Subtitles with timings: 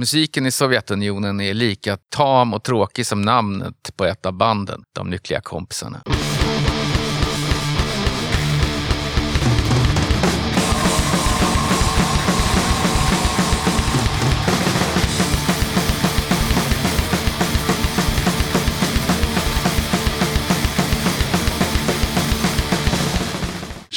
[0.00, 5.10] Musiken i Sovjetunionen är lika tam och tråkig som namnet på ett av banden, De
[5.10, 6.02] Lyckliga Kompisarna.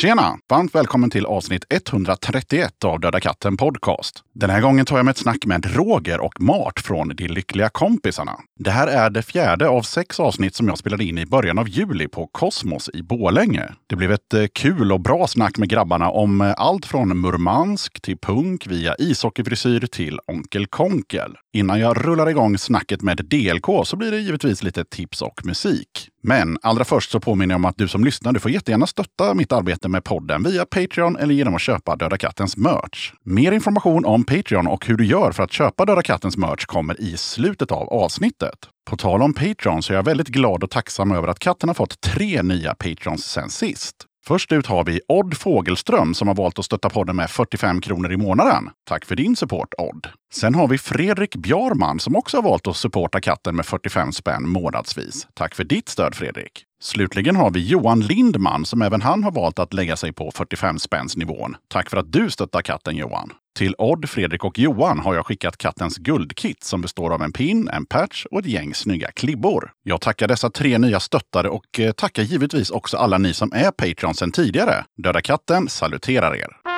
[0.04, 0.38] Tjena!
[0.50, 4.24] Varmt välkommen till avsnitt 131 av Döda katten Podcast.
[4.34, 7.70] Den här gången tar jag med ett snack med Roger och Mart från De Lyckliga
[7.70, 8.32] Kompisarna.
[8.60, 11.70] Det här är det fjärde av sex avsnitt som jag spelade in i början av
[11.70, 13.74] juli på Kosmos i Bålänge.
[13.88, 18.02] Det blev ett eh, kul och bra snack med grabbarna om eh, allt från Murmansk
[18.02, 21.36] till punk via ishockeyfrisyr till Onkel Konkel.
[21.54, 26.10] Innan jag rullar igång snacket med DLK så blir det givetvis lite tips och musik.
[26.26, 29.34] Men allra först så påminner jag om att du som lyssnar, du får jättegärna stötta
[29.34, 33.14] mitt arbete med podden via Patreon eller genom att köpa Döda Kattens merch.
[33.24, 37.02] Mer information om Patreon och hur du gör för att köpa Döda Kattens merch kommer
[37.02, 38.56] i slutet av avsnittet.
[38.90, 41.74] På tal om Patreon så är jag väldigt glad och tacksam över att katten har
[41.74, 43.96] fått tre nya Patrons sen sist.
[44.28, 48.12] Först ut har vi Odd Fågelström som har valt att stötta podden med 45 kronor
[48.12, 48.70] i månaden.
[48.88, 50.08] Tack för din support Odd!
[50.34, 54.50] Sen har vi Fredrik Bjarman som också har valt att supporta katten med 45 spänn
[54.50, 55.28] månadsvis.
[55.34, 56.52] Tack för ditt stöd Fredrik!
[56.82, 60.80] Slutligen har vi Johan Lindman som även han har valt att lägga sig på 45
[60.80, 61.56] spänns nivån.
[61.68, 63.30] Tack för att du stöttar katten Johan!
[63.56, 67.70] Till Odd, Fredrik och Johan har jag skickat kattens guldkit som består av en pin,
[67.70, 69.72] en patch och ett gäng snygga klibbor.
[69.84, 73.72] Jag tackar dessa tre nya stöttare och eh, tackar givetvis också alla ni som är
[73.72, 74.86] Patreon sedan tidigare.
[74.98, 76.73] Döda katten saluterar er!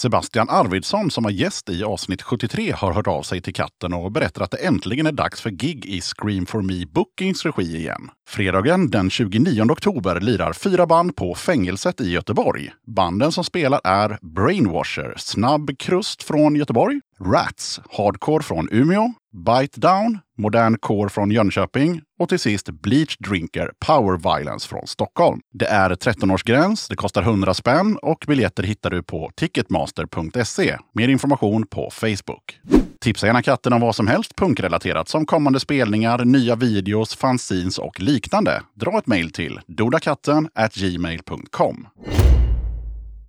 [0.00, 4.12] Sebastian Arvidsson som var gäst i avsnitt 73 har hört av sig till katten och
[4.12, 8.10] berättar att det äntligen är dags för gig i Scream for Me Bookings regi igen.
[8.30, 12.72] Fredagen den 29 oktober lirar fyra band på Fängelset i Göteborg.
[12.86, 20.18] Banden som spelar är Brainwasher, Snabb Krust från Göteborg, Rats, Hardcore från Umeå, Bite Down,
[20.38, 25.40] Modern Core från Jönköping och till sist Bleach Drinker Power Violence från Stockholm.
[25.52, 30.76] Det är 13-årsgräns, det kostar 100 spänn och biljetter hittar du på ticketmaster.se.
[30.94, 32.60] Mer information på Facebook.
[33.00, 38.00] Tipsa gärna katten om vad som helst punkrelaterat som kommande spelningar, nya videos, fanzines och
[38.00, 38.62] liknande.
[38.74, 41.86] Dra ett mejl till dodakatten gmail.com.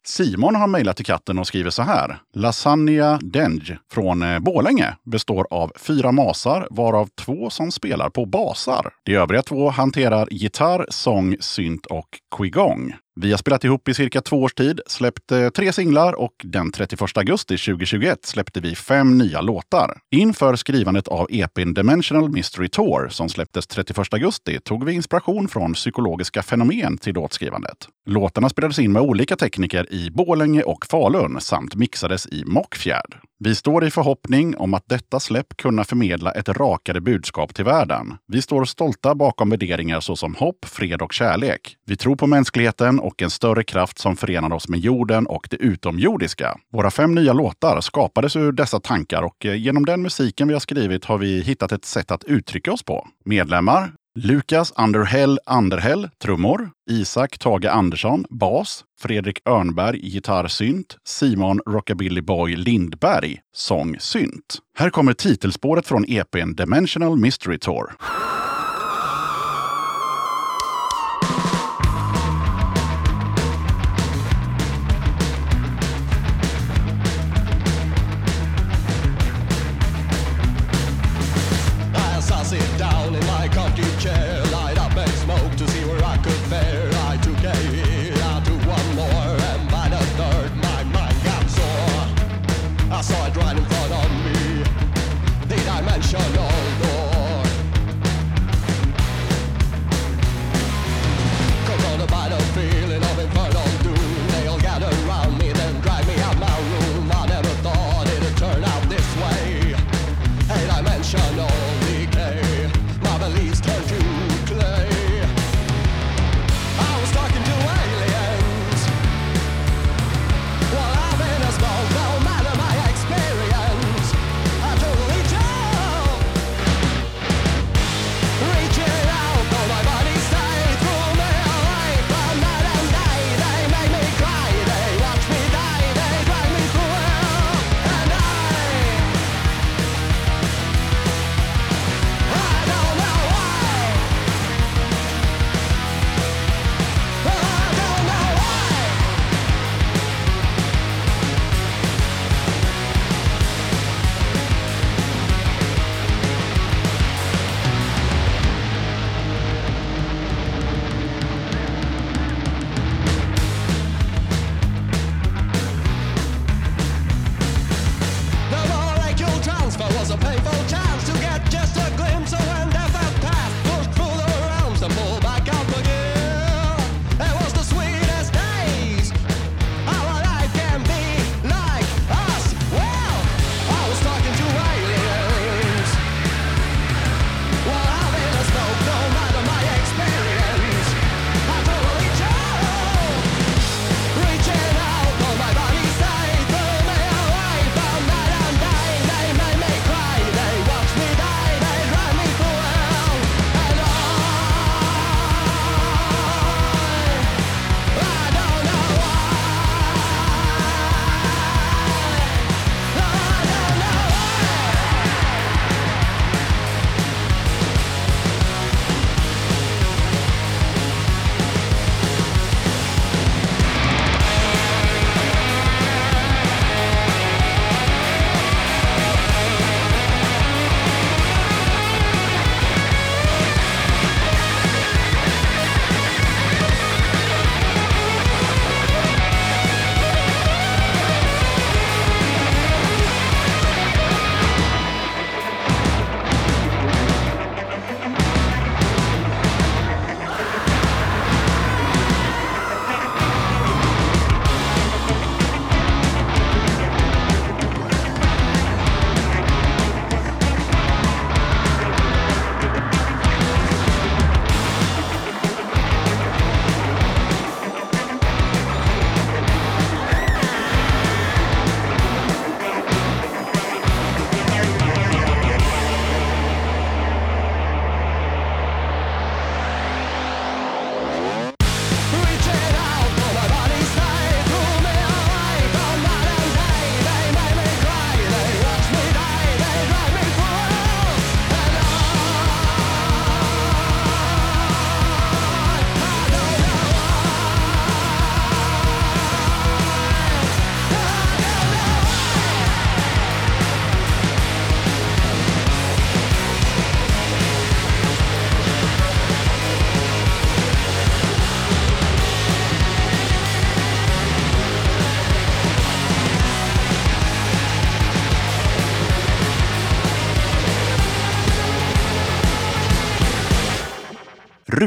[0.04, 2.18] Simon har mejlat till katten och skriver så här.
[2.34, 8.94] Lasagna Denge från eh, Bålänge består av fyra masar, varav två som spelar på basar.
[9.04, 12.96] De övriga två hanterar gitarr, sång, synt och qigong.
[13.16, 16.72] Vi har spelat ihop i cirka två års tid, släppt eh, tre singlar och den
[16.72, 19.98] 31 augusti 2021 släppte vi fem nya låtar.
[20.12, 25.74] Inför skrivandet av EPn Dimensional Mystery Tour som släpptes 31 augusti tog vi inspiration från
[25.74, 27.88] psykologiska fenomen till låtskrivandet.
[28.06, 33.31] Låtarna spelades in med olika tekniker i Bålänge och Falun samt mixades i Mockfjärd.
[33.44, 38.18] Vi står i förhoppning om att detta släpp kunna förmedla ett rakare budskap till världen.
[38.28, 41.76] Vi står stolta bakom värderingar såsom hopp, fred och kärlek.
[41.86, 45.58] Vi tror på mänskligheten och en större kraft som förenar oss med jorden och det
[45.58, 46.58] utomjordiska.
[46.74, 50.60] Våra fem nya låtar skapades ur dessa tankar och eh, genom den musiken vi har
[50.60, 53.08] skrivit har vi hittat ett sätt att uttrycka oss på.
[53.26, 56.72] Medlemmar Lukas Underhäll Anderhäll, trummor.
[56.90, 58.84] Isak Tage Andersson, bas.
[59.02, 60.98] Fredrik Örnberg, gitarrsynt.
[61.06, 64.60] Simon Rockabilly Boy Lindberg, sång synt.
[64.78, 67.94] Här kommer titelspåret från EPn Dimensional Mystery Tour.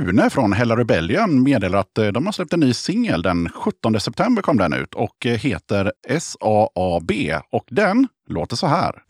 [0.04, 3.22] Rune från Hella Rebellion meddelar att eh, de har släppt en ny singel.
[3.22, 7.10] Den 17 september kom den ut och eh, heter SAAB.
[7.52, 9.02] Och den låter så här.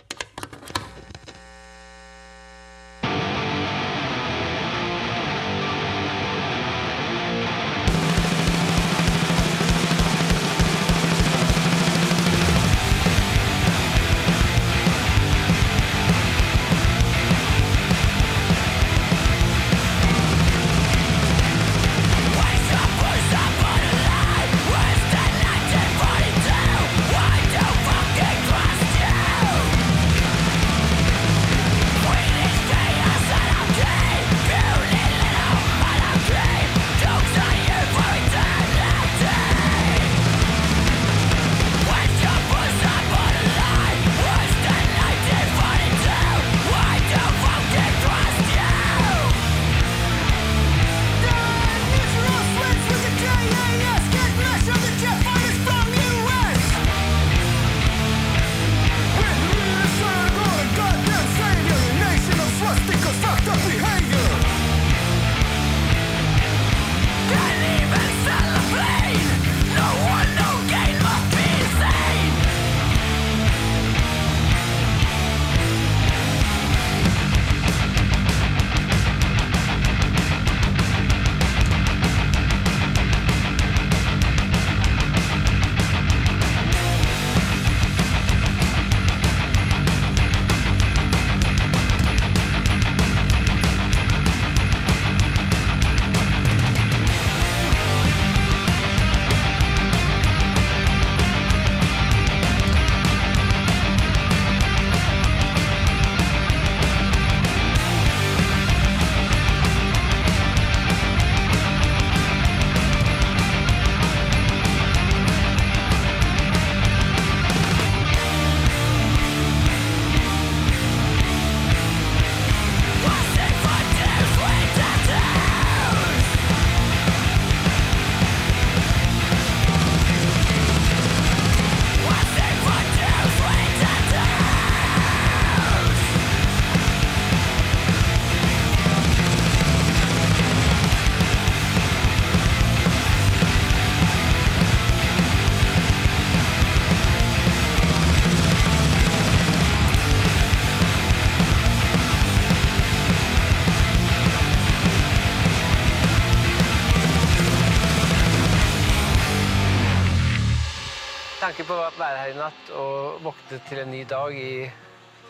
[163.54, 164.70] Og våkne til en ny dag i,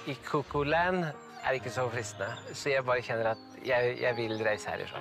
[0.09, 1.05] i Coco-land
[1.45, 2.31] er ikke så fristende.
[2.55, 5.01] Så jeg bare kjenner at jeg, jeg vil reise herifra.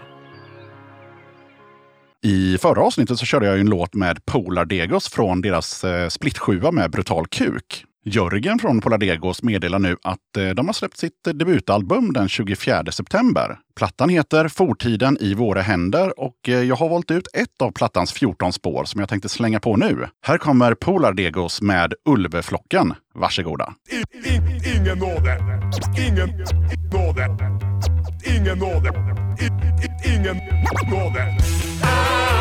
[2.25, 6.71] I förra avsnittet så körde jag en låt med Polar Degos från deras eh, splittsjua
[6.71, 7.85] med Brutal Kuk.
[8.05, 12.91] Jörgen från Polar Degos meddelar nu att eh, de har släppt sitt debutalbum den 24
[12.91, 13.57] september.
[13.75, 18.13] Plattan heter Fortiden i våra händer och eh, jag har valt ut ett av plattans
[18.13, 20.07] 14 spår som jag tänkte slänga på nu.
[20.21, 22.93] Här kommer Polar Degos med Ulveflocken.
[23.13, 23.73] Varsågoda.
[23.91, 24.43] In, in,
[24.75, 25.39] ingen nåde.
[25.99, 26.29] Ingen
[26.93, 27.37] nåde.
[28.25, 28.89] Ingen nåde.
[29.41, 30.37] in, ingen
[30.91, 31.37] nåde.
[31.83, 32.32] Ah!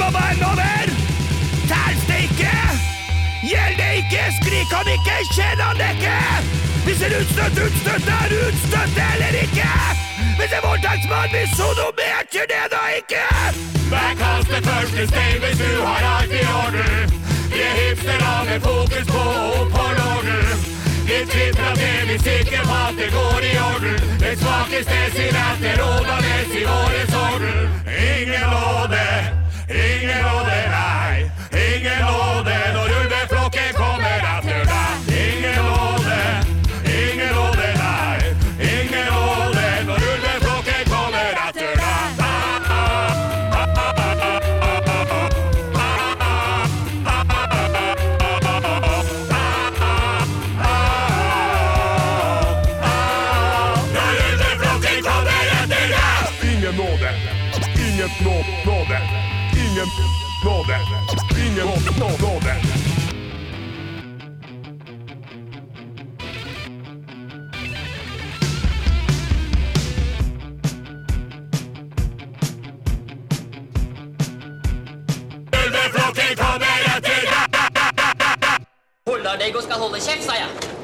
[0.00, 0.86] Må være over,
[1.70, 2.54] telles det ikke.
[3.50, 6.18] Gjelder det ikke, skrik han ikke, Kjenn han det ikke.
[6.84, 9.70] Hvis en utstøtt utstøtt er utstøtt eller ikke.
[10.38, 13.24] Hvis en voldtektsmann blir sodomert, gjør det da ikke.
[13.92, 17.16] Vær kast det første stein hvis du har alt i orden.
[17.52, 19.22] Vi er hipstere med fokus på
[19.60, 19.98] opphold
[21.08, 23.96] Vi tvitrer til vi sikre på at det går i orden.
[24.22, 27.58] Det svakeste sin det rådende i årets orden.
[28.16, 29.04] Ingen nåde,
[29.70, 31.30] ingen nåde, nej!
[31.52, 34.68] Ingen nåde då ulveflokken kommer att deg.
[35.24, 36.20] Ingen nåde,
[36.84, 38.20] ingen nåde, nej!
[38.60, 42.08] Ingen nåde då ulveflokken kommer etter deg.
[53.94, 56.52] Når ulveflokken kommer etter deg!
[56.52, 57.10] Ingen nåde,
[57.86, 58.57] inget nå nåde,
[59.78, 59.88] ingen
[60.44, 60.78] nådde.
[61.46, 61.66] Ingen
[61.98, 62.54] nådde.
[75.52, 77.40] Ulveflocken kommer att döda
[79.06, 80.77] Hold deg og skal holde kjeft, sa jeg.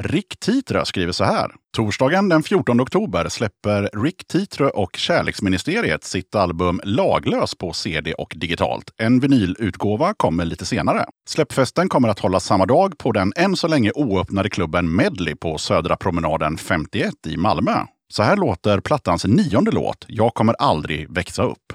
[0.00, 1.50] Rick Titrö skriver så här.
[1.76, 8.34] Torsdagen den 14 oktober släpper Rick Titrö och Kärleksministeriet sitt album Laglös på CD och
[8.36, 8.90] digitalt.
[8.96, 11.04] En vinylutgåva kommer lite senare.
[11.28, 15.58] Släppfesten kommer att hållas samma dag på den än så länge oöppnade klubben Medley på
[15.58, 17.84] Södra promenaden 51 i Malmö.
[18.12, 21.72] Så här låter plattans nionde låt, Jag kommer aldrig växa upp.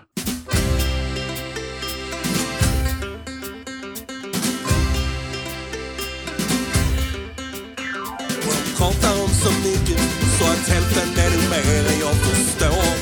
[9.43, 10.01] Så mycket
[10.38, 12.93] så att hälften är nog mer än jag förstår.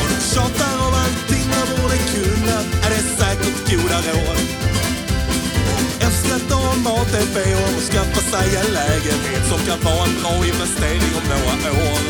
[0.00, 4.38] Och de tjatar om allting man borde kunna, är det säkert goda råd.
[6.08, 11.12] F-skatt och mat-tv och att skaffa sig en lägenhet som kan vara en bra investering
[11.18, 12.02] om några år.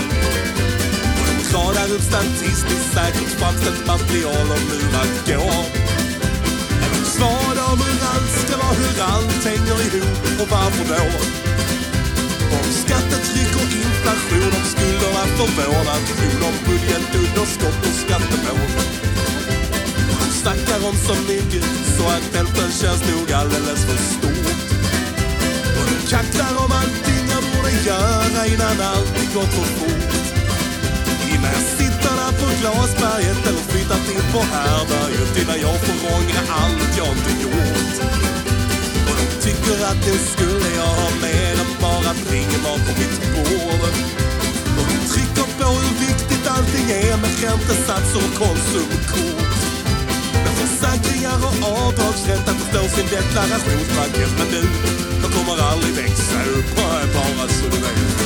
[1.18, 5.62] Och de radar upp statistiskt säkert framställt material om hur allt går.
[6.84, 11.04] Är de svar om hur allt ska vara, hur allt hänger ihop och varför då?
[12.56, 13.05] Om och
[14.06, 18.70] inflation, om skulderna för vår nation, om budgetunderskott och skattemål.
[20.08, 21.64] De snackar om så mycket
[21.96, 24.46] så att hälften känns nog alldeles för stort.
[25.78, 30.12] Och de kacklar om allting jag borde göra innan allt gått för fort.
[31.32, 36.42] Innan jag sitter där på Glasberget eller flyttat in på härberget innan jag får ångra
[36.62, 38.25] allt jag inte gjort.
[39.46, 43.94] Tycker att nu skulle jag ha mer än bara pengar på mitt bord.
[44.78, 49.56] Och de trycker på hur viktigt allting är med räntesatser och konsumkort.
[50.44, 54.32] Med försäkringar och avdragsrätt att förstå sin deklarationsblankett.
[54.38, 54.62] Men du,
[55.22, 56.76] jag kommer aldrig växa upp,
[57.14, 58.25] bara så du vet.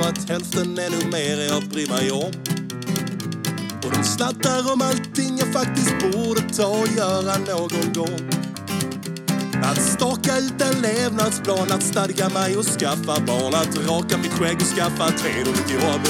[0.00, 2.32] Så att hälften är nog mer jag bryr mig om.
[3.84, 8.20] Och de snattar om allting jag faktiskt borde ta och göra någon gång.
[9.62, 14.56] Att staka ut en levnadsplan, att stadga mig och skaffa barn, att raka mitt skägg
[14.56, 16.04] och skaffa ett hederligt jobb.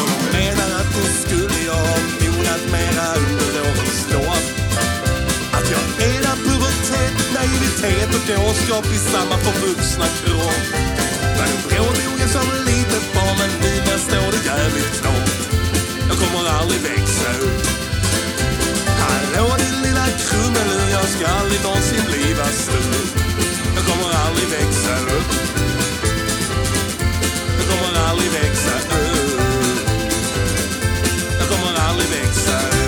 [0.00, 4.46] Och de menar att då skulle jag ha mognat mera under årens lopp.
[5.56, 10.88] Att jag är där pubertet, naivitet och dårskap i samma förvuxna kropp
[12.98, 15.30] en men nu står det jävligt klart.
[16.08, 17.66] Jag kommer aldrig växa upp.
[19.02, 22.94] Hallå din lilla krummel jag ska aldrig någonsin bliva stor.
[23.76, 25.30] Jag kommer aldrig växa upp.
[27.58, 29.40] Jag kommer aldrig växa upp.
[31.40, 32.87] Jag kommer aldrig växa upp.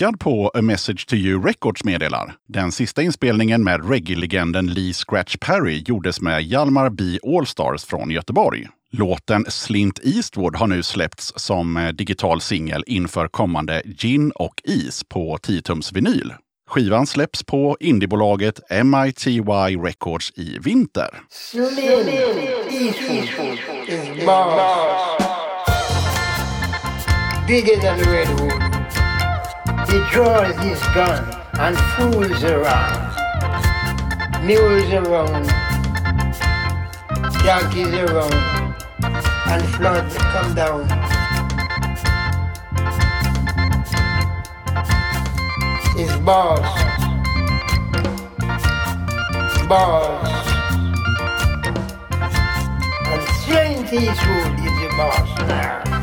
[0.00, 2.34] Rickard på A Message to You Records meddelar.
[2.48, 7.18] Den sista inspelningen med reggae-legenden Lee Scratch Perry gjordes med Hjalmar B.
[7.36, 8.68] Allstars från Göteborg.
[8.92, 15.04] Låten Slint Eastwood har nu släppts som eh, digital singel inför kommande Gin och Is
[15.04, 16.34] på 10-tums vinyl.
[16.70, 19.40] Skivan släpps på indiebolaget MITY
[19.84, 21.08] Records i vinter.
[21.30, 22.08] Slint
[22.72, 24.74] Eastwood is boss.
[29.94, 31.22] He draws his gun
[31.54, 33.14] and fools around.
[34.44, 35.46] Mules around.
[37.44, 38.34] Yankees around.
[39.46, 40.88] And floods come down.
[45.96, 46.58] His boss.
[49.68, 50.46] Boss.
[53.06, 55.93] And Slint Eastwood is the boss now.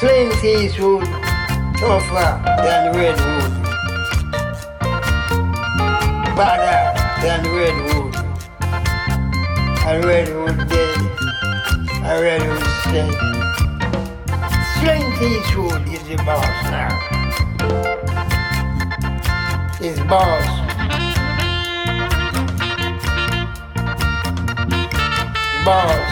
[0.00, 1.04] Slint Eastwood
[1.76, 3.52] tougher than Redwood.
[6.34, 6.82] Badder
[7.20, 8.14] than Redwood.
[9.84, 10.98] And Redwood dead.
[12.02, 13.14] I read it was Slint.
[14.78, 16.92] Slint Eastwood is the boss now.
[19.78, 20.46] He's boss.
[25.66, 26.09] Boss.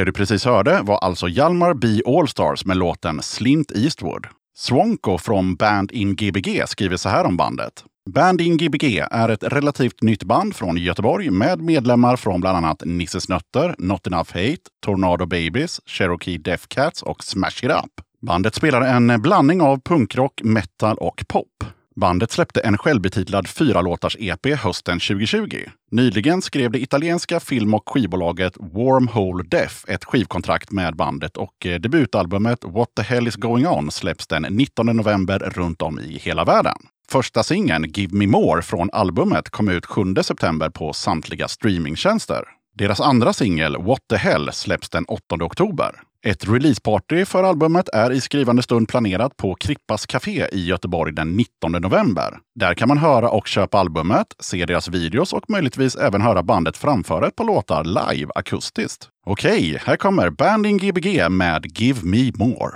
[0.00, 1.86] Det du precis hörde var alltså Hjalmar B.
[2.06, 4.26] Allstars med låten Slint Eastwood.
[4.56, 7.84] Swonko från Band in Gbg skriver så här om bandet.
[8.10, 12.82] Band in Gbg är ett relativt nytt band från Göteborg med medlemmar från bland annat
[12.84, 18.04] Nisse Snötter, Not Enough Hate, Tornado Babies, Cherokee Death Cats och Smash It Up.
[18.22, 21.64] Bandet spelar en blandning av punkrock, metal och pop.
[22.00, 25.56] Bandet släppte en självbetitlad fyralåtars-EP hösten 2020.
[25.90, 31.80] Nyligen skrev det italienska film och skivbolaget Wormhole Death ett skivkontrakt med bandet och eh,
[31.80, 36.44] debutalbumet What the hell is going on släpps den 19 november runt om i hela
[36.44, 36.76] världen.
[37.10, 42.44] Första singeln Give Me More från albumet kom ut 7 september på samtliga streamingtjänster.
[42.74, 46.00] Deras andra singel What the hell släpps den 8 oktober.
[46.26, 51.36] Ett releaseparty för albumet är i skrivande stund planerat på Krippas Café i Göteborg den
[51.36, 52.38] 19 november.
[52.54, 56.76] Där kan man höra och köpa albumet, se deras videos och möjligtvis även höra bandet
[56.76, 59.08] framföra ett par låtar live akustiskt.
[59.26, 62.72] Okej, här kommer Banding Gbg med Give Me More.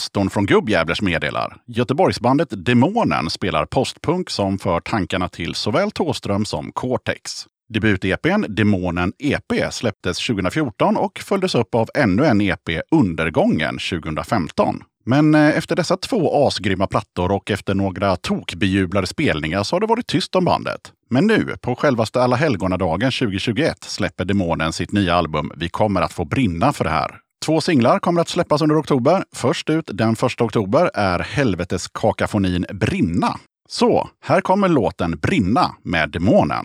[0.00, 1.56] Pastorn från Gubbjävlers meddelar.
[1.66, 7.46] Göteborgsbandet Demonen spelar postpunk som för tankarna till såväl Tåström som Cortex.
[7.68, 14.82] Debut-EPn Demonen EP släpptes 2014 och följdes upp av ännu en EP, Undergången, 2015.
[15.04, 19.86] Men eh, efter dessa två asgrymma plattor och efter några tokbejublade spelningar så har det
[19.86, 20.80] varit tyst om bandet.
[21.10, 26.12] Men nu, på självaste Alla helgonadagen 2021, släpper Demonen sitt nya album Vi kommer att
[26.12, 27.20] få brinna för det här.
[27.46, 29.24] Två singlar kommer att släppas under oktober.
[29.32, 33.38] Först ut den 1 oktober är helveteskakafonin Brinna.
[33.68, 36.64] Så, här kommer låten Brinna med Demonen.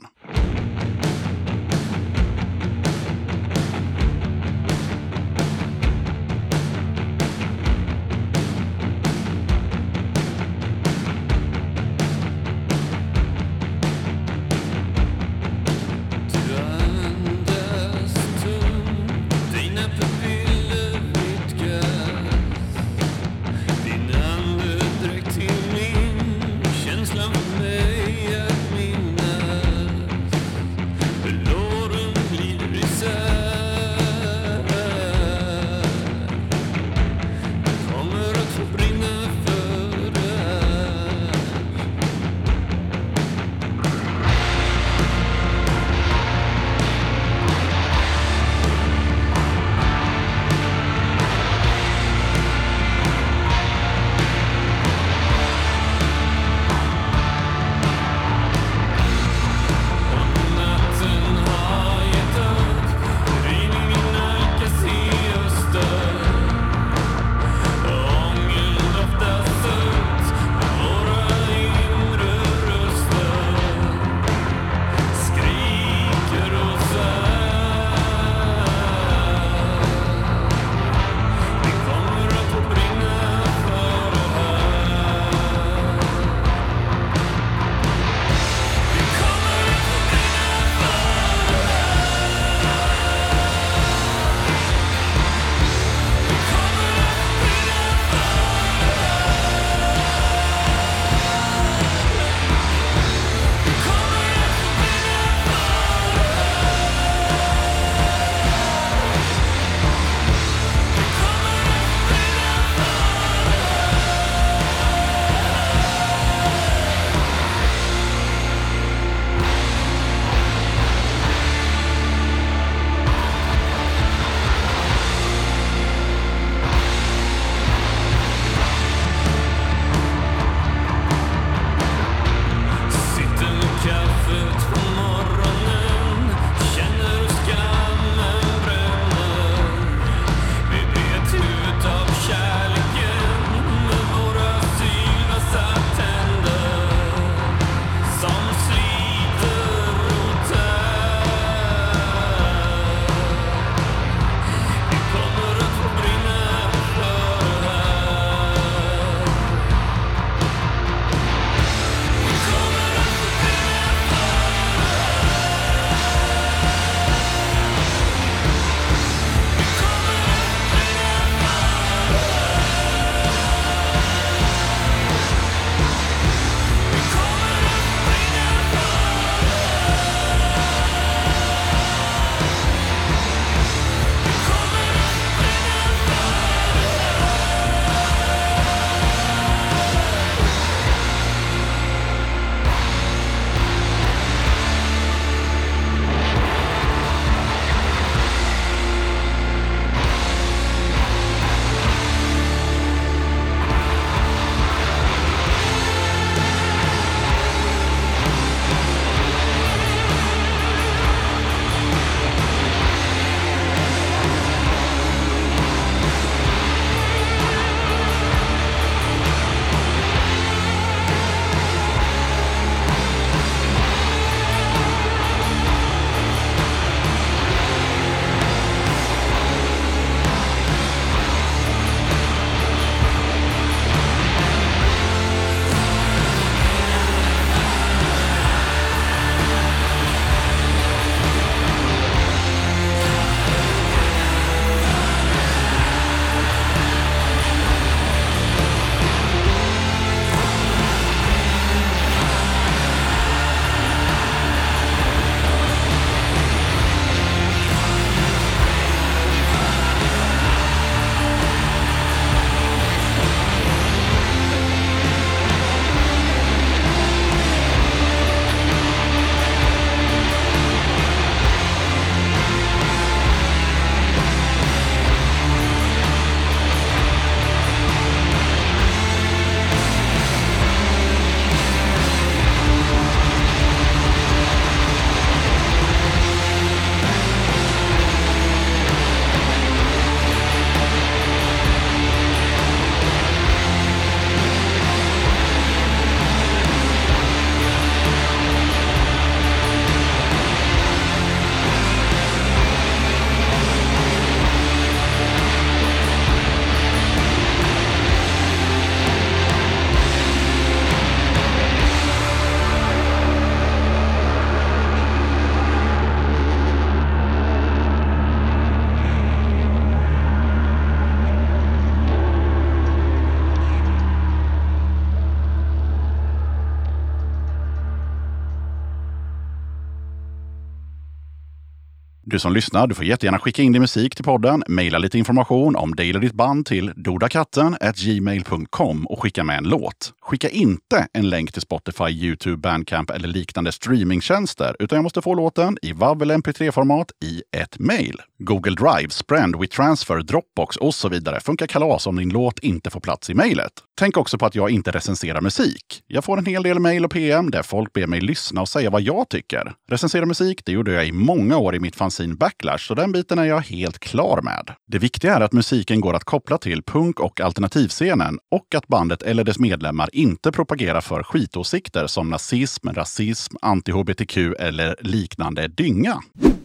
[332.35, 335.75] Du som lyssnar, du får jättegärna skicka in din musik till podden, mejla lite information
[335.75, 340.13] om dig eller ditt band till dodakatten gmail.com och skicka med en låt.
[340.25, 345.33] Skicka inte en länk till Spotify, YouTube, Bandcamp eller liknande streamingtjänster, utan jag måste få
[345.33, 348.21] låten i WAV eller MP3-format i ett mejl.
[348.39, 352.99] Google Drive, Sprend, WeTransfer, Dropbox och så vidare funkar kalas om din låt inte får
[352.99, 353.71] plats i mejlet.
[353.97, 356.03] Tänk också på att jag inte recenserar musik.
[356.07, 358.89] Jag får en hel del mejl och PM där folk ber mig lyssna och säga
[358.89, 359.73] vad jag tycker.
[359.89, 363.39] Recensera musik, det gjorde jag i många år i mitt fanzine Backlash, så den biten
[363.39, 364.71] är jag helt klar med.
[364.87, 369.21] Det viktiga är att musiken går att koppla till punk och alternativscenen och att bandet
[369.21, 376.21] eller dess medlemmar inte propagera för skitåsikter som nazism, rasism, anti-hbtq eller liknande dynga.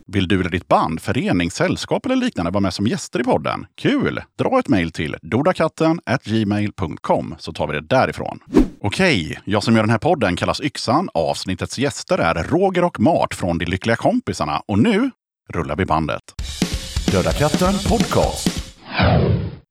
[0.07, 3.67] Vill du eller ditt band, förening, sällskap eller liknande vara med som gäster i podden?
[3.77, 4.23] Kul!
[4.39, 8.39] Dra ett mejl till dodakatten gmail.com så tar vi det därifrån.
[8.81, 11.09] Okej, jag som gör den här podden kallas Yxan.
[11.15, 14.63] Avsnittets gäster är Roger och Mart från De Lyckliga Kompisarna.
[14.67, 15.11] Och nu
[15.53, 16.23] rullar vi bandet.
[17.13, 18.60] Döda katten podcast.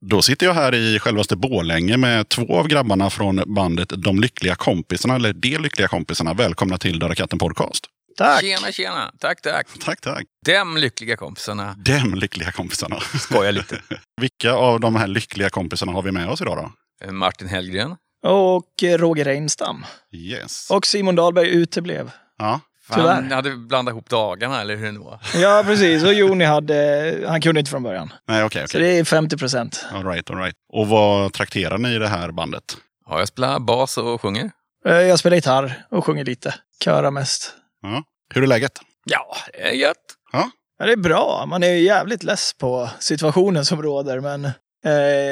[0.05, 4.55] Då sitter jag här i självaste Bålänge med två av grabbarna från bandet De Lyckliga
[4.55, 6.33] Kompisarna, eller De Lyckliga Kompisarna.
[6.33, 7.85] Välkomna till Döda katten podcast.
[8.17, 8.41] Tack!
[8.41, 9.11] Tjena, tjena.
[9.19, 9.67] Tack, tack.
[9.85, 10.23] Tack, tack.
[10.45, 11.75] Dem lyckliga kompisarna.
[11.77, 12.99] Dem lyckliga kompisarna.
[12.99, 13.81] Skojar lite.
[14.21, 16.71] Vilka av de här lyckliga kompisarna har vi med oss idag då?
[17.07, 17.95] Eh, Martin Hellgren.
[18.27, 19.85] Och eh, Roger Reinstam.
[20.11, 20.69] Yes.
[20.69, 22.11] Och Simon Dahlberg uteblev.
[22.37, 22.59] Ja,
[22.93, 23.13] Tyvärr.
[23.13, 25.19] Han hade blandat ihop dagarna, eller hur det nu var.
[25.35, 26.03] Ja, precis.
[26.03, 27.23] Och Joni hade...
[27.27, 28.13] Han kunde inte från början.
[28.27, 28.67] nej okej.
[28.67, 28.87] Så okej.
[28.93, 29.85] det är 50 procent.
[29.93, 30.55] All right, all right.
[30.73, 32.63] Och vad trakterar ni i det här bandet?
[33.09, 34.51] Ja, jag spelar bas och sjunger.
[34.87, 36.55] Eh, Jag spelar gitarr och sjunger lite.
[36.83, 37.53] Körar mest.
[37.81, 38.03] Ja.
[38.33, 38.71] Hur är läget?
[39.05, 39.95] Ja, det är gött.
[40.31, 40.49] Ja,
[40.85, 41.45] det är bra.
[41.47, 44.45] Man är ju jävligt less på situationen som råder, men
[44.85, 44.91] eh,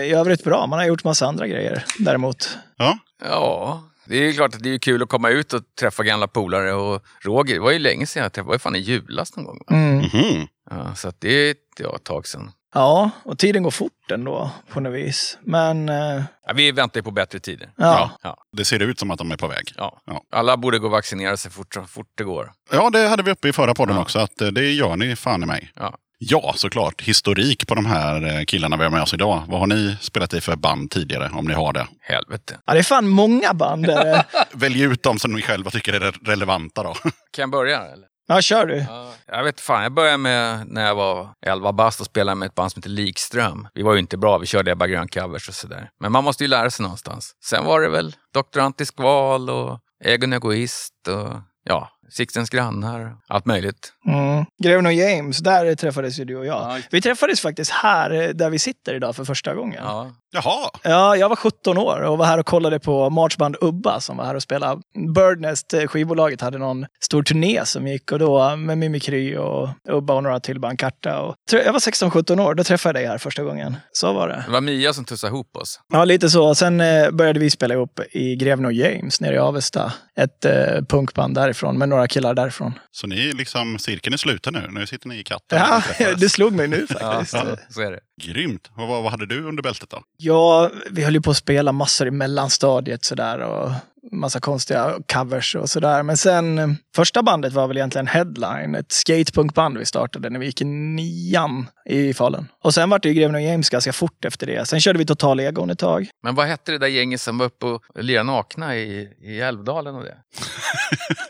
[0.09, 0.67] i övrigt bra.
[0.67, 2.57] Man har gjort massa andra grejer däremot.
[2.77, 6.03] Ja, Ja, det är ju klart att det är kul att komma ut och träffa
[6.03, 6.73] gamla polare.
[6.73, 9.35] Och Roger, det var ju länge sedan jag träffade, det var ju fan i julas
[9.35, 9.57] någon gång.
[9.67, 9.75] va?
[9.75, 9.97] Mm.
[9.97, 10.47] Mhm.
[10.69, 12.51] Ja, så att det är ja, ett tag sedan.
[12.73, 15.37] Ja, och tiden går fort ändå på något vis.
[15.41, 17.69] Men eh, Ja, vi väntar ju på bättre tider.
[17.77, 19.73] ja, Ja, det ser ut som att de är på väg.
[19.77, 20.01] ja.
[20.05, 20.23] Ja.
[20.31, 22.51] Alla borde gå och vaccinera sig fort, så fort det går.
[22.71, 24.01] Ja, det hade vi uppe i förra podden Ja.
[24.01, 25.71] också, att eh, det gör ni fan i mig.
[25.75, 25.97] Ja.
[26.19, 27.01] Ja, såklart.
[27.01, 29.43] Historik på de här eh, killarna vi har med oss idag.
[29.47, 31.87] Vad har ni spelat i för band tidigare, om ni har det?
[32.01, 32.59] Helvete.
[32.65, 33.85] ja, det är fan många band.
[33.85, 34.23] där.
[34.53, 36.93] Välj ut dem som ni själva tycker är re- relevanta då.
[37.03, 37.11] Kan
[37.43, 37.77] jag börja?
[37.81, 38.07] Eller?
[38.27, 38.77] ja, kör du.
[38.77, 42.45] Ja, jag vet fan, jag började med när jag var 11 bast och spelade med
[42.47, 43.67] ett band som heter Likström.
[43.73, 45.89] Vi var ju inte bra, vi körde Ebba Grön covers och sådär.
[45.99, 47.31] Men man måste ju lära sig någonstans.
[47.45, 48.59] Sen var det väl Dr.
[48.59, 53.93] Antiskval och Egon Egoist och ja, Sixtens grannar, allt möjligt.
[54.07, 54.45] Mm.
[54.63, 56.61] Greven och James, där träffades ju du och jag.
[56.61, 56.79] Ja.
[56.91, 59.83] Vi träffades faktiskt här, eh, där vi sitter idag för första gången.
[59.83, 60.11] Ja.
[60.31, 64.25] Jaha, jag var 17 år och var här och kollade på marchband Ubba som var
[64.25, 64.81] här och spelade.
[65.15, 70.13] Birdnest, eh, skivbolaget, hade någon stor turné som gick och då med Mimikry och Ubba
[70.13, 71.21] och några till band, Karta.
[71.21, 71.35] Och...
[71.51, 73.77] Jag var 16-17 år, då träffade jag dig här första gången.
[73.91, 74.43] Så var det.
[74.45, 75.79] Det var Mia som tussade ihop oss.
[75.93, 76.55] Ja, lite så.
[76.55, 79.93] Sen eh, började vi spela ihop i Greven och James nere i Avesta.
[80.19, 80.53] Ett eh,
[80.89, 82.73] punkband därifrån med några killar därifrån.
[82.91, 84.67] så ni är liksom, cirkeln är sluten nu.
[84.71, 85.59] Nu sitter ni i katten.
[85.59, 85.83] Ja,
[86.17, 87.31] det slog mig nu Ja, faktiskt.
[87.31, 87.99] så, så är det.
[88.21, 88.69] Grymt.
[88.75, 90.03] Och vad, vad hade du under bältet då?
[90.17, 93.71] Ja, vi höll ju på att spela massor i mellanstadiet sådär och
[94.11, 96.03] massa konstiga covers och sådär.
[96.03, 100.45] Men sen, eh, första bandet var väl egentligen Headline, ett skatepunkband vi startade när vi
[100.45, 102.47] gick i nian i Falun.
[102.63, 104.65] Och sen var det ju Greven och James ganska fort efter det.
[104.67, 106.09] Sen körde vi Total Egon ett tag.
[106.23, 109.95] Men vad hette det där gänget som var uppe och lirade nakna i, i Älvdalen
[109.95, 110.17] och det?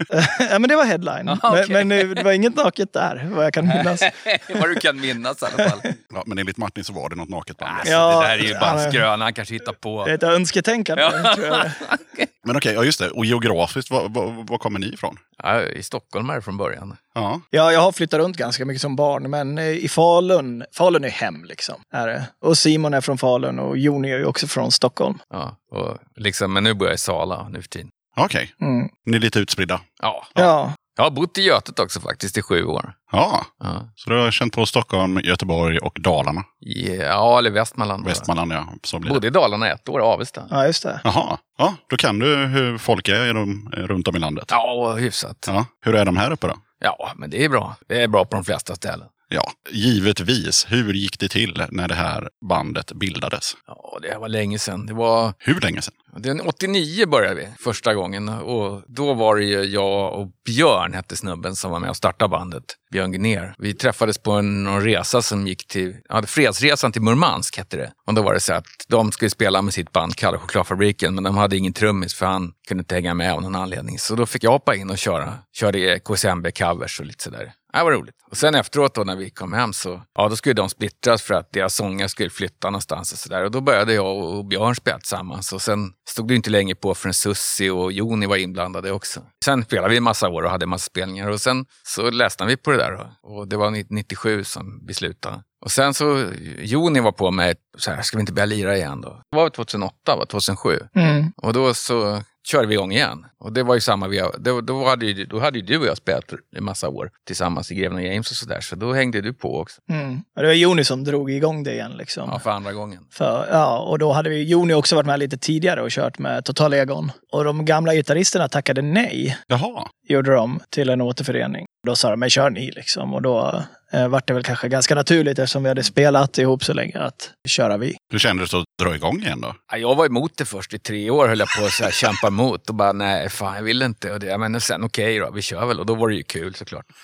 [0.49, 1.29] ja, men det var Headline.
[1.29, 1.65] Ah, okej.
[1.69, 4.01] men, men eh, det var inget naket där, vad jag kan minnas.
[4.55, 5.79] vad du kan minnas i alla fall.
[6.13, 7.77] Ja, men enligt Martin så var det något naket band.
[7.77, 10.05] Alltså, Ja, det där är ju bara skröna, han kanske hittar på.
[10.05, 11.03] Det är ett önsketänkande,
[11.35, 11.65] tror jag.
[12.47, 13.09] Men okej, ja just det.
[13.09, 15.17] Och geografiskt, var, var, var kommer ni ifrån?
[15.43, 16.97] Ja, I Stockholm är det från början.
[17.13, 21.03] Ja, Ja, jag har flyttat runt ganska mycket som barn, men eh, i Falun, Falun
[21.03, 21.75] är hem liksom.
[21.93, 22.27] Är det.
[22.41, 25.19] Och Simon är från Falun och Joni är ju också från Stockholm.
[25.29, 27.89] Ja, och liksom, men nu bor jag i Sala nu för tiden.
[28.17, 28.53] okej.
[28.61, 28.89] Mm.
[29.05, 29.81] Ni är lite utspridda.
[30.01, 30.27] Ja.
[30.33, 30.73] Ja.
[30.97, 32.93] Jag har bott i Götet också faktiskt i sju år.
[33.11, 36.43] Ja, Ja, så du har känt på Stockholm, Göteborg och Dalarna.
[36.59, 38.05] ja eller Västmanland.
[38.05, 38.67] Västmanland, ja.
[38.83, 39.13] Så blir det.
[39.13, 40.43] Bodde i Dalarna ett år, Avesta.
[40.49, 41.01] ja, just det.
[41.03, 44.45] Jaha, ja, då kan du hur folk är i de, runt om i landet.
[44.51, 45.45] Ja, hyfsat.
[45.47, 46.53] Ja, hur är de här uppe då?
[46.79, 47.75] Ja, men det är bra.
[47.87, 49.07] Det är bra på de flesta ställen.
[49.29, 50.65] Ja, givetvis.
[50.69, 53.53] Hur gick det till när det här bandet bildades?
[53.67, 54.85] Ja, det var länge sedan.
[54.85, 55.93] Det var Hur länge sedan?
[56.17, 61.15] Den 89 började vi första gången och då var det ju jag och Björn hette
[61.15, 62.63] snubben som var med och startade bandet.
[62.91, 63.55] Björn Gner.
[63.57, 67.91] Vi träffades på en någon resa som gick till, ja, Fredsresan till Murmansk hette det.
[68.07, 71.23] Och då var det så att de skulle spela med sitt band Kalle Chokladfabriken men
[71.23, 73.99] de hade ingen trummis för han kunde inte hänga med av någon anledning.
[73.99, 75.33] Så då fick jag hoppa in och köra.
[75.53, 77.53] Körde KSMB covers och lite sådär.
[77.77, 78.15] Det var roligt.
[78.31, 81.33] Och sen efteråt då när vi kom hem så, ja då skulle de splittras för
[81.33, 83.43] att deras sånger skulle flytta någonstans och sådär.
[83.43, 85.53] Och då började jag och Björn spela tillsammans.
[85.53, 89.21] Och sen stod det inte länge på förrän Sussi och Joni var inblandade också.
[89.45, 91.29] Sen spelade vi en massa år och hade en massa spelningar.
[91.29, 93.11] Och sen så läste vi på det där.
[93.23, 95.43] Och det var 97 som vi slutade.
[95.65, 99.01] Och sen så, Joni var på mig, så här, ska vi inte börja lira igen
[99.01, 99.21] då?
[99.31, 100.25] Det var 2008, va?
[100.25, 100.79] 2007.
[100.95, 101.31] Mm.
[101.37, 103.25] Och då så körde vi igång igen.
[103.39, 105.85] Och det var ju samma, vi, då, då, hade ju, då hade ju du och
[105.85, 106.23] jag spelat
[106.55, 108.61] en massa år tillsammans i Greven och James och sådär.
[108.61, 109.81] Så då hängde du på också.
[109.89, 110.21] Mm.
[110.35, 111.91] Och Det var Joni som drog igång det igen.
[111.97, 112.29] Liksom.
[112.31, 112.99] Ja, för andra gången.
[113.11, 116.45] För, ja, och då hade vi Joni också varit med lite tidigare och kört med
[116.45, 117.11] Total Egon.
[117.31, 119.87] Och de gamla gitarristerna tackade nej, Jaha.
[120.07, 121.65] gjorde de, till en återförening.
[121.87, 123.13] Då sa de, men kör ni liksom.
[123.13, 126.73] Och då eh, vart det väl kanske ganska naturligt eftersom vi hade spelat ihop så
[126.73, 127.95] länge att köra vi.
[128.11, 129.55] Hur kändes det att dra igång igen då?
[129.71, 131.91] Ja, jag var emot det först i tre år, höll jag på att så här
[131.91, 134.11] kämpa emot och bara nej, fan jag vill inte.
[134.11, 135.79] Och det, ja, men sen okej då, vi kör väl.
[135.79, 136.85] Och då var det ju kul såklart.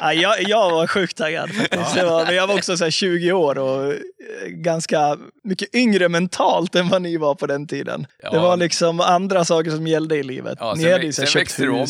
[0.00, 1.94] Ja, jag, jag var sjukt taggad faktiskt.
[1.94, 3.98] Det var, men jag var också så här 20 år och eh,
[4.46, 8.06] ganska mycket yngre mentalt än vad ni var på den tiden.
[8.22, 8.30] Ja.
[8.30, 10.58] Det var liksom andra saker som gällde i livet.
[10.60, 11.86] Ja, ni sen hade ju så sen köpt växte du om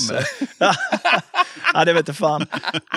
[1.74, 2.46] ja, det vet jag fan.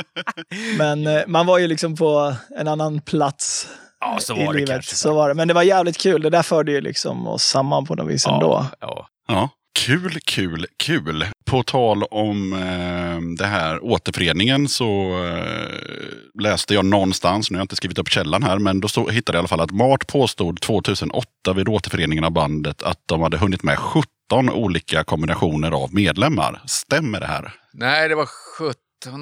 [0.78, 3.67] Men eh, man var ju liksom på en annan plats
[4.06, 4.70] Ja, så i var det livet.
[4.70, 4.95] kanske.
[4.95, 5.34] Så var det.
[5.36, 6.22] Men det var jävligt kul.
[6.22, 8.66] Det där förde ju liksom oss samman på något vis ändå.
[8.80, 9.49] Ja, Ja.
[9.80, 11.26] Kul, kul, kul.
[11.45, 17.64] På tal om eh, det här återföreningen så eh, läste jag någonstans, nu har jag
[17.64, 20.08] inte skrivit upp källan här, men då stod, hittade jag i alla fall att Mart
[20.08, 24.06] påstod 2008 vid återföreningen av bandet att de hade hunnit med 17
[24.54, 26.62] olika kombinationer av medlemmar.
[26.66, 27.54] Stämmer det här?
[27.74, 28.28] Nej, det var
[28.60, 28.74] 17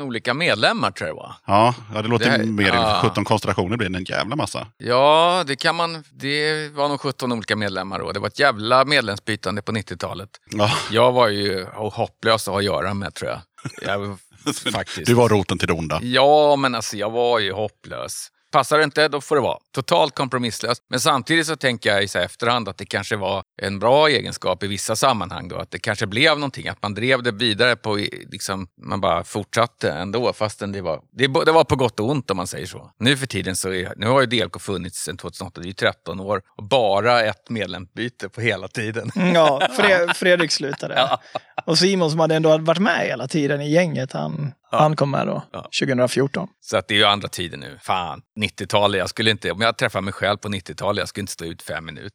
[0.02, 1.34] olika medlemmar tror jag var.
[1.48, 3.00] Ja, ja det låter Det här- mer ja.
[3.04, 4.68] 17 konstellationer blir det en jävla massa.
[4.78, 6.04] Ja, det kan man.
[6.12, 8.12] Det var nog 17 olika medlemmar då.
[8.12, 10.30] Det var ett jävla medlemsbytande på 90-talet.
[10.52, 13.40] Ja, Jag var ju hopplös att ha att göra med tror jag.
[13.82, 14.18] jag
[14.74, 15.06] faktiskt.
[15.06, 16.00] du var roten till det onda.
[16.04, 18.28] Ja, men alltså jag var ju hopplös.
[18.52, 19.58] Passar det inte, då får det vara.
[19.76, 20.78] Totalt kompromisslös.
[20.90, 24.64] Men samtidigt så tänker jag i så efterhand att det kanske var en bra egenskap
[24.64, 25.56] i vissa sammanhang då.
[25.56, 27.96] Att det kanske blev någonting, att man drev det vidare på,
[28.32, 32.32] liksom, man bara fortsatte ändå fastän det var, det, det var på gott och ont
[32.32, 32.92] om man säger så.
[33.00, 35.74] Nu för tiden så är, nu har ju DLK funnits sedan 2008, det är ju
[35.74, 39.12] 13 år och bara ett medlemsbyte på hela tiden.
[39.16, 41.18] Mm, Ja, Fre- Fredrik slutade.
[41.66, 45.28] Och Simon som hade ändå varit med hela tiden i gänget, han, han kom med
[45.28, 45.70] då, Ja.
[45.82, 46.48] 2014.
[46.62, 47.78] Så att det är ju andra tider nu.
[47.82, 51.34] Fan, 90-talet, jag skulle inte, om jag träffar mig själv på 90-talet, jag skulle inte
[51.34, 52.12] stå ut fem minuter.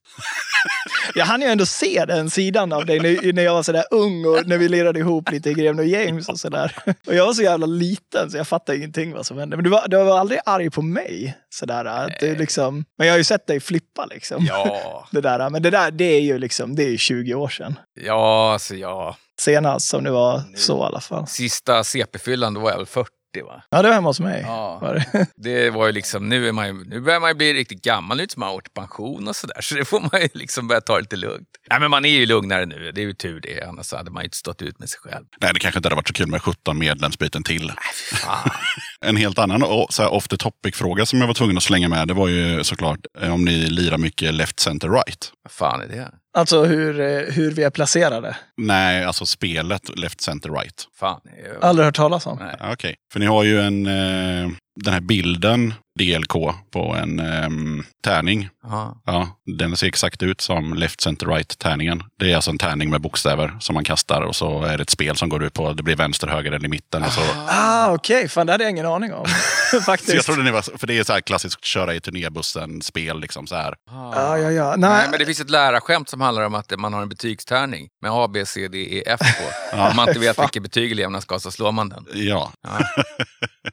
[1.14, 4.24] Jag hann ju ändå se den sidan av dig när, när jag var sådär ung
[4.26, 6.76] och när vi lirade ihop lite i Greven och James och sådär.
[7.06, 9.56] Och jag var så jävla liten så jag fattade ingenting vad som hände.
[9.56, 11.36] Men du var, du var aldrig arg på mig.
[11.48, 14.44] Sådär, att du liksom, men jag har ju sett dig flippa liksom.
[14.48, 17.48] Ja, Det där, men det där, det är ju liksom, det är ju 20 år
[17.48, 17.78] sedan.
[18.00, 19.16] ja, alltså ja.
[19.40, 21.26] Senast som det var så i alla fall.
[21.26, 23.10] Sista CP-fyllan, då var jag väl 40
[23.44, 23.62] va?
[23.70, 24.42] Ja, det var hemma hos mig.
[24.46, 24.78] Ja.
[24.78, 25.26] Var det.
[25.36, 28.16] Det var ju liksom, nu, är man ju, nu börjar man ju bli riktigt gammal,
[28.16, 29.60] nu som man har varit pension och sådär.
[29.60, 31.48] Så det får man ju liksom börja ta lite lugnt.
[31.70, 33.62] Nej men man är ju lugnare nu, det är ju tur det.
[33.68, 35.24] Annars hade man ju inte stått ut med sig själv.
[35.40, 37.72] Nej, det kanske inte hade varit så kul med 17 medlemsbyten till.
[38.12, 38.50] Fan.
[39.00, 42.08] En helt annan så här off the topic-fråga som jag var tvungen att slänga med,
[42.08, 45.32] det var ju såklart eh, om ni lirar mycket left, center, right.
[45.42, 46.10] Vad fan är det?
[46.36, 48.36] Alltså hur, eh, hur vi är placerade.
[48.56, 50.84] Nej, alltså spelet left, center, right.
[50.98, 51.20] Fan.
[51.44, 52.38] jag- Aldrig hört talas om.
[52.40, 52.56] Nej.
[52.60, 54.50] Ja, Okej, för ni har ju en, eh,
[54.84, 56.32] den här bilden, DLK,
[56.72, 58.48] på en ehm, tärning.
[58.70, 59.02] Ja.
[59.06, 62.02] Ja, den ser exakt ut som left, center, right tärningen.
[62.18, 64.90] Det är alltså en tärning med bokstäver som man kastar och så är det ett
[64.90, 67.02] spel som går ut på det blir vänster, höger eller i mitten.
[67.04, 67.20] Och så.
[67.48, 68.28] Ah, okej.
[68.28, 69.26] Fan, det hade jag ingen aning om.
[69.86, 70.10] Faktiskt.
[70.10, 73.20] Så jag trodde ni var, för det är så här klassiskt köra i turnébussen-spel.
[73.20, 73.74] Liksom så här.
[73.90, 74.74] Ja, ja, ja.
[74.76, 77.88] Nej, Nej, men det finns ett lärarskämt som handlar om att man har en betygstärning
[78.02, 79.76] med A, B, C, D, E, F på.
[79.82, 82.06] Om man inte vet vilket betyg eleverna ska ha så slår man den.
[82.14, 83.02] Ja, Ja.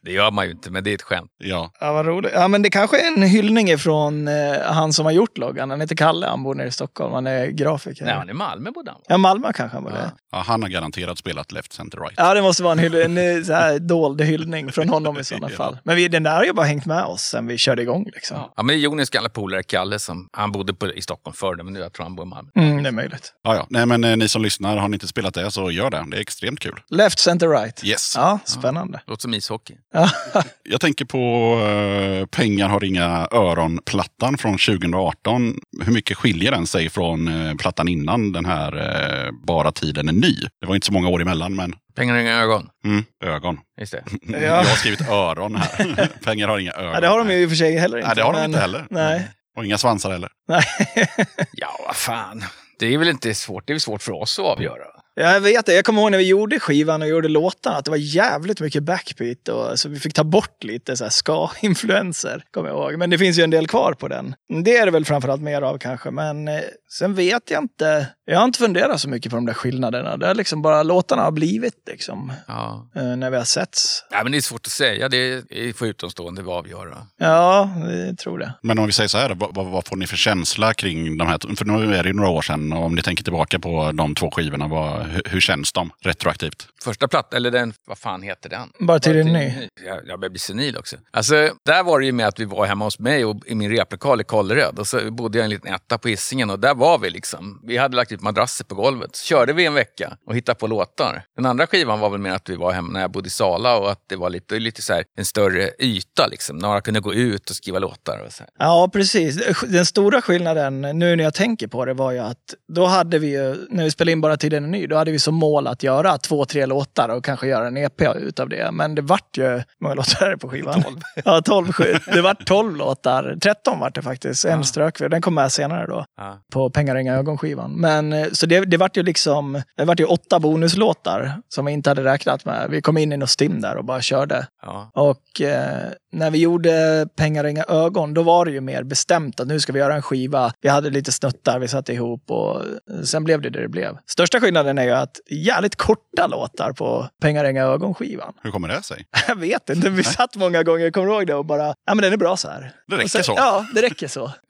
[0.01, 1.31] Det gör man ju inte, men det är ett skämt.
[1.37, 1.71] ja.
[1.79, 2.31] Ja, vad roligt.
[2.35, 5.69] Ja, men det kanske är en hyllning ifrån eh, han som har gjort loggan.
[5.69, 7.13] Han heter Kalle, han bor nere i Stockholm.
[7.13, 8.05] Han är grafiker.
[8.05, 9.01] Nej, han är Malmö bodde han.
[9.07, 9.97] Ja, Malmö kanske han var Ja.
[10.31, 12.13] ja, han har garanterat spelat left, center, right.
[12.17, 15.23] Ja, det måste vara en, hyll- en eh, så här dold hyllning från honom i
[15.23, 15.57] sådana Ja.
[15.57, 15.77] fall.
[15.83, 18.05] Men vi, den där har ju bara hängt med oss sen vi körde igång.
[18.13, 18.37] Liksom.
[18.37, 21.55] Ja, men det är Jonis gamla polare Kalle som, han bodde på, i Stockholm förr,
[21.63, 22.49] men nu jag tror han bor i Malmö.
[22.55, 23.33] Mm, det är möjligt.
[23.43, 23.67] Ja, ja.
[23.69, 26.05] Nej, men eh, ni som lyssnar, har ni inte spelat det så gör det.
[26.11, 26.79] Det är extremt kul.
[26.89, 27.83] Left, center, right.
[27.85, 28.13] Yes.
[28.17, 29.01] Ja, spännande.
[29.07, 29.73] Låter som ishockey.
[29.93, 30.09] Ja.
[30.63, 31.17] Jag tänker på
[31.61, 35.59] eh, Pengar har inga öron-plattan från 2018.
[35.85, 38.77] Hur mycket skiljer den sig från eh, plattan innan den här
[39.25, 40.35] eh, Bara tiden är ny?
[40.61, 42.69] Det var inte så många år emellan, men Pengar och inga ögon.
[42.85, 43.57] mm, ögon.
[43.79, 44.03] Just det.
[44.45, 46.09] Jag har skrivit öron här.
[46.23, 46.93] Pengar har inga ögon.
[46.93, 48.07] ja, det har de ju i och för sig heller inte.
[48.07, 48.87] Nej, det har de men- inte heller.
[48.89, 49.27] Nej.
[49.57, 50.29] Och inga svansar heller.
[50.47, 50.63] Nej.
[51.53, 52.43] Ja, vad fan.
[52.79, 53.67] Det är väl inte svårt.
[53.67, 54.85] Det är väl svårt för oss att avgöra.
[55.15, 55.73] Ja, jag vet det.
[55.73, 58.83] Jag kommer ihåg när vi gjorde skivan och gjorde låtarna att det var jävligt mycket
[58.83, 59.47] backbeat.
[59.47, 62.99] Och, så vi fick ta bort lite så ska-influenser, kommer jag ihåg.
[62.99, 64.35] Men det finns ju en del kvar på den.
[64.63, 66.11] Det är det väl framförallt mer av kanske.
[66.11, 66.59] Men eh,
[66.97, 68.07] sen vet jag inte.
[68.25, 70.17] Jag har inte funderat så mycket på de där skillnaderna.
[70.17, 72.33] Det är liksom bara låtarna har blivit liksom.
[72.47, 72.89] Ja.
[72.95, 74.05] eh, När vi har setts.
[74.11, 75.09] ja, men det är svårt att säga.
[75.09, 76.97] Det är för utomstående att avgöra.
[77.17, 77.69] Ja,
[78.07, 78.53] jag tror det.
[78.61, 81.27] Men om vi säger så här, vad, vad, vad får ni för känsla kring de
[81.27, 81.55] här?
[81.55, 84.15] För nu är det ju några år sedan och om ni tänker tillbaka på de
[84.15, 86.67] två skivorna, vad, hur, hur känns de retroaktivt?
[86.83, 88.69] Första plattan, eller den, vad fan heter den?
[88.79, 89.69] Bara till en ny.
[89.85, 90.95] Jag, jag börjar bli senil också.
[91.11, 91.33] Alltså,
[91.65, 94.21] där var det ju med att vi var hemma hos mig och i min replokal
[94.21, 94.79] i Kållered.
[94.79, 97.61] Och så bodde jag i en liten etta på Hisingen och där var vi liksom.
[97.63, 99.15] Vi hade lagt ut madrasser på golvet.
[99.15, 101.23] Så körde vi en vecka och hittade på låtar.
[101.35, 103.77] Den andra skivan var väl mer att vi var hemma när jag bodde i Sala
[103.77, 106.57] och att det var lite, lite så här, en större yta liksom.
[106.57, 108.49] Några kunde gå ut och skriva låtar och så här.
[108.59, 109.61] Ja, precis.
[109.67, 113.27] Den stora skillnaden nu när jag tänker på det var ju att då hade vi
[113.27, 115.83] ju, när vi spelade in Bara tiden är ny, då hade vi som mål att
[115.83, 118.71] göra två, tre låtar och kanske göra en EP utav det.
[118.71, 120.83] Men det vart ju, många låtar är det på skivan?
[120.83, 120.95] 12.
[121.25, 121.73] Ja, 12.
[121.73, 121.83] sju-
[122.13, 123.37] Det vart 12 låtar.
[123.41, 124.45] 13 vart det faktiskt.
[124.45, 125.07] En strök vi.
[125.07, 126.05] Den kom med senare då.
[126.17, 126.37] Ja.
[126.53, 127.71] På Pengar, inga ögon-skivan.
[127.71, 131.71] Men eh, så det, det vart ju liksom, det vart ju åtta bonuslåtar som vi
[131.71, 132.67] inte hade räknat med.
[132.69, 134.47] Vi kom in i något stim där och bara körde.
[134.61, 134.91] Ja.
[134.93, 139.47] Och eh, när vi gjorde Pengar inga ögon, då var det ju mer bestämt att
[139.47, 140.51] nu ska vi göra en skiva.
[140.61, 143.97] Vi hade lite snuttar vi satte ihop och eh, sen blev det det det blev.
[144.07, 148.33] Största skillnaden är ju att jävligt korta låtar på Pengar inga ögon-skivan.
[148.43, 149.07] Hur kommer det sig?
[149.27, 151.35] Jag vet inte, vi satt många gånger, kommer ihåg det?
[151.35, 152.71] Och bara, ja men den är bra så här.
[152.87, 153.33] Det räcker sen, så.
[153.37, 154.31] Ja, det räcker så.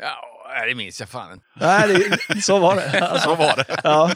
[0.59, 1.41] Ja, det minns jag fan.
[1.55, 2.99] Nej, det, så var det.
[3.01, 3.65] Alltså, Så var det.
[3.83, 4.11] ja.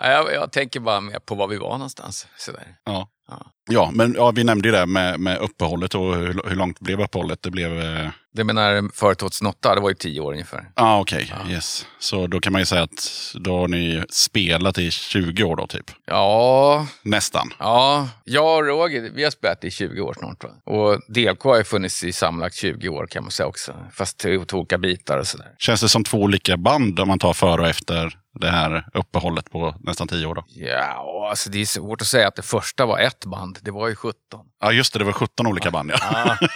[0.00, 2.26] Ja, Jag, jag tänker bara mer på var vi var någonstans.
[2.36, 2.76] Sådär.
[2.84, 3.08] Ja.
[3.28, 3.46] Ja.
[3.70, 7.00] Ja, men ja, vi nämnde ju det med, med uppehållet och hur, hur långt blev
[7.00, 7.42] uppehållet?
[7.42, 7.80] Det blev...
[7.80, 10.70] eh, Det menar före 2008, det var ju tio år ungefär.
[10.74, 11.32] Ah, okej.
[11.50, 11.86] Yes.
[11.98, 15.66] Så då kan man ju säga att då har ni spelat i 20 år då,
[15.66, 15.90] typ.
[16.06, 17.50] Ja, Nästan.
[17.58, 20.44] ja, jag och Roger, vi har spelat i 20 år snart.
[20.44, 20.50] Va?
[20.72, 23.74] Och DLK har ju funnits i sammanlagt 20 år kan man säga också.
[23.92, 25.46] Fast till två olika bitar och sådär.
[25.58, 29.50] Känns det som två olika band om man tar före och efter det här uppehållet
[29.50, 30.44] på nästan tio år då?
[30.48, 33.58] Ja, alltså det är svårt att säga att det första var ett band.
[33.62, 34.14] Det var ju 17.
[34.60, 34.98] Ja, just det.
[34.98, 35.96] Det var 17 olika band, ja.
[36.40, 36.48] Ja.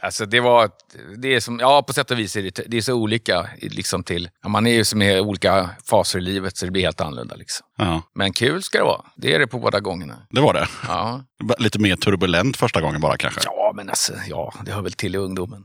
[0.00, 0.70] Alltså det var,
[1.18, 4.02] det är som, ja på sätt och vis är det, det är så olika liksom
[4.04, 7.00] till, ja, man är ju som i olika faser i livet så det blir helt
[7.00, 7.66] annorlunda liksom.
[7.78, 8.02] ja.
[8.14, 9.00] Men kul ska det vara.
[9.16, 10.14] Det är det på båda gångerna.
[10.30, 10.68] Det var det.
[10.88, 11.24] Ja,
[11.58, 13.40] Lite mer turbulent första gången bara kanske.
[13.44, 15.64] ja men alltså, ja, det hör väl till i ungdomen.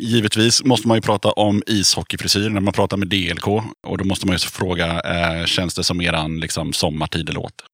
[0.00, 3.46] Givetvis måste man ju prata om ishockeyfrisyr när man pratar med DLK.
[3.86, 7.52] Och då måste man ju fråga, eh, känns det som eran liksom, sommartidelåt?
[7.56, 7.65] Det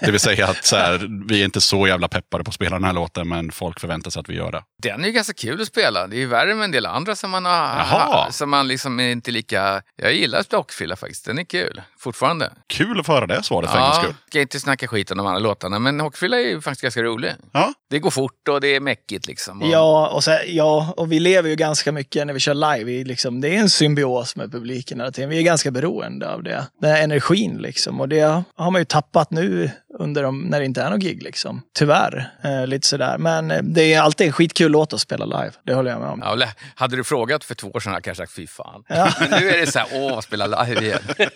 [0.00, 2.84] vill säga att så här, vi är inte så jävla peppade på att spela den
[2.84, 4.62] här låten, men folk förväntar sig att vi gör det.
[4.82, 6.06] Den är ju ganska kul att spela.
[6.06, 7.52] Det är ju värre med en del andra som man har...
[7.52, 8.30] Jaha.
[8.32, 9.82] Som man liksom är inte lika...
[9.96, 11.24] Jag gillar Stockfylla faktiskt.
[11.26, 11.82] Den är kul.
[11.98, 12.50] Fortfarande.
[12.66, 14.14] Kul att få höra det svaret för en gångs Ja, skull.
[14.28, 17.30] ska inte snacka skit om de andra låtarna, men Hockeyfylla är ju faktiskt ganska rolig.
[17.52, 17.72] Ja.
[17.90, 19.62] Det går fort och det är mäckigt liksom.
[19.62, 22.84] Och, Ja och, så, ja, och vi lever ju ganska mycket när vi kör live.
[22.84, 25.30] Vi liksom, det är en symbios med publiken hela tiden.
[25.30, 26.66] Vi är ganska beroende av det.
[26.80, 28.00] Den här energin liksom.
[28.00, 31.22] Och det har man ju tappat nu under de, när det inte är någon gig
[31.22, 31.62] liksom.
[31.78, 32.30] Tyvärr.
[32.44, 33.18] Eh, lite sådär.
[33.18, 35.52] Men eh, det är alltid en skitkul låt att spela live.
[35.62, 36.20] Det håller jag med om.
[36.24, 38.84] Ja, hade du frågat för två år sedan hade jag kanske sagt fy fan.
[38.88, 39.12] Ja.
[39.20, 41.02] Men nu är det så här, åh, spela live igen.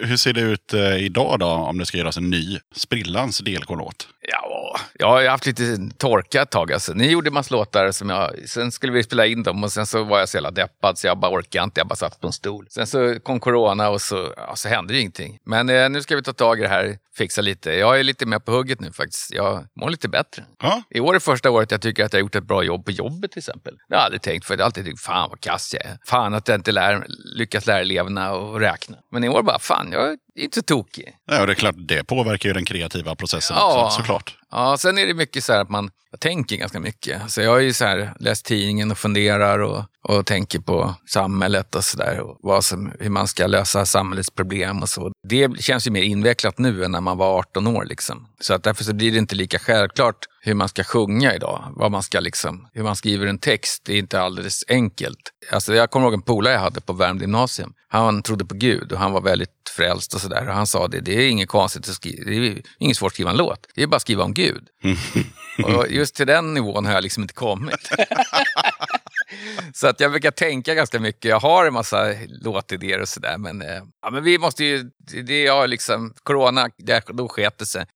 [0.00, 4.08] Hur ser det ut eh, idag då, om det ska göras en ny sprillans DLK-låt?
[4.28, 6.72] Ja, jag har haft lite torka ett tag.
[6.72, 6.92] Alltså.
[6.92, 8.48] Ni gjorde massa låtar som jag...
[8.48, 11.06] Sen skulle vi spela in dem och sen så var jag så jävla deppad så
[11.06, 11.80] jag bara orkade inte.
[11.80, 12.66] Jag bara satt på en stol.
[12.70, 15.38] Sen så kom corona och så, ja, så hände det ingenting.
[15.44, 17.72] Men eh, nu ska vi ta tag i det här, fixa lite.
[17.72, 19.34] Jag är lite mer på hugget nu faktiskt.
[19.34, 20.44] Jag mår lite bättre.
[20.62, 22.84] Ja, I år är första året jag tycker att jag har gjort ett bra jobb
[22.84, 23.74] på jobbet till exempel.
[23.88, 24.54] Det har jag aldrig tänkt för.
[24.54, 25.98] Jag har alltid tänkt, fan vad kass jag är.
[26.06, 27.06] Fan att jag inte lär,
[27.36, 28.96] lyckas lära eleverna att räkna.
[29.12, 31.16] Men i år bara, fan jag inte tokig.
[31.26, 33.84] ja och det är klart, det påverkar ju den kreativa processen Ja.
[33.86, 34.36] också, såklart.
[34.52, 37.30] Ja, sen är det mycket så här att man jag tänker ganska mycket.
[37.30, 41.74] Så jag har ju så här läst tidningen och funderar och, och tänker på samhället
[41.74, 42.20] och sådär.
[42.20, 45.12] Och vad som, hur man ska lösa samhällets problem och så.
[45.28, 47.84] Det känns ju mer invecklat nu än när man var 18 år.
[47.84, 48.28] Liksom.
[48.40, 51.72] Så att därför så blir det inte lika självklart hur man ska sjunga idag.
[51.76, 53.82] Vad man ska liksom, hur man skriver en text.
[53.84, 55.32] Det är inte alldeles enkelt.
[55.52, 57.72] Alltså jag kommer ihåg en polare jag hade på Värmdö gymnasium.
[57.88, 60.48] Han trodde på Gud och han var väldigt frälst och sådär.
[60.48, 63.12] Och han sa det, det är inget konstigt att skriva, det är inget svårt att
[63.12, 63.66] skriva en låt.
[63.74, 64.41] Det är bara att skriva om Gud.
[65.64, 67.90] Och just till den nivån har jag liksom inte kommit.
[69.74, 71.24] Så att jag brukar tänka ganska mycket.
[71.24, 73.38] Jag har en massa låtidéer och sådär.
[73.38, 74.90] Men, eh, ja, men vi måste ju...
[75.26, 76.14] Det jag liksom...
[76.22, 77.86] Corona, det, då sket det sig.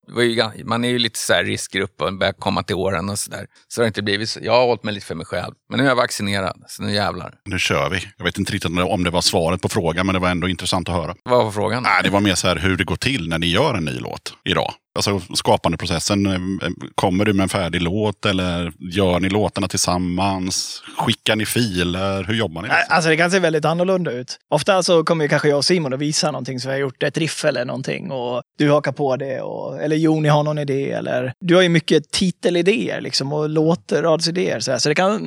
[0.65, 3.47] Man är ju lite så här riskgrupp och börjar komma till åren och sådär.
[3.69, 4.41] Så det har inte blivit så.
[4.43, 5.55] Jag har hållit mig lite för mig själv.
[5.71, 7.35] Men nu är jag vaccinerad, så nu jävlar.
[7.45, 8.09] Nu kör vi.
[8.17, 10.89] Jag vet inte riktigt om det var svaret på frågan, men det var ändå intressant
[10.89, 11.15] att höra.
[11.25, 11.83] Vad var frågan?
[11.83, 13.99] Nej, det var mer så här hur det går till när ni gör en ny
[13.99, 14.75] låt idag.
[14.97, 16.27] Alltså skapandeprocessen.
[16.27, 20.83] eh, Kommer du med en färdig låt eller gör ni låtarna tillsammans?
[20.99, 22.25] Skickar ni filer?
[22.25, 22.69] Hur jobbar ni?
[22.69, 22.85] Liksom?
[22.89, 24.39] Alltså det kan se väldigt annorlunda ut.
[24.51, 27.03] Ofta så kommer ju kanske jag och Simon och visar någonting som vi har gjort,
[27.03, 28.11] ett riff eller någonting.
[28.11, 29.41] Och du hakar på det.
[29.41, 30.91] Och, eller Joni har någon idé.
[30.93, 34.61] Eller, du har ju mycket titelidéer liksom, och låtradsidéer.
[34.61, 34.79] Så, här.
[34.79, 35.21] så det kan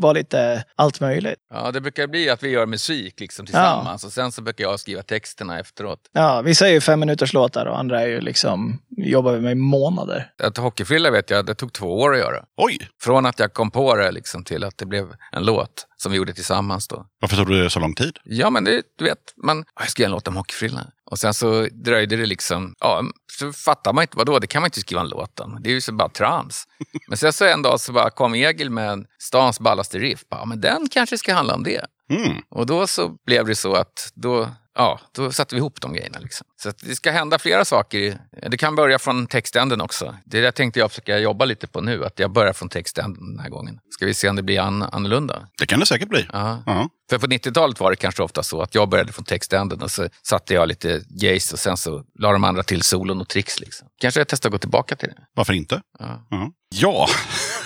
[0.00, 1.34] vara lite allt möjligt.
[1.54, 4.80] Ja, det brukar bli att vi gör musik liksom tillsammans och sen så brukar jag
[4.80, 5.98] skriva texterna efteråt.
[6.12, 8.78] Ja, vissa är ju fem minuters låtar och andra är ju liksom,
[9.14, 10.30] jobbar vi med i månader.
[10.42, 12.44] Att hockeyfrilla vet jag, det tog två år att göra.
[12.56, 12.88] Oj!
[13.02, 16.18] Från att jag kom på det liksom till att det blev en låt som vi
[16.18, 17.06] gjorde tillsammans då.
[17.20, 18.18] Varför tog det så lång tid?
[18.24, 20.86] Ja, men det, du vet, man, jag ska göra en låt om hockeyfrillan.
[21.10, 23.02] Och sen så dröjde det liksom, ja,
[23.38, 25.58] så fattar man inte, vadå, det kan man inte skriva en låt om.
[25.62, 26.64] Det är ju så bara trams.
[27.08, 30.20] Men sen så en dag så bara kom Egil med en stans ballaste riff.
[30.30, 31.86] Ja, men den kanske ska handla om det.
[32.10, 32.36] Mm.
[32.50, 36.18] Och då så blev det så att då, ja, då satte vi ihop de grejerna.
[36.18, 36.46] Liksom.
[36.62, 38.18] Så det ska hända flera saker.
[38.48, 40.16] Det kan börja från textänden också.
[40.24, 43.38] Det där tänkte jag försöka jobba lite på nu, att jag börjar från textänden den
[43.38, 43.78] här gången.
[43.90, 45.48] Ska vi se om det blir an annorlunda?
[45.58, 46.26] Det kan det säkert bli.
[46.32, 46.62] Ja.
[46.66, 46.88] Ja.
[47.10, 50.08] För på 90-talet var det kanske ofta så att jag började från textänden och så
[50.22, 53.60] satte jag lite gays och sen så la de andra till solon och tricks.
[53.60, 53.88] Liksom.
[54.00, 55.16] Kanske jag testar att gå tillbaka till det.
[55.34, 55.82] Varför inte?
[55.98, 56.26] Ja.
[56.74, 57.08] Ja.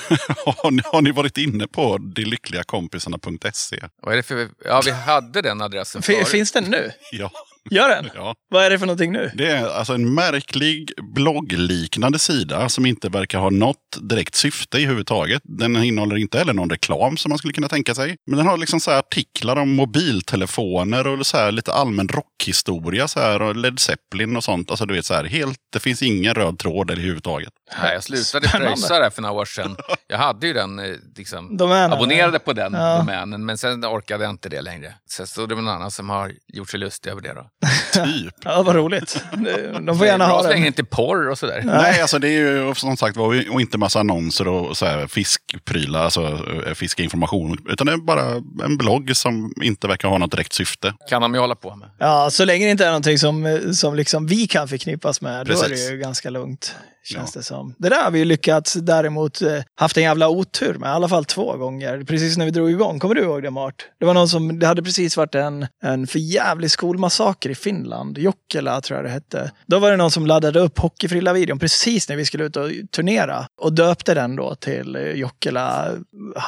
[0.44, 3.76] har, ni, har ni varit inne på delyckligakompisarna.se?
[4.02, 4.48] Vad är det för...
[4.64, 6.28] Ja, vi hade den adressen förut.
[6.28, 6.92] Finns den nu?
[7.12, 7.30] Ja.
[7.70, 8.11] Gör den?
[8.14, 8.34] ja.
[8.50, 9.30] Vad är det för någonting nu?
[9.34, 14.84] Det är alltså en märklig bloggliknande sida som inte verkar ha något direkt syfte i
[14.86, 15.42] huvudtaget.
[15.44, 18.16] Den innehåller inte heller någon reklam som man skulle kunna tänka sig.
[18.26, 23.09] Men den har liksom så här artiklar om mobiltelefoner och så här lite allmän rockhistoria
[23.09, 24.70] så här, och Led Zeppelin och sånt.
[24.70, 27.52] Alltså du vet så här, helt, det finns ingen röd tråd överhuvudtaget.
[27.82, 29.76] Nej, jag slutade pröjsa där för några år sedan.
[30.06, 32.96] Jag hade ju den, eh, liksom, Domänen, abonnerade på den Ja.
[32.98, 34.94] domänen, men sen orkade jag inte det längre.
[35.11, 37.57] Sen är det någon annan som har gjort sig lustig över det då.
[37.92, 38.34] Typ.
[38.44, 39.24] Ja, vad roligt.
[39.32, 40.64] De Det får är gärna ha den.
[40.66, 41.62] inte porr och sådär.
[41.64, 42.32] Nej, alltså det är
[42.66, 46.22] ju som sagt var och inte massa annonser och så här fiskprylar, alltså
[46.66, 47.59] eh, fiskinformation.
[47.68, 48.22] Utan det är bara
[48.64, 50.94] en blogg som inte verkar ha något direkt syfte.
[51.11, 51.90] Kan de ju hålla på med.
[51.98, 55.52] Ja, så länge det inte är någonting som, som liksom vi kan förknippas med, då
[55.52, 55.90] är det Precis.
[55.90, 56.74] ju ganska lugnt.
[57.12, 57.38] Känns Ja.
[57.38, 57.74] det som.
[57.78, 61.09] Det där har vi ju lyckats däremot eh, haft en jävla otur med, i alla
[61.09, 62.04] fall två gånger.
[62.04, 63.88] Precis när vi drog igång, kommer du ihåg det Mart?
[64.00, 68.80] Det var någon som, det hade precis varit en, en förjävlig skolmassaker i Finland, Jokkela
[68.80, 69.52] tror jag det hette.
[69.66, 73.46] Då var det någon som laddade upp Hockeyfrilla-videon precis när vi skulle ut och turnera
[73.61, 75.88] och döpte den då till eh, Jokkela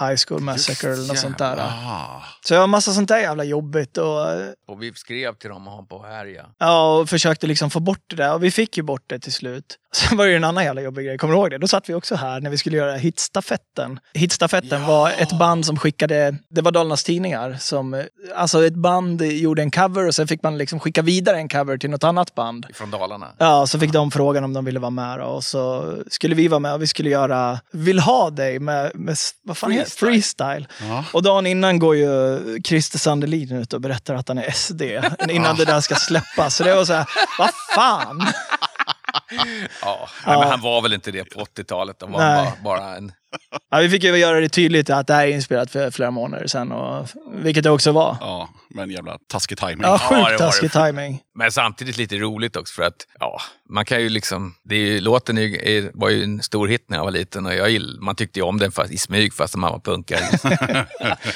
[0.00, 1.56] High School Massacre eller något sånt där.
[2.44, 5.68] Så jag har massa sånt där jävla jobbigt och eh, Och vi skrev till dem
[5.68, 6.42] och han på här ja.
[6.58, 8.34] Ja, och försökte liksom få bort det där.
[8.34, 9.76] Och vi fick ju bort det till slut.
[9.94, 11.18] Sen var det ju en annan jävla jobbig grej.
[11.18, 11.59] Kommer du ihåg det?
[11.59, 14.01] Då satt vi också här när vi skulle göra Hitstafetten.
[14.14, 19.62] Hitstafetten var ett band som skickade, det var Dalarnas Tidningar som, alltså ett band gjorde
[19.62, 22.66] en cover och sen fick man liksom skicka vidare en cover till något annat band.
[22.74, 23.28] Från Dalarna.
[23.38, 26.59] Ja, så fick de frågan om de ville vara med och så skulle vi vara
[26.59, 29.90] med och vi skulle göra Vill ha dig med, med vad fan heter?
[29.90, 30.66] Freestyle.
[30.66, 30.90] freestyle.
[30.90, 31.05] Ja.
[31.12, 34.82] Och dagen innan går ju Christer Sandelin ut och berättar att han är SD
[35.30, 36.57] innan det där ska släppas.
[36.57, 37.07] Så det var så här,
[37.38, 38.26] vad fan?
[39.83, 41.99] Ja, Nej, men han var väl inte det på 80-talet.
[41.99, 42.53] De var Nej.
[42.62, 43.12] bara, bara en...
[43.70, 46.47] Ja, vi fick ju göra det tydligt att det här är inspelat för flera månader
[46.47, 48.16] sedan, och, vilket det också var.
[48.20, 49.81] Ja, men jävla taskig timing.
[49.83, 50.39] Ja, Ja, det sjukt det.
[50.39, 51.20] taskig timing.
[51.35, 55.01] Men samtidigt lite roligt också för att, ja, man kan ju liksom, det är ju,
[55.01, 57.68] låten är, ju- är, var ju en stor hit när jag var liten och jag,
[57.70, 60.87] gill- man tyckte ju om den fast, i smyg fast man var punkare.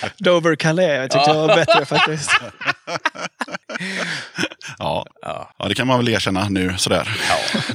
[0.19, 2.31] Dover Calais, jag tyckte det var bättre faktiskt.
[4.79, 5.07] Ja.
[5.23, 5.51] Ja.
[5.59, 7.09] ja, det kan man väl erkänna nu sådär.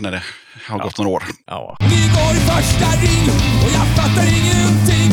[0.09, 0.23] När det
[0.67, 1.23] har gått några år.
[1.47, 1.77] Ja.
[1.79, 3.25] Vi går i första ring
[3.63, 5.11] och jag fattar ingenting.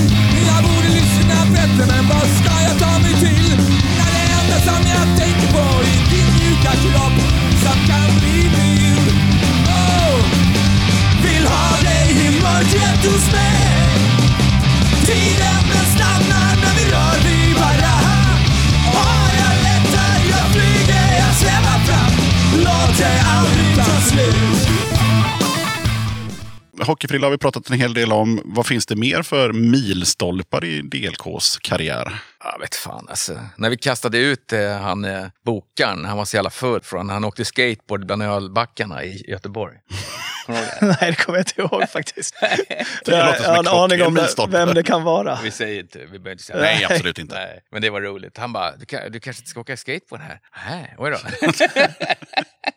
[0.51, 3.57] Jag borde lyssna bättre men vad ska jag ta mig till?
[3.99, 7.19] När det enda som jag tänker på är din mjuka kropp
[7.65, 9.05] som kan bli min.
[9.81, 10.19] Oh,
[11.25, 13.61] Vill ha dig i mörkret hos mig.
[15.07, 18.39] Tiden den stannar när vi rör vid varann
[18.97, 22.13] Har jag lättar, jag flyger, jag svävar fram.
[22.67, 24.56] Låt det aldrig ta slut
[26.81, 28.43] Hockeyfrilla har vi pratat en hel del om.
[28.45, 32.19] Vad finns det mer för milstolpar i DLKs karriär?
[32.53, 33.41] Jag vet fan alltså.
[33.57, 37.25] När vi kastade ut eh, han eh, bokaren, han var så jävla full från, han
[37.25, 39.77] åkte skateboard bland ölbackarna i Göteborg.
[40.81, 42.35] Nej, det kommer jag inte ihåg faktiskt.
[43.05, 45.39] det låter som jag har en aning om vem det kan vara.
[45.43, 47.35] Vi säger inte, vi behöver inte säga Nej, absolut inte.
[47.35, 48.39] Nej, men det var roligt.
[48.39, 50.41] Han bara, du, du kanske inte ska åka skateboard här?
[50.69, 51.19] Nej, oj då.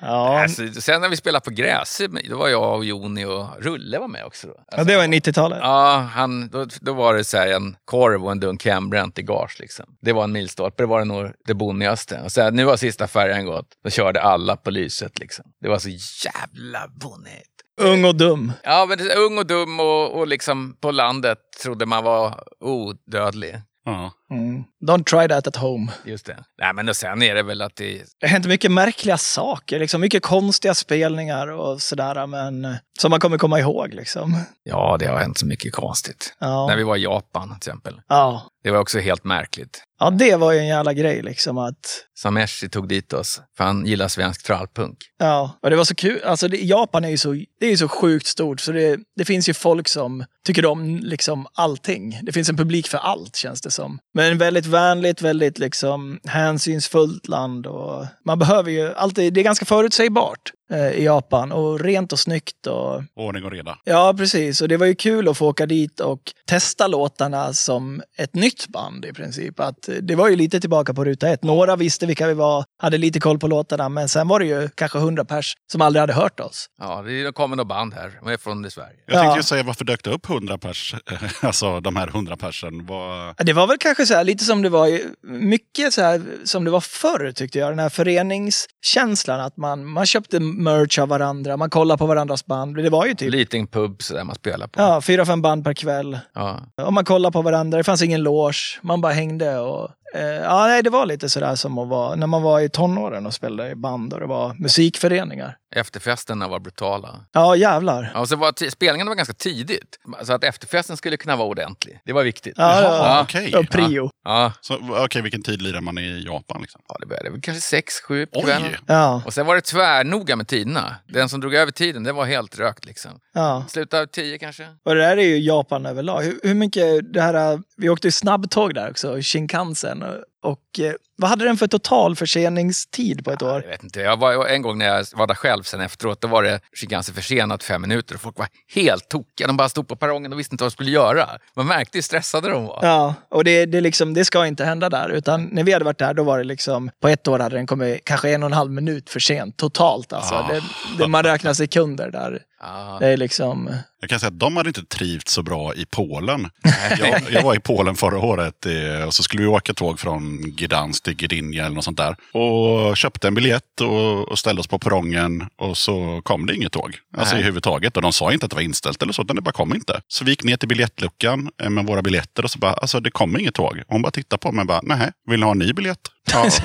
[0.00, 3.98] Ja, alltså, sen när vi spelade på gräs, då var jag och Joni och Rulle
[3.98, 4.46] var med också.
[4.46, 4.54] Då.
[4.56, 5.58] ja, Alltså, det var 90-talet.
[5.62, 9.22] Ja, han, då, då var det så här en korv och en dunk hembränt i
[9.22, 9.56] gage.
[9.60, 9.86] Liksom.
[10.00, 12.20] Det var en milstolpe, det var nog det bonnigaste.
[12.24, 15.18] Och sen, nu har sista färjan gått, då körde alla på lyset.
[15.18, 15.44] Liksom.
[15.60, 15.88] Det var så
[16.24, 17.50] jävla bonnigt.
[17.80, 18.52] Ung och dum.
[18.62, 22.42] Ja, men det, är ung och dum och, och liksom på landet trodde man var
[22.60, 23.56] odödlig.
[23.84, 24.12] Ja.
[24.30, 24.64] Mm.
[24.86, 25.92] Don't try that at home.
[26.04, 26.36] Just det.
[26.60, 27.92] Nej, men och sen är det väl att det...
[28.20, 33.10] Det har hänt mycket märkliga saker, liksom mycket konstiga spelningar och sådär, men eh, som
[33.10, 34.38] man kommer komma ihåg liksom.
[34.62, 36.36] Ja, det har hänt så mycket konstigt.
[36.40, 38.00] Ja, När vi var i Japan till exempel.
[38.08, 38.42] ja.
[38.64, 39.82] Det var också helt märkligt.
[40.00, 43.86] ja det var ju en jävla grej liksom att Sameshi tog dit oss, för han
[43.86, 44.98] gillar svensk trallpunk.
[45.18, 46.22] Ja, och det var så kul.
[46.24, 49.24] Alltså det, Japan är ju så, det är ju så sjukt stort så det, det
[49.24, 52.18] finns ju folk som tycker om liksom allting.
[52.22, 53.98] Det finns en publik för allt känns det som.
[54.16, 59.64] Men väldigt vänligt, väldigt liksom hänsynsfullt land och man behöver ju alltid, det är ganska
[59.64, 60.52] förutsägbart
[60.94, 63.78] i Japan och rent och snyggt och Ordning och reda.
[63.84, 64.60] Ja, precis.
[64.60, 68.68] Och det var ju kul att få åka dit och testa låtarna som ett nytt
[68.68, 69.60] band i princip.
[69.60, 71.42] Att det var ju lite tillbaka på ruta ett.
[71.44, 74.68] Några visste vilka vi var, hade lite koll på låtarna, men sen var det ju
[74.74, 76.66] kanske hundra pers som aldrig hade hört oss.
[76.78, 78.18] Ja, det kommer några band här.
[78.24, 78.96] De är från Sverige.
[79.06, 79.36] Jag tänkte Ja.
[79.36, 80.94] ju säga varför dök det upp 100 pers?
[81.42, 82.86] Alltså de här 100 persen.
[82.88, 86.22] Ja, Det var väl kanske så här, lite som det var, i- mycket så här
[86.44, 87.70] som det var förr tyckte jag.
[87.70, 92.76] Den här föreningskänslan att man, man köpte merch av varandra, man kollade på varandras band.
[92.76, 94.80] Det var ju typ Liten pub där man spelar på.
[94.80, 96.18] ja, fyra, fem band per kväll.
[96.34, 96.60] Ja.
[96.82, 99.90] Och man kollade på varandra, det fanns ingen loge, man bara hängde och
[100.20, 103.34] ja, nej, det var lite sådär som att vara när man var i tonåren och
[103.34, 105.56] spelade i band och det var musikföreningar.
[105.76, 107.20] Efterfesterna var brutala.
[107.32, 108.10] Ja, jävlar.
[108.14, 109.98] Ja, och så var spelningarna var ganska tidigt.
[110.22, 112.00] Så att efterfesten skulle kunna vara ordentlig.
[112.04, 112.54] Det var viktigt.
[112.56, 113.50] Ja, Jaha, ja, okej.
[113.52, 113.58] ja.
[113.58, 114.10] Och prio.
[114.24, 116.60] Ja, Så, Okej, vilken tid lirar man i Japan?
[116.62, 116.80] Liksom?
[116.88, 118.70] ja det började väl kanske sex, sju på kvällen.
[118.86, 120.94] Ja, Och sen var det tvärnoga med tiderna.
[121.08, 123.10] Den som drog över tiden, det var helt rökt liksom.
[123.34, 123.64] ja.
[123.68, 124.66] Slutade tio kanske.
[124.84, 126.22] Och det där är ju Japan överlag.
[126.22, 130.02] Hur, hur mycket, det här, vi åkte ju snabbtåg där också, Shinkansen.
[130.06, 133.62] Och, och eh, vad hade den för total förseningstid på ett år?
[133.62, 134.00] Jag vet inte.
[134.00, 137.14] Jag var, en gång när jag var där själv sen efteråt, då var det Shinkansen
[137.14, 139.46] försenat fem minuter och folk var helt tokiga.
[139.46, 141.28] De bara stod på perrongen och visste inte vad de skulle göra.
[141.54, 142.80] Man märkte hur stressade de var.
[142.82, 145.08] Ja, och det, det, liksom, det ska inte hända där.
[145.08, 147.66] Utan när vi hade varit där, då var det liksom, på ett år hade den
[147.66, 150.12] kommit kanske en och en halv minut för sent totalt.
[150.12, 150.34] Alltså.
[150.34, 150.48] Ah.
[150.52, 150.62] Det,
[150.98, 152.42] det, man räknar sekunder där.
[152.60, 152.96] Ja.
[153.00, 153.70] Det är liksom,
[154.00, 156.50] Jag kan säga att de hade inte trivts så bra i Polen.
[156.98, 160.35] Jag, jag var i Polen förra året eh, och så skulle vi åka tåg från
[160.42, 162.16] Gdansk till Gdynia eller något sånt där.
[162.32, 166.72] Och köpte en biljett och, och ställde oss på perrongen och så kom det inget
[166.72, 166.96] tåg.
[167.16, 167.42] Alltså Nej.
[167.42, 167.96] i huvudtaget.
[167.96, 170.00] Och de sa inte att det var inställt eller så, utan det bara kom inte.
[170.08, 173.10] Så vi gick ner till biljettluckan eh, med våra biljetter och så bara, alltså det
[173.10, 173.78] kommer inget tåg.
[173.86, 176.00] Och hon bara tittade på mig och bara, nej, vill ni ha en ny biljett?
[176.32, 176.50] Ja.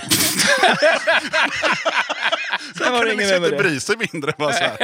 [2.82, 4.34] Det kan inget liksom inte bry sig mindre.
[4.38, 4.77] Bara så här.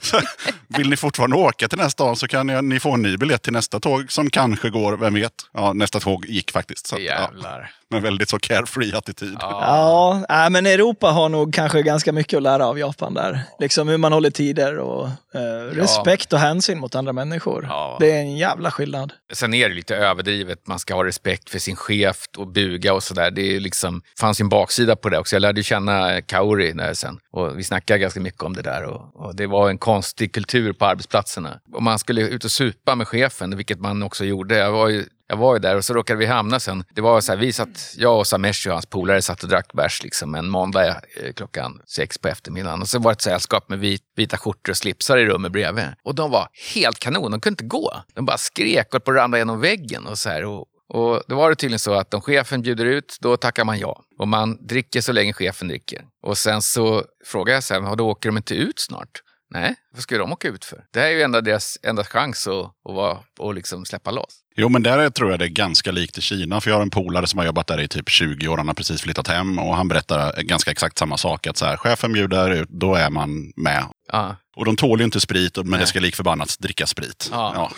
[0.00, 0.20] Så,
[0.68, 3.42] vill ni fortfarande åka till nästa stan så kan ni, ni få en ny biljett
[3.42, 5.32] till nästa tåg som kanske går, vem vet.
[5.52, 6.86] Ja, nästa tåg gick faktiskt.
[6.86, 7.70] Så, att, ja, Jävlar.
[7.90, 9.36] med väldigt så carefree attityd.
[9.40, 13.42] Ja, nej, men Europa har nog kanske ganska mycket att lära av Japan där.
[13.58, 17.66] Liksom hur man håller tider och eh, respekt och hänsyn mot andra människor.
[17.68, 17.96] Ja.
[18.00, 19.12] Det är en jävla skillnad.
[19.32, 20.66] Sen är det lite överdrivet.
[20.66, 23.30] Man ska ha respekt för sin chef och buga och sådär.
[23.30, 25.36] Det är liksom, fanns ju en baksida på det också.
[25.36, 27.18] Jag lärde känna Kaori där sen.
[27.30, 28.84] Och vi snackade ganska mycket om det där.
[28.84, 31.60] Och, och det var en konstig kultur på arbetsplatserna.
[31.72, 34.56] Och man skulle ut och supa med chefen, vilket man också gjorde.
[34.56, 36.84] Jag var ju jag var ju där och så råkade vi hamna sen.
[36.94, 39.72] Det var så här, vi satt, jag och Samesh och hans polare satt och drack
[39.72, 42.80] bärs liksom en måndag eh, klockan sex på eftermiddagen.
[42.80, 45.84] Och så var det ett sällskap med vit, vita skjortor och slipsar i rummet bredvid.
[46.02, 47.92] Och de var helt kanon, de kunde inte gå.
[48.14, 50.44] De bara skrek och på att ramla genom väggen och så här.
[50.44, 53.78] Och, och då var det tydligen så att om chefen bjuder ut, då tackar man
[53.78, 54.04] ja.
[54.18, 56.02] Och man dricker så länge chefen dricker.
[56.22, 59.22] Och sen så frågar jag sen, då åker de inte ut snart?
[59.50, 60.84] Nej, vad ska de åka ut för?
[60.92, 64.40] Det här är ju enda deras enda chans att, att, vara, att liksom släppa loss.
[64.56, 66.60] Jo, men där tror jag det är ganska likt i Kina.
[66.60, 68.56] För jag har en polare som har jobbat där i typ 20 år.
[68.56, 71.46] Han har precis flyttat hem och han berättar ganska exakt samma sak.
[71.46, 73.84] Att så här, chefen bjuder ut, då är man med.
[74.12, 75.80] Ja, Och de tål ju inte sprit, men Nej.
[75.80, 77.28] det ska lik förbannat dricka sprit.
[77.32, 77.52] Ja.
[77.54, 77.70] Ja.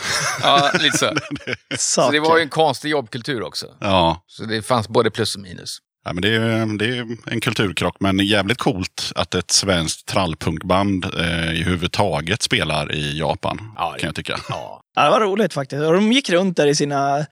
[0.43, 1.11] ja lite så.
[1.79, 3.67] Så det var ju en konstig jobbkultur också.
[3.81, 4.25] ja.
[4.27, 5.79] Så det fanns både plus och minus.
[6.05, 11.07] Ja, men det, är, det är en kulturkrock, men jävligt coolt att ett svenskt trallpunkband
[11.19, 13.73] eh, i huvudtaget spelar i Japan.
[13.77, 14.39] Ja, kan jag tycka.
[14.49, 14.79] Ja.
[14.95, 15.83] Ja, det var roligt faktiskt.
[15.83, 17.27] Och de gick runt där i sina, eh,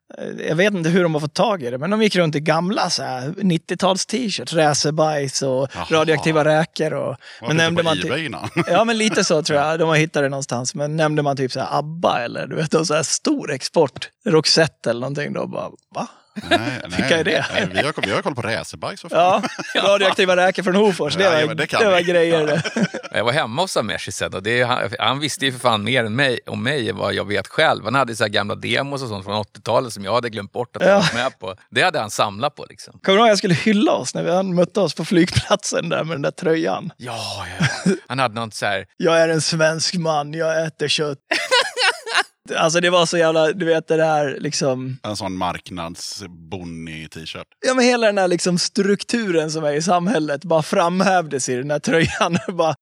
[0.48, 2.40] jag vet inte hur de har fått tag i det, men de gick runt i
[2.40, 5.86] gamla så här 90-tals t-shirts, racerbajs och Jaha.
[5.90, 6.92] radioaktiva räkor.
[6.92, 8.34] Och, Var men nämnde man typ-.
[8.66, 9.78] Ja, men lite så tror jag.
[9.78, 10.74] De har hittat det någonstans.
[10.74, 14.90] Men nämnde man typ så här ABBA eller du vet, så här stor export, Roxette
[14.90, 16.08] eller någonting, då bara, va?
[16.51, 16.61] nej,
[16.97, 17.47] Vilka är det?
[17.55, 19.05] Nej, vi, har, vi har koll på racerbikes.
[19.11, 19.43] Ja,
[19.76, 22.62] radioaktiva räkor från Hofors, det Ja, var, ja, det det var grejer det.
[23.12, 26.05] Jag var hemma hos Ameshi sen och det, han, han visste ju för fan mer
[26.05, 27.85] än mig, om mig än vad jag vet själv.
[27.85, 30.76] Han hade så här gamla demos och sånt från 80-talet som jag hade glömt bort
[30.76, 30.89] att Ja.
[30.89, 31.55] jag var med på.
[31.70, 33.01] Det hade han samlat på liksom.
[33.03, 36.05] Kommer du ihåg jag skulle hylla oss när vi han mötte oss på flygplatsen där
[36.05, 36.93] med den där tröjan?
[36.97, 37.66] Ja, ja.
[38.09, 41.18] Han hade något så här, Jag är en svensk man, jag äter kött.
[42.57, 47.46] Alltså det var så jävla, du vet det där liksom, En sån marknadsbonnig t-shirt.
[47.66, 51.68] ja men hela den här liksom strukturen som är i samhället bara framhävdes i den
[51.68, 52.38] där tröjan.
[52.57, 52.74] bara,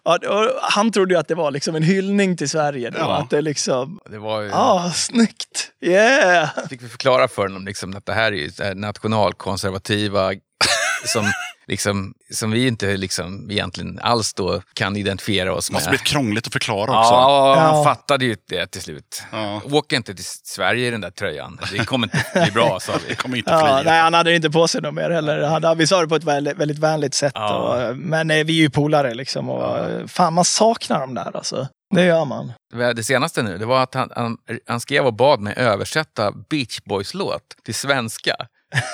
[0.63, 3.17] han trodde ju att det var liksom en hyllning till Sverige då, Ja.
[3.17, 4.51] att det liksom, det var ju...
[4.53, 6.49] ah snyggt, yeah!
[6.69, 10.33] fick vi förklara för honom liksom, att det här är ju nationalkonservativa
[11.05, 11.33] som,
[11.69, 15.77] liksom, som vi inte liksom, egentligen alls då kan identifiera oss Det med.
[15.77, 17.13] måste bli krångligt att förklara också.
[17.13, 17.85] Ja, han Ja.
[17.85, 19.23] fattade ju det till slut.
[19.33, 19.63] Ja.
[19.65, 21.61] Åk inte till Sverige i den där tröjan.
[21.73, 23.09] Det kommer inte bli bra, sa vi.
[23.09, 23.91] Det kommer inte Ja, flyga.
[23.93, 25.43] nej, han hade inte på sig något mer heller.
[25.43, 27.33] Han, hade- vi sa det på ett väldigt, väldigt vänligt sätt.
[27.35, 27.89] Ja.
[27.91, 29.49] Och, men eh, vi är ju polare liksom.
[29.49, 31.69] Och, eh, Fan, man saknar dem där alltså.
[31.95, 32.53] Det gör man.
[32.97, 36.79] Det senaste nu, det var att han, han, han skrev och bad mig översätta Beach
[36.85, 38.35] Boys-låt till svenska.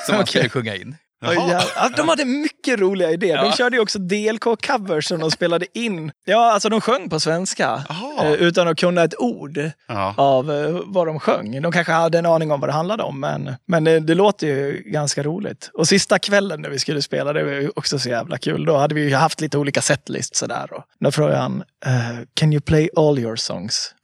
[0.07, 0.97] Som han skulle sjunga in.
[1.33, 3.43] Ja, de hade mycket roliga idéer.
[3.45, 6.13] De körde ju också DLK-covers som de spelade in.
[6.25, 7.85] Ja, alltså de sjöng på svenska.
[7.89, 8.25] Jaha.
[8.27, 9.59] eh, Utan att kunna ett ord
[9.89, 10.15] Ja.
[10.17, 11.63] av eh, vad de sjöng.
[11.63, 14.47] De kanske hade en aning om vad det handlade om, men, men det, det låter
[14.47, 15.71] ju ganska roligt.
[15.75, 18.65] Och sista kvällen när vi skulle spela, det var ju också så jävla kul.
[18.65, 20.73] Då hade vi ju haft lite olika setlist sådär.
[20.73, 21.93] Och då frågade han, eh,
[22.35, 23.95] can you play all your songs?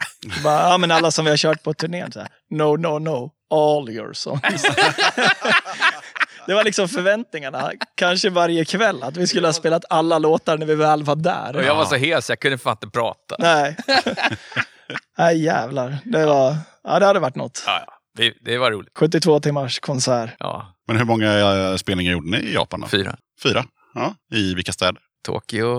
[0.45, 2.12] Bara, ja, men alla som vi har kört på turnén.
[2.12, 4.64] Så här, no, no, no, all your songs.
[6.51, 10.67] Det var liksom förväntningarna, kanske varje kväll, att vi skulle ha spelat alla låtar när
[10.67, 11.57] vi väl var där.
[11.57, 13.37] Och jag var så hes, jag kunde fan inte prata.
[13.39, 13.77] Nej.
[15.19, 15.99] Nej, jävlar.
[16.05, 17.63] Det var, ja det hade varit något.
[17.67, 17.93] Ja, ja.
[18.17, 18.91] Det, det var roligt.
[18.99, 20.31] 72 timmars konsert.
[20.39, 22.87] Ja, Men hur många eh, spelningar gjorde ni i Japan då?
[22.87, 23.17] fyra.
[23.43, 23.65] Fyra?
[23.95, 24.15] Ja.
[24.35, 25.01] I vilka städer?
[25.27, 25.75] Tokyo.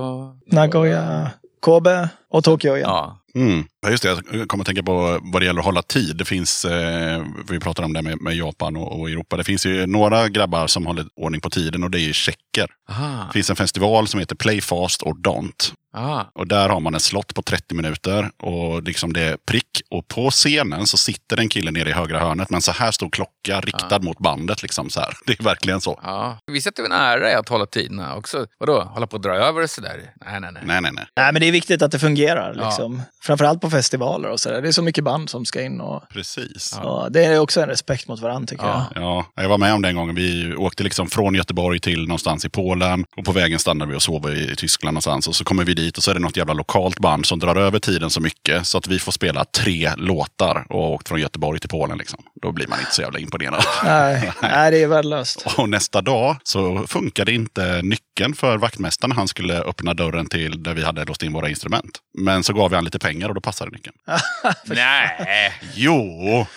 [0.52, 2.90] Nagoya, Kobe och Tokyo igen.
[2.90, 3.18] Ja.
[3.36, 3.66] Mm.
[3.82, 6.16] Ja, just det, jag kommer att tänka på vad det gäller att hålla tid.
[6.18, 9.38] Det finns, eh, vi pratar om det med, med Japan och, och Europa.
[9.38, 12.68] Det finns ju några grabbar som håller ordning på tiden och det är ju tjecker.
[12.90, 13.26] Aha.
[13.28, 15.74] Det finns en festival som heter Play Fast or Don't.
[15.94, 16.32] Aha.
[16.36, 19.82] Och där har man en slott på 30 minuter och liksom det är prick.
[19.90, 22.92] Och på scenen så sitter en kille nere i högra hörnet med en så här
[22.92, 24.62] stor klocka riktad mot bandet.
[24.62, 25.14] Liksom så här.
[25.26, 26.00] Det är verkligen så.
[26.04, 26.38] Ja.
[26.52, 28.46] Vi sätter en ära i att hålla tiderna också.
[28.58, 30.14] Vadå, hålla på att dra över och sådär?
[30.26, 30.64] Nej, nej, nej.
[30.66, 31.06] Nej, nej, nej.
[31.16, 32.56] Nej, men det är viktigt att det fungerar.
[32.58, 32.66] Ja.
[32.66, 33.02] Liksom.
[33.24, 34.62] Framförallt på festivaler och sådär.
[34.62, 35.82] Det är så mycket band som ska in.
[35.82, 36.80] Och, Precis.
[36.84, 38.86] och det är också en respekt mot varandra tycker Ja.
[38.96, 39.04] jag.
[39.04, 40.16] Ja, jag var med om den gången.
[40.16, 43.06] Vi åkte liksom från Göteborg till någonstans i Polen.
[43.18, 45.28] Och på vägen stannade vi och sov i Tyskland någonstans.
[45.28, 47.56] Och så kommer vi dit och så är det något jävla lokalt band som drar
[47.56, 48.68] över tiden så mycket.
[48.68, 51.98] Så att vi får spela tre låtar och har åkt från Göteborg till Polen.
[51.98, 52.20] Liksom.
[52.42, 53.64] Då blir man inte så jävla imponerad.
[53.84, 55.46] Nej, nej, det är värdelöst.
[55.58, 59.12] Och nästa dag så funkade inte nyckeln för vaktmästaren.
[59.12, 62.00] Han skulle öppna dörren till där vi hade låst in våra instrument.
[62.18, 63.96] Men så gav vi han lite pengar och då passade nyckeln.
[64.66, 66.48] Nej, Jo!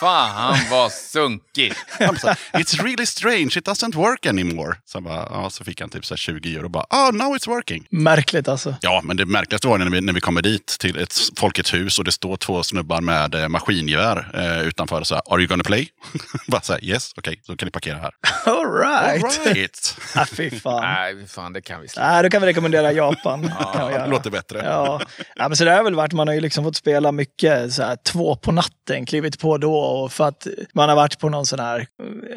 [0.00, 1.76] Fy fan vad sunkigt.
[1.88, 4.74] Han bara, It's really strange, it doesn't work anymore.
[4.84, 7.36] Så, bara, ja, så fick han typ så här 20 euro och bara, ah, now
[7.36, 7.86] it's working.
[7.90, 8.74] Märkligt alltså.
[8.80, 11.98] Ja, men det märkligaste var när vi, när vi kommer dit till ett Folkets hus
[11.98, 15.02] och det står två snubbar med eh, maskingevär eh, utanför.
[15.02, 15.88] Så här, Are you gonna play?
[16.46, 18.10] bara så här, yes, okej, så kan ni parkera här.
[18.44, 19.24] All right.
[19.24, 19.94] All right.
[20.14, 20.82] Ah, fy fan.
[20.82, 22.10] Nej, fan det kan vi släppa.
[22.10, 23.42] Nej, då kan vi rekommendera Japan.
[23.74, 24.04] Göra.
[24.04, 24.62] det låter bättre.
[24.64, 25.00] Ja.
[25.36, 27.82] ja, men så det har väl varit, man har ju liksom fått spela mycket så
[27.82, 31.46] här, två på natten, klivit på då och för att man har varit på någon
[31.46, 31.86] sån här,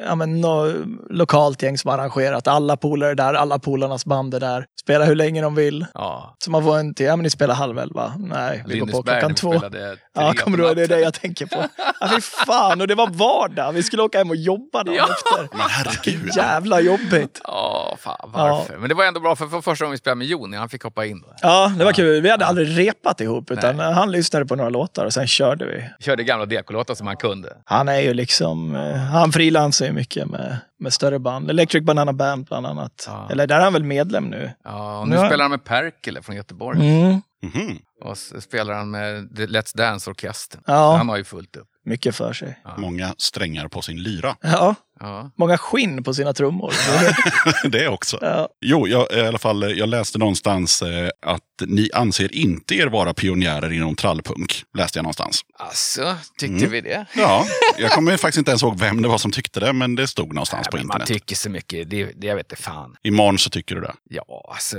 [0.06, 0.74] ja men nå,
[1.10, 5.16] lokalt gäng som har arrangerat, alla polare där, alla polarnas band är där, spela hur
[5.16, 5.86] länge de vill.
[5.94, 6.36] Ja.
[6.44, 9.36] Så man får inte, ja men ni spelar halv elva, nej, vi går på klockan
[9.36, 9.54] två.
[10.14, 10.76] Ja, kommer du ihåg?
[10.76, 11.64] Det är det jag tänker på.
[12.00, 13.72] Ja, fy fan, och det var vardag.
[13.72, 15.08] Vi skulle åka hem och jobba dagen Ja.
[15.12, 15.58] efter.
[15.58, 16.36] Men herregud.
[16.36, 17.42] Jävla jobbigt.
[17.44, 18.78] Ja, fan varför?
[18.78, 20.84] Men det var ändå bra för, för första gången vi spelade med Joni, han fick
[20.84, 21.24] hoppa in.
[21.42, 22.22] Ja, det var kul.
[22.22, 26.06] Vi hade aldrig repat ihop, utan han lyssnade på några låtar och sen körde vi.
[26.06, 27.41] Körde gamla dekolåtar som han kunde.
[27.66, 31.50] Han är ju liksom, eh, han frilansar ju mycket med, med större band.
[31.50, 33.04] Electric Banana Band bland annat.
[33.08, 33.28] Ja.
[33.32, 34.52] Eller där är han väl medlem nu.
[34.64, 35.26] Ja, och nu Ja.
[35.28, 36.80] spelar han med Perkele från Göteborg.
[36.80, 37.22] Mm.
[37.44, 37.80] Mhm.
[38.04, 40.62] Och så spelar han med The Let's Dance-orkestern.
[40.68, 40.96] Ja.
[40.98, 41.68] Han har ju fullt upp.
[41.86, 42.60] Mycket för sig.
[42.78, 44.36] Många strängar på sin lyra.
[44.42, 45.32] Ja, Ja.
[45.38, 46.74] Många skinn på sina trummor.
[47.70, 48.18] det också.
[48.22, 48.50] Ja.
[48.62, 53.14] Jo, jag, i alla fall, jag läste någonstans eh, att ni anser inte er vara
[53.14, 54.64] pionjärer inom trallpunk.
[54.78, 55.42] Läste jag någonstans.
[55.60, 56.70] Alltså, tyckte Mm.
[56.72, 57.06] vi det?
[57.16, 57.46] Ja,
[57.78, 60.34] jag kommer faktiskt inte ens ihåg vem det var som tyckte det, men det stod
[60.34, 61.08] någonstans på Nej, man internet.
[61.08, 62.96] tycker så mycket, det, det jag vet inte fan.
[63.04, 63.94] Imorgon så tycker du det.
[64.10, 64.78] Ja, alltså,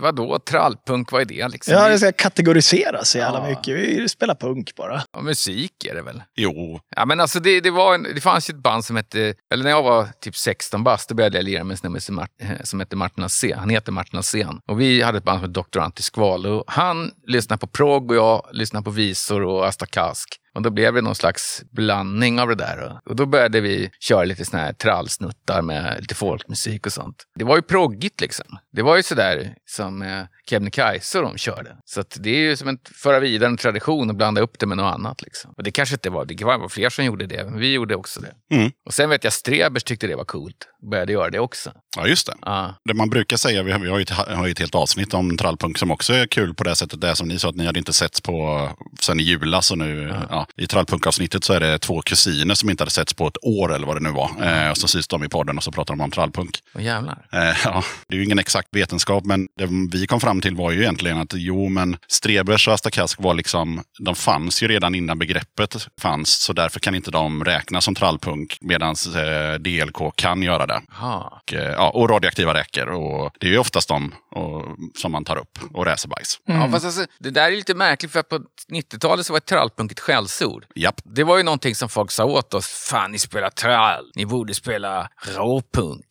[0.00, 1.74] vadå, trallpunk, vad är det liksom?
[1.74, 3.48] Ja, Det- det ska kategoriseras så jävla Ja.
[3.48, 3.76] mycket.
[4.00, 5.02] Vi spelar punk bara.
[5.12, 6.22] Ja, musik är det väl?
[6.36, 9.31] Jo, Ja, men alltså det, det, var en, det fanns ju ett band som hette,
[9.54, 12.18] eller när jag var typ 16 bast, då började jag lira med en snubbe som,
[12.18, 12.26] eh,
[12.64, 13.58] som hette Martin Alsén.
[13.58, 14.60] Han heter Martin Alsén.
[14.66, 15.78] Och vi hade ett band som hette Dr.
[15.84, 16.46] Antiskval.
[16.46, 20.38] Och han lyssnade på prog och jag lyssnade på visor och Asta Kask.
[20.54, 22.98] Och då blev det någon slags blandning av det där.
[23.04, 27.26] Och- då började vi köra lite såna här trallsnuttar med lite folkmusik och sånt.
[27.34, 28.58] Det var ju proggigt liksom.
[28.72, 31.76] Det var ju sådär som eh, Kebnekaise och de körde.
[31.84, 34.76] Så det är ju som att föra vidare en tradition och blanda upp det med
[34.76, 35.22] något annat.
[35.22, 35.54] Liksom.
[35.56, 38.20] Och det kanske inte var, det var fler som gjorde det, men vi gjorde också
[38.20, 38.56] det.
[38.56, 38.70] Mm.
[38.86, 40.68] Och sen vet jag Strebers tyckte det var coolt.
[40.90, 41.72] Började göra det också.
[41.96, 42.34] ja just det.
[42.40, 42.74] Ja.
[42.84, 45.14] Det man brukar säga, vi har, vi har ju ett, har ju ett helt avsnitt
[45.14, 47.00] om trallpunk som också är kul på det sättet.
[47.00, 48.68] Det som ni sa att ni hade inte setts på
[49.00, 50.46] sen i julas och nu ja.
[50.56, 53.86] i trallpunkavsnittet så är det två kusiner som inte hade setts på ett år eller
[53.86, 54.30] vad det nu var.
[54.42, 56.58] Eh, och så syns de i podden och så pratar de om trallpunk.
[56.74, 57.26] Och jävlar.
[57.32, 60.70] Eh, ja, det är ju ingen exakt vetenskap, men det vi kom fram till var
[60.70, 64.94] ju egentligen att jo, men Strebers och Asta Kask var liksom, de fanns ju redan
[64.94, 70.42] innan begreppet fanns, så därför kan inte de räknas som trallpunk, medan eh, DLK kan
[70.42, 70.71] göra det.
[70.92, 71.40] Aha.
[71.42, 74.64] Och, eh, ja, och radioaktiva räcker, och det är ju oftast de och,
[74.94, 76.40] som man tar upp, och racerbajs.
[76.44, 78.38] Ja, fast alltså, det där är lite märkligt för att på
[78.72, 80.66] 90-talet så var trallpunk ett skällsord.
[80.74, 82.66] Japp, Det var ju någonting som folk sa åt oss.
[82.90, 84.10] Fan, ni spelar trall.
[84.14, 86.06] Ni borde spela råpunk.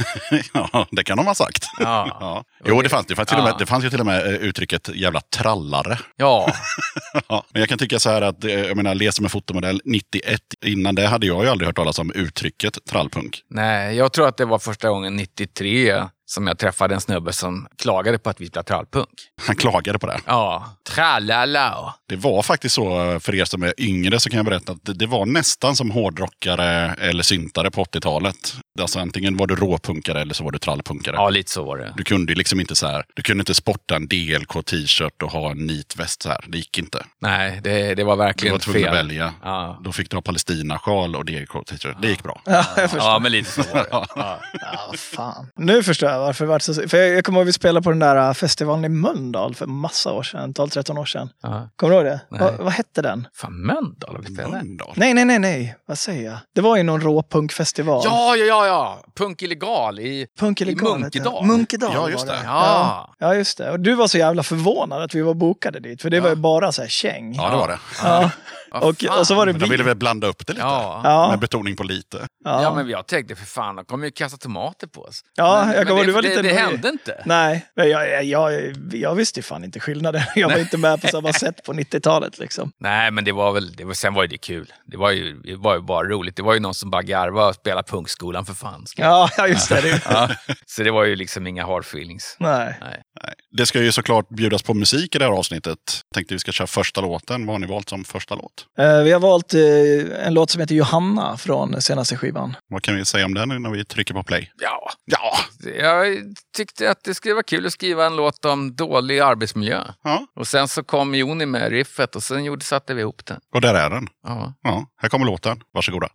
[0.54, 1.64] ja, det kan de ha sagt.
[1.78, 2.04] Ja.
[2.20, 2.44] Ja.
[2.64, 4.32] Jo, det fanns, det, fanns till och med, det fanns ju till och med eh,
[4.32, 5.98] uttrycket jävla trallare.
[6.16, 6.52] Ja,
[7.28, 10.40] Ja, men jag kan tycka så här att, eh, jag menar, läser med fotomodell 91,
[10.64, 13.42] innan det hade jag ju aldrig hört talas om uttrycket trallpunk.
[13.50, 17.66] nej, jag tror att det var första gången 93 som jag träffade en snubbe som
[17.78, 19.08] klagade på att vi spelade trallpunk.
[19.46, 20.20] Han klagade på det.
[20.26, 21.94] Ja, tralala.
[22.08, 25.06] Det var faktiskt så, för er som är yngre, så kan jag berätta att det-
[25.08, 28.54] var nästan som hårdrockare eller syntare på 80-talet.
[28.80, 31.16] Alltså antingen var du råpunkare eller så var du trallpunkare.
[31.16, 31.92] Ja, lite så var det.
[31.96, 35.66] Du kunde liksom inte så här, du kunde inte sporta en DLK-t-shirt och ha en
[35.66, 36.44] nitväst så här.
[36.48, 37.04] Det gick inte.
[37.20, 38.88] Nej, det, det var Du verkligen var tvungen fel.
[38.92, 39.34] att välja.
[39.42, 39.80] Ja.
[39.84, 41.96] Då fick du ha Palestina-sjal och DLK-t-shirt.
[42.02, 42.42] Det gick bra.
[42.44, 42.64] Ja,
[42.96, 43.86] ja, men lite så var det.
[43.90, 44.06] Ja.
[44.14, 44.40] Ja,
[44.88, 45.46] vad fan.
[45.56, 46.74] Nu förstår jag varför det var så...
[46.88, 49.54] För jag, jag kommer ihåg att vi spelade på den där äh, festivalen i Mölndal
[49.54, 51.30] för massa år sedan, 12-13 år sedan.
[51.42, 51.68] Ja.
[51.76, 52.20] Kommer du ihåg det?
[52.38, 53.28] Va, vad hette den?
[53.34, 54.50] Fan, Mölndal har vi spelat.
[54.50, 54.92] Mölndal.
[54.96, 55.76] Nej, nej, nej, nej.
[55.86, 56.38] Vad säger jag?
[56.54, 58.02] Det var ju någon råpunkfestival.
[58.04, 59.02] Ja, ja, ja, ja.
[59.16, 60.26] Punk illegal i...
[60.38, 61.34] Punk eller i Munkedal.
[61.40, 61.46] Ja.
[61.46, 62.32] Munkedal Ja, just det.
[62.32, 62.40] det.
[62.44, 63.14] Ja.
[63.18, 63.70] ja, just det.
[63.70, 66.36] Och du var så jävla förvånad att vi var bokade dit, för det var ju
[66.36, 67.34] bara så här käng.
[67.34, 67.78] Ja, det var det.
[68.02, 68.30] Ja.
[68.70, 69.70] Och, och så var det Men de vi.
[69.70, 70.64] ville väl blanda upp det lite?
[70.64, 71.00] Ja.
[71.04, 71.30] Ja.
[71.30, 72.26] Med betoning på lite.
[72.44, 72.62] Ja.
[72.62, 72.74] Ja.
[72.74, 75.24] men jag tänkte för fan, de kommer ju kasta tomater på oss.
[75.34, 77.22] Ja, men, jag kommer det, du var det, lite det hände inte.
[77.26, 80.22] Nej, men jag, jag, jag, jag visste ju fan inte skillnaden.
[80.34, 82.72] Jag var inte med på samma sätt på 90-talet liksom.
[82.80, 84.72] Nej, men det var väl, det var, sen var ju det kul.
[84.86, 86.36] Det var ju, det var ju bara roligt.
[86.36, 88.84] Det var ju någon som bara garvade och spelade punkskolan för fan.
[88.96, 89.80] Ja, ja just det.
[89.80, 90.02] det.
[90.10, 90.28] Ja.
[90.66, 92.36] Så det var ju liksom inga hard feelings.
[92.38, 92.76] Nej.
[92.80, 93.02] Nej.
[93.24, 93.34] Nej.
[93.50, 95.78] Det ska ju såklart bjudas på musik i det här avsnittet.
[96.14, 97.46] Tänkte vi ska köra första låten.
[97.46, 98.57] Vad har ni valt som första låt?
[98.78, 102.56] Eh, Vi har valt eh, en låt som heter Johanna från senaste skivan.
[102.68, 104.50] Vad kan vi säga om den när vi trycker på play?
[104.60, 105.38] Ja, Ja,
[105.82, 106.16] jag
[106.56, 109.82] tyckte att det skulle vara kul att skriva en låt om dålig arbetsmiljö.
[110.04, 110.26] ja.
[110.36, 113.40] Och sen så kom Joni med riffet och sen gjorde, satte vi ihop den.
[113.54, 114.08] och där är den.
[114.26, 114.54] Ja.
[114.62, 115.60] Ja, här kommer låten.
[115.74, 116.08] Varsågoda.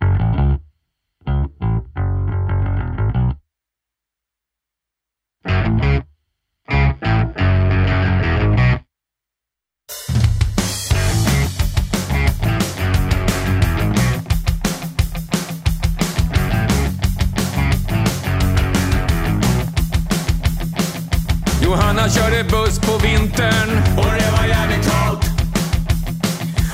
[22.14, 25.26] Körde buss på vintern och det var jävligt kallt.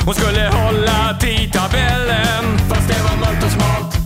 [0.05, 3.97] Hon skulle hålla tidtabellen fast det var mörkt och smalt.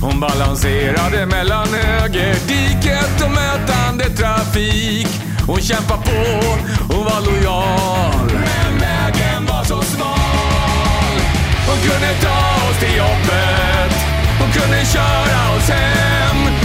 [0.00, 5.08] Hon balanserade mellan högerdiket och mötande trafik.
[5.46, 6.44] Hon kämpade på
[6.94, 8.30] hon var lojal.
[8.32, 11.14] Men vägen var så smal.
[11.66, 13.92] Hon kunde ta oss till jobbet.
[14.40, 16.63] Hon kunde köra oss hem.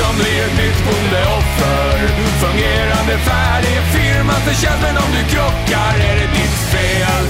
[0.00, 1.96] Som blir ett nytt bondeoffer.
[2.44, 7.24] Fungerande färdig firma förtjänst, men om du krockar är det ditt fel.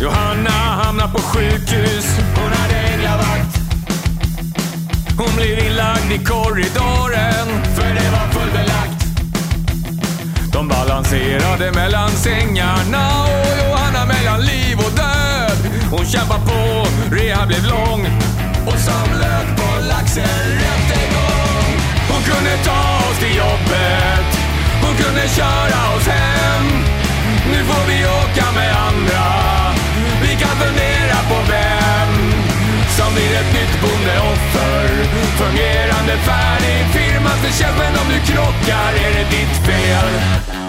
[0.00, 2.06] Johanna hamnar på sjukhus.
[2.36, 3.60] Hon hade änglavakt.
[5.66, 8.99] inlagd i korridoren, för det var fullbelagt.
[10.52, 15.58] De balanserade mellan sängarna och Johanna mellan liv och död.
[15.90, 18.06] Hon kämpar på, rehab blev lång
[18.66, 21.68] och som lök på laxen rättegång.
[22.10, 24.28] Hon kunde ta oss till jobbet,
[24.82, 26.66] hon kunde köra oss hem.
[27.52, 29.26] Nu får vi åka med andra,
[30.22, 31.69] vi kan fundera på vem
[32.98, 34.86] som blir ett nytt bondeoffer.
[35.42, 40.59] Fungerande färdig firma förtjänst, men om du krockar är det ditt fel.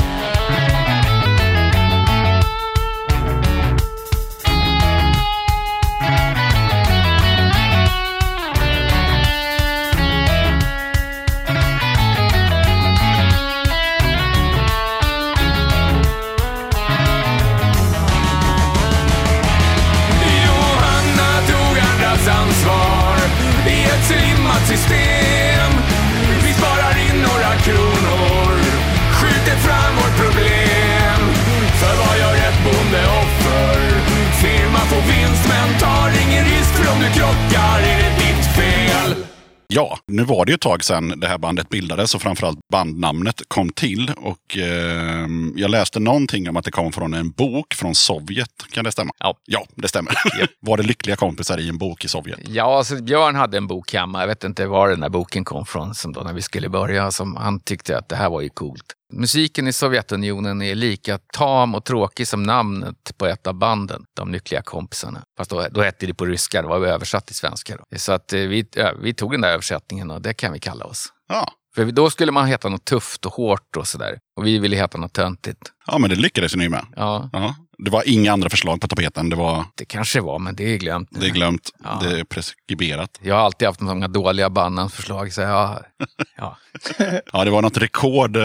[39.74, 43.42] Ja, nu var det ju ett tag sedan det här bandet bildades och framförallt bandnamnet
[43.48, 44.12] kom till.
[44.18, 48.66] Och eh, jag läste någonting om att det kom från en bok från Sovjet.
[48.72, 49.12] Kan det stämma?
[49.20, 49.38] Ja.
[49.46, 50.14] Ja, det stämmer.
[50.60, 52.40] var det lyckliga kompisar i en bok i Sovjet?
[52.48, 54.20] Ja, alltså Björn hade en bok hemma.
[54.20, 57.12] Jag vet inte var den där boken kom från som då när vi skulle börja.
[57.12, 58.86] Som han tyckte att det här var ju coolt.
[59.12, 64.32] Musiken i Sovjetunionen är lika tam och tråkig som namnet på ett av banden, De
[64.32, 65.24] lyckliga kompisarna.
[65.38, 67.78] Fast då, då hette det på ryska, det var översatt till svenska.
[67.78, 67.98] Då.
[67.98, 68.66] Så att eh, vi,
[69.02, 71.08] vi tog den där översättningen och det kan vi kalla oss.
[71.30, 71.52] Ja.
[71.76, 74.20] För då skulle man heta något tufft och hårt och sådär.
[74.38, 75.62] Och vi ville heta något töntigt.
[75.88, 76.86] ja, men det lyckades ni med.
[76.96, 77.56] Ja, Ja.
[77.84, 79.30] Det var inga andra förslag på tapeten.
[79.30, 81.20] Det var det kanske var, men det är glömt nu.
[81.20, 81.70] det är glömt.
[81.84, 82.00] Ja.
[82.04, 83.10] Det är preskriberat.
[83.22, 85.34] Jag har alltid haft många dåliga bandnamnsförslag.
[85.34, 85.80] Så jag,
[86.38, 86.58] ja.
[87.34, 88.44] Ja, det var något rekord eh,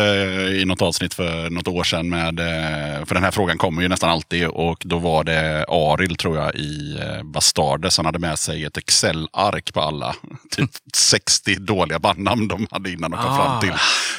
[0.61, 2.09] i något avsnitt för något år sedan.
[2.09, 4.47] Med, eh, för den här frågan kommer ju nästan alltid.
[4.47, 7.97] Och då var det Aril, tror jag, i eh, Bastardes.
[7.97, 10.14] Han hade med sig ett Excel-ark på alla.
[10.51, 13.37] Typ 60 dåliga bandnamn de hade innan de kom Ah.
[13.37, 13.72] fram till,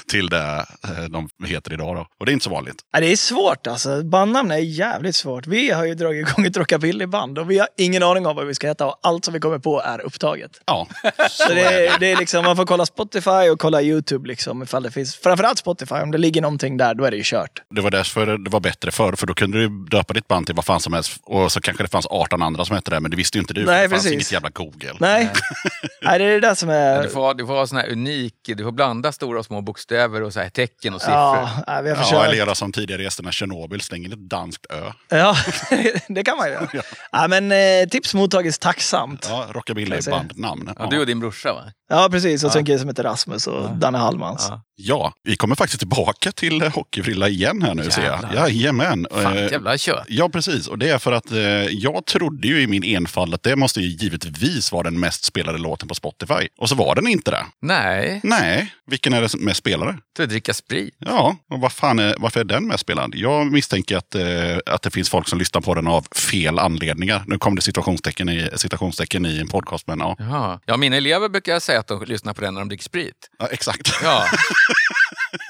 [0.07, 0.65] till det
[1.09, 1.95] de heter idag.
[1.95, 2.07] Då.
[2.20, 2.76] Och det är inte så vanligt.
[2.91, 4.03] Ja, det är svårt alltså.
[4.03, 5.47] Bandnamn är jävligt svårt.
[5.47, 8.55] Vi har ju dragit igång ett rockabillyband och vi har ingen aning om vad vi
[8.55, 10.51] ska heta och allt som vi kommer på är upptaget.
[10.66, 10.88] Ja,
[11.30, 14.84] Så det är, det är liksom, man får kolla Spotify och kolla YouTube liksom ifall
[14.84, 15.16] det finns.
[15.16, 17.62] Framförallt Spotify, om det ligger någonting där, då är det ju kört.
[17.70, 19.14] det var därför det var bättre förr.
[19.14, 21.20] För då kunde du döpa ditt band till vad fan som helst.
[21.24, 22.99] Och så kanske det fanns 18 andra som hette det.
[22.99, 23.66] Men det visste ju inte du.
[23.66, 24.14] för Nej, det fanns precis.
[24.14, 24.93] inget jävla Google.
[24.99, 25.30] Nej,
[26.01, 27.03] Nej det är det där som är...
[27.03, 30.24] Du får, du får ha sån här unik, du får blanda stora och små bokstäver
[30.24, 31.16] och så här tecken och siffror.
[31.16, 31.49] Ja,
[31.84, 32.24] vi har Ja, försökt.
[32.26, 34.91] eller göra som tidigare gästerna Tjernobyl, stäng in ett danskt ö.
[35.10, 35.38] Ja,
[36.08, 36.68] det kan man ju göra.
[37.12, 39.26] Ja, men eh, tips mottages tacksamt.
[39.30, 40.70] Ja, rockabilly bandnamn.
[40.80, 41.62] Ja, du och din brorsa va?
[41.89, 42.43] Ja, precis.
[42.43, 44.45] Och så en kille som heter Rasmus och Danne Hallmans.
[44.50, 44.62] Ja.
[44.80, 48.22] Ja, vi kommer faktiskt tillbaka till Hockeyfrilla igen här nu ser jag.
[48.24, 48.34] Jävlar.
[48.50, 49.08] Jajamän.
[49.12, 50.06] Fan, Eh, jävla kött.
[50.08, 50.68] Ja, precis.
[50.68, 51.39] Och det är för att eh,
[51.70, 55.58] jag trodde ju i min enfald att det måste ju givetvis vara den mest spelade
[55.58, 56.48] låten på Spotify.
[56.58, 57.45] Och så var den inte det.
[57.62, 59.98] Nej, Nej, vilken är det som mest spelade?
[60.18, 60.95] du dricka sprit.
[61.00, 63.12] Ja, och vad fan är, varför är den mest spelad?
[63.16, 67.24] Jag misstänker att, eh, att det finns folk som lyssnar på den av fel anledningar.
[67.28, 70.60] Nu kom det citationstecken i, citationstecken i en podcast, men ja, Jaha.
[70.66, 73.30] Ja, mina elever brukar säga att de lyssnar på den när de dricker sprit.
[73.40, 73.90] ja exakt.
[74.04, 74.26] Ja,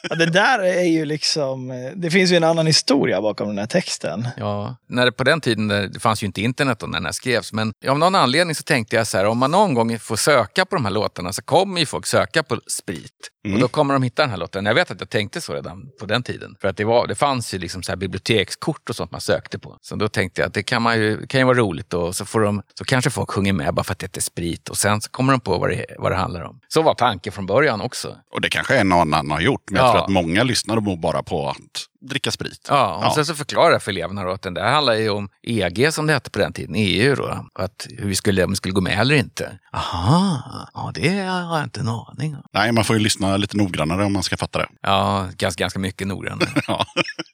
[0.10, 1.72] Ja, det där är ju liksom...
[1.72, 4.28] eh, Det finns ju en annan historia bakom den här texten.
[4.38, 4.76] ja.
[4.90, 7.74] När det, på den tiden, det fanns ju inte internet när den här skrevs, men
[7.88, 10.76] av någon anledning så tänkte jag så här, om man någon gång får söka på
[10.76, 13.12] de här låtarna så kommer ju folk söka på sprit.
[13.54, 14.66] Och då kommer de hitta den här låten.
[14.66, 16.56] Jag vet att jag tänkte så redan på den tiden.
[16.62, 19.78] För att det, var, det fanns ju liksom så bibliotekskort och sånt man sökte på.
[19.82, 22.26] Så då tänkte jag att det kan, man ju, kan ju vara roligt och så,
[22.26, 24.70] får de, så kanske folk sjunger med bara för att det heter sprit.
[24.70, 26.60] Och sen så kommer de på vad det, vad det handlar om.
[26.68, 28.18] Så var tanken från början också.
[28.32, 29.92] Och det kanske en och annan har gjort, men jag Ja.
[29.92, 31.58] tror att många lyssnar och bara på att
[32.02, 32.66] dricka sprit.
[32.70, 33.12] Ja, och Ja.
[33.16, 36.08] sen så förklarar jag för eleverna då att den där handlar ju om EG som
[36.08, 37.46] det hette på den tiden, EU då.
[37.54, 39.60] Att hur vi skulle, om vi skulle gå med eller inte.
[39.74, 42.44] Aha, ja det har jag inte en aning om.
[42.54, 44.68] Nej, man får ju lyssna lite noggrannare om man ska fatta det.
[44.82, 46.50] Ja, ganska, ganska mycket noggrannare.
[46.68, 46.86] Ja,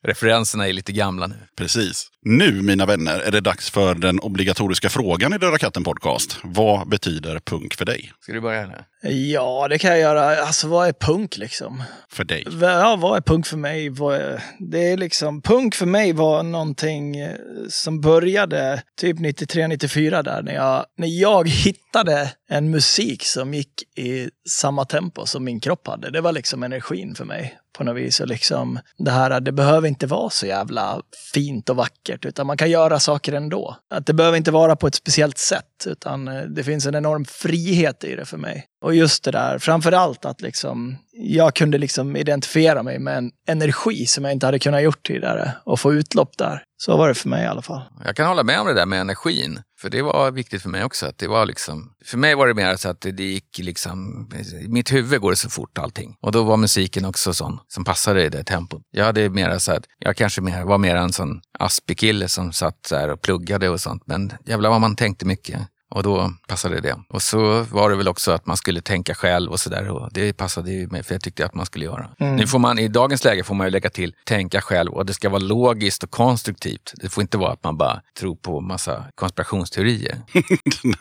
[0.04, 1.36] Referenserna är lite gamla nu.
[1.58, 2.08] precis.
[2.26, 6.38] Nu, mina vänner, är det dags för den obligatoriska frågan i Döda katten podcast.
[6.44, 8.12] Vad betyder punk för dig?
[8.22, 8.84] Ska du börja nu?
[9.06, 10.38] Ja, det kan jag göra.
[10.38, 11.84] Alltså, vad är punk liksom?
[12.10, 12.46] För dig?
[12.62, 13.88] Ja, vad är punk för mig?
[13.88, 14.44] Är...
[14.60, 17.36] Det är liksom, punk för mig var någonting eh,
[17.70, 24.30] som började typ 93-94 där när jag, när jag hittade en musik som gick i
[24.50, 26.12] samma tempo som min kropp hade.
[26.12, 28.20] Det var liksom energin för mig på något vis.
[28.20, 31.02] Och liksom det här, det behöver inte vara så jävla
[31.34, 33.78] fint och vackert, utan man kan göra saker ändå.
[33.90, 37.26] Att det behöver inte vara på ett speciellt sätt, utan eh, det finns en enorm
[37.26, 38.66] frihet i det för mig.
[38.84, 43.32] Och just det där, framför allt att liksom, jag kunde liksom identifiera mig med en
[43.48, 46.64] energi som jag inte hade kunnat gjort tidigare och få utlopp där.
[46.78, 47.82] Så var det för mig i alla fall.
[48.06, 49.60] Jag kan hålla med om det där med energin.
[49.84, 51.06] För det var viktigt för mig också.
[51.06, 54.30] Att det var liksom, för mig var det mer så att det, det gick liksom,
[54.62, 56.16] i mitt huvud går det så fort allting.
[56.22, 58.82] Och då var musiken också sån som passade i det tempot.
[58.92, 62.54] Jag hade mer så att, jag kanske mer, var mer en sån aspig kille som
[62.54, 64.04] satt där och pluggade och sånt.
[64.06, 65.60] Men jävlar vad man tänkte mycket.
[65.94, 67.00] Och då passade det.
[67.10, 69.90] Och så var det väl också att man skulle tänka själv och sådär.
[69.90, 72.10] Och det passade ju mig, för jag tyckte att man skulle göra.
[72.20, 72.36] Mm.
[72.36, 75.14] Nu får man, i dagens läge får man ju lägga till tänka själv och det
[75.14, 76.94] ska vara logiskt och konstruktivt.
[76.96, 80.22] Det får inte vara att man bara tror på massa konspirationsteorier.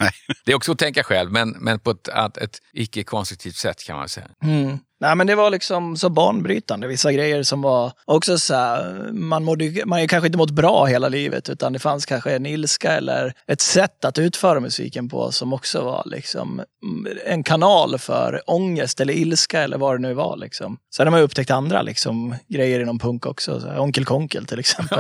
[0.01, 0.13] Nej.
[0.45, 3.97] Det är också att tänka själv, men, men på ett, ett, ett icke-konstruktivt sätt kan
[3.97, 4.27] man säga.
[4.43, 4.79] Mm.
[5.03, 6.87] Nej, men det var liksom så banbrytande.
[6.87, 11.09] Vissa grejer som var också så här, man mådde man kanske inte mått bra hela
[11.09, 15.53] livet, utan det fanns kanske en ilska eller ett sätt att utföra musiken på som
[15.53, 20.37] också var liksom mm, en kanal för ångest eller ilska eller vad det nu var.
[20.37, 20.79] Liksom.
[20.97, 23.61] Sen har man ju upptäckt andra liksom, grejer inom punk också.
[23.61, 24.99] Så här, Onkel Konkel till exempel.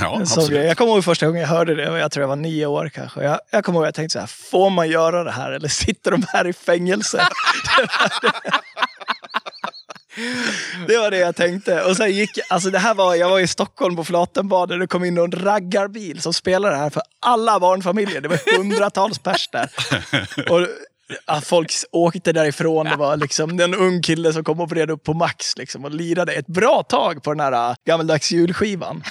[0.00, 0.66] Ja, grej.
[0.66, 3.22] Jag kommer ihåg första gången jag hörde det, jag tror jag var nio år kanske.
[3.22, 5.68] Jag, jag kommer ihåg att jag tänkte så här, får man göra det här eller
[5.68, 7.22] sitter de här i fängelse?
[10.88, 11.82] Det var det jag tänkte.
[11.82, 14.86] Och sen gick, alltså det här var, jag var i Stockholm på Flatenbad och det
[14.86, 18.20] kom in någon raggarbil som spelade det här för alla barnfamiljer.
[18.20, 19.70] Det var hundratals pers där.
[20.50, 20.66] Och
[21.24, 22.86] att folk åkte därifrån.
[22.86, 25.90] Det var liksom en ung kille som kom och vred upp på max liksom, och
[25.90, 29.02] lirade ett bra tag på den här äh, gammeldags julskivan.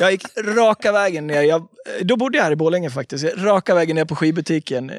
[0.00, 1.42] Jag gick raka vägen ner.
[1.42, 1.68] Jag,
[2.02, 3.24] då bodde jag här i Borlänge faktiskt.
[3.36, 4.96] Raka vägen ner på skivbutiken eh,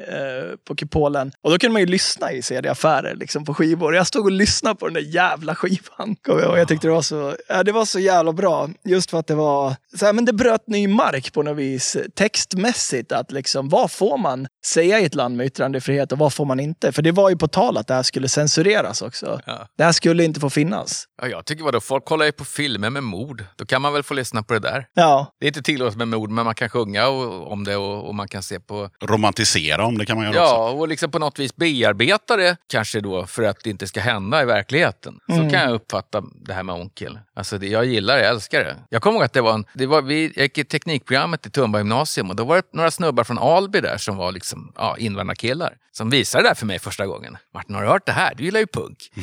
[0.64, 1.32] på Kupolen.
[1.42, 3.94] Och då kunde man ju lyssna i CD-affärer liksom, på skivor.
[3.94, 6.16] Jag stod och lyssnade på den där jävla skivan.
[6.28, 8.68] Och jag, och jag tyckte det var, så, ja, det var så jävla bra.
[8.84, 11.96] Just för att det var, så här, men det bröt ny mark på något vis.
[12.14, 13.12] Textmässigt.
[13.12, 16.60] Att liksom, vad får man säga i ett land med yttrandefrihet och vad får man
[16.60, 16.92] inte?
[16.92, 19.40] För det var ju på tal att det här skulle censureras också.
[19.46, 19.66] Ja.
[19.78, 21.04] Det här skulle inte få finnas.
[21.22, 23.44] Ja, jag tycker vadå, folk kollar ju på filmer med mord.
[23.56, 24.86] Då kan man väl få lyssna på det där.
[24.94, 28.08] Ja, Det är inte tillåtet med mord, men man kan sjunga och, om det och,
[28.08, 28.90] och man kan se på...
[29.02, 30.54] Romantisera om det kan man göra också.
[30.54, 34.00] Ja, och liksom på något vis bearbeta det kanske då för att det inte ska
[34.00, 35.18] hända i verkligheten.
[35.26, 35.50] Så Mm.
[35.50, 37.18] kan jag uppfatta det här med onkel.
[37.36, 38.76] Alltså det, jag gillar det, jag älskar det.
[38.88, 39.64] Jag kommer ihåg att det var en...
[39.74, 43.24] Det var, vi gick i teknikprogrammet i Tumba gymnasium och då var det några snubbar
[43.24, 45.74] från Alby där som var liksom, ja, invandrarkillar.
[45.92, 47.36] Som visade det här för mig första gången.
[47.54, 48.34] Martin, har du hört det här?
[48.36, 48.98] Du gillar ju punk.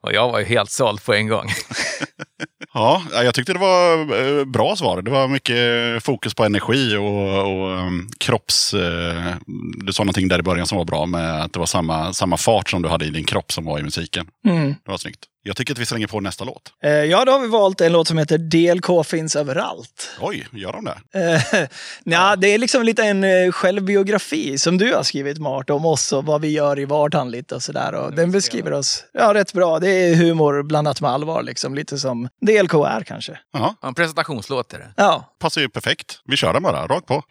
[0.00, 1.48] och jag var ju helt såld på en gång.
[2.74, 3.98] Ja, jag tyckte det var
[4.38, 5.02] eh, bra svar.
[5.02, 5.56] Det var mycket
[6.04, 8.74] fokus på energi och, och um, kropps...
[8.74, 9.34] eh,
[9.84, 12.36] Du sa någonting där i början som var bra med att det var samma, samma
[12.36, 14.26] fart som du hade i din kropp som var i musiken.
[14.48, 14.68] Mm.
[14.84, 15.20] Det var snyggt.
[15.46, 16.72] Jag tycker att vi slänger på nästa låt.
[16.82, 20.10] Eh, ja, då har vi valt en låt som heter DLK finns överallt.
[20.20, 21.40] Oj, gör de det?
[21.60, 21.68] Eh,
[22.04, 26.12] nja, det är liksom lite en eh, självbiografi som du har skrivit Mart om oss
[26.12, 27.94] och vad vi gör i vardagen lite och sådär.
[27.94, 29.78] Och den beskriver oss ja, rätt bra.
[29.78, 31.74] Det är humor blandat med allvar, liksom.
[31.74, 33.38] lite som DLK är kanske.
[33.52, 34.92] Ja, Ja, En presentationslåt är det.
[34.96, 36.20] Ja, passar ju perfekt.
[36.24, 37.22] Vi kör den bara, rakt på.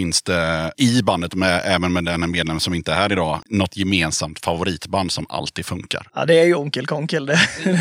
[0.00, 3.76] Finns det i bandet, med, även med den medlem som inte är här idag, något
[3.76, 6.06] gemensamt favoritband som alltid funkar?
[6.14, 7.36] Ja, det är ju Onkel Konkel det.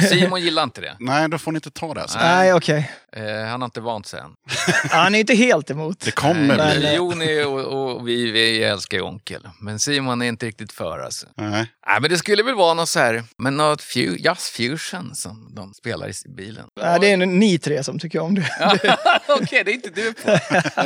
[0.10, 0.96] Simon gillar inte det.
[1.00, 2.08] Nej, då får ni inte ta det.
[2.08, 2.20] Så.
[2.20, 2.91] Nej, okej.
[3.15, 4.31] Eh, han har inte vant sig än.
[4.91, 5.99] Han är inte helt emot.
[5.99, 6.86] Det kommer bli.
[6.86, 7.60] eh, Joni och,
[7.95, 9.48] och vi, vi älskar ju Onkel.
[9.61, 11.27] Men Simon är inte riktigt för alltså.
[11.38, 11.52] Nej.
[11.88, 15.56] Nej, men det skulle väl vara något så här, men något fu- jazz fusion som
[15.56, 16.65] de spelar i bilen.
[16.81, 18.45] Ja, det är ni tre som tycker om det.
[19.27, 20.30] Okej, det är inte du på.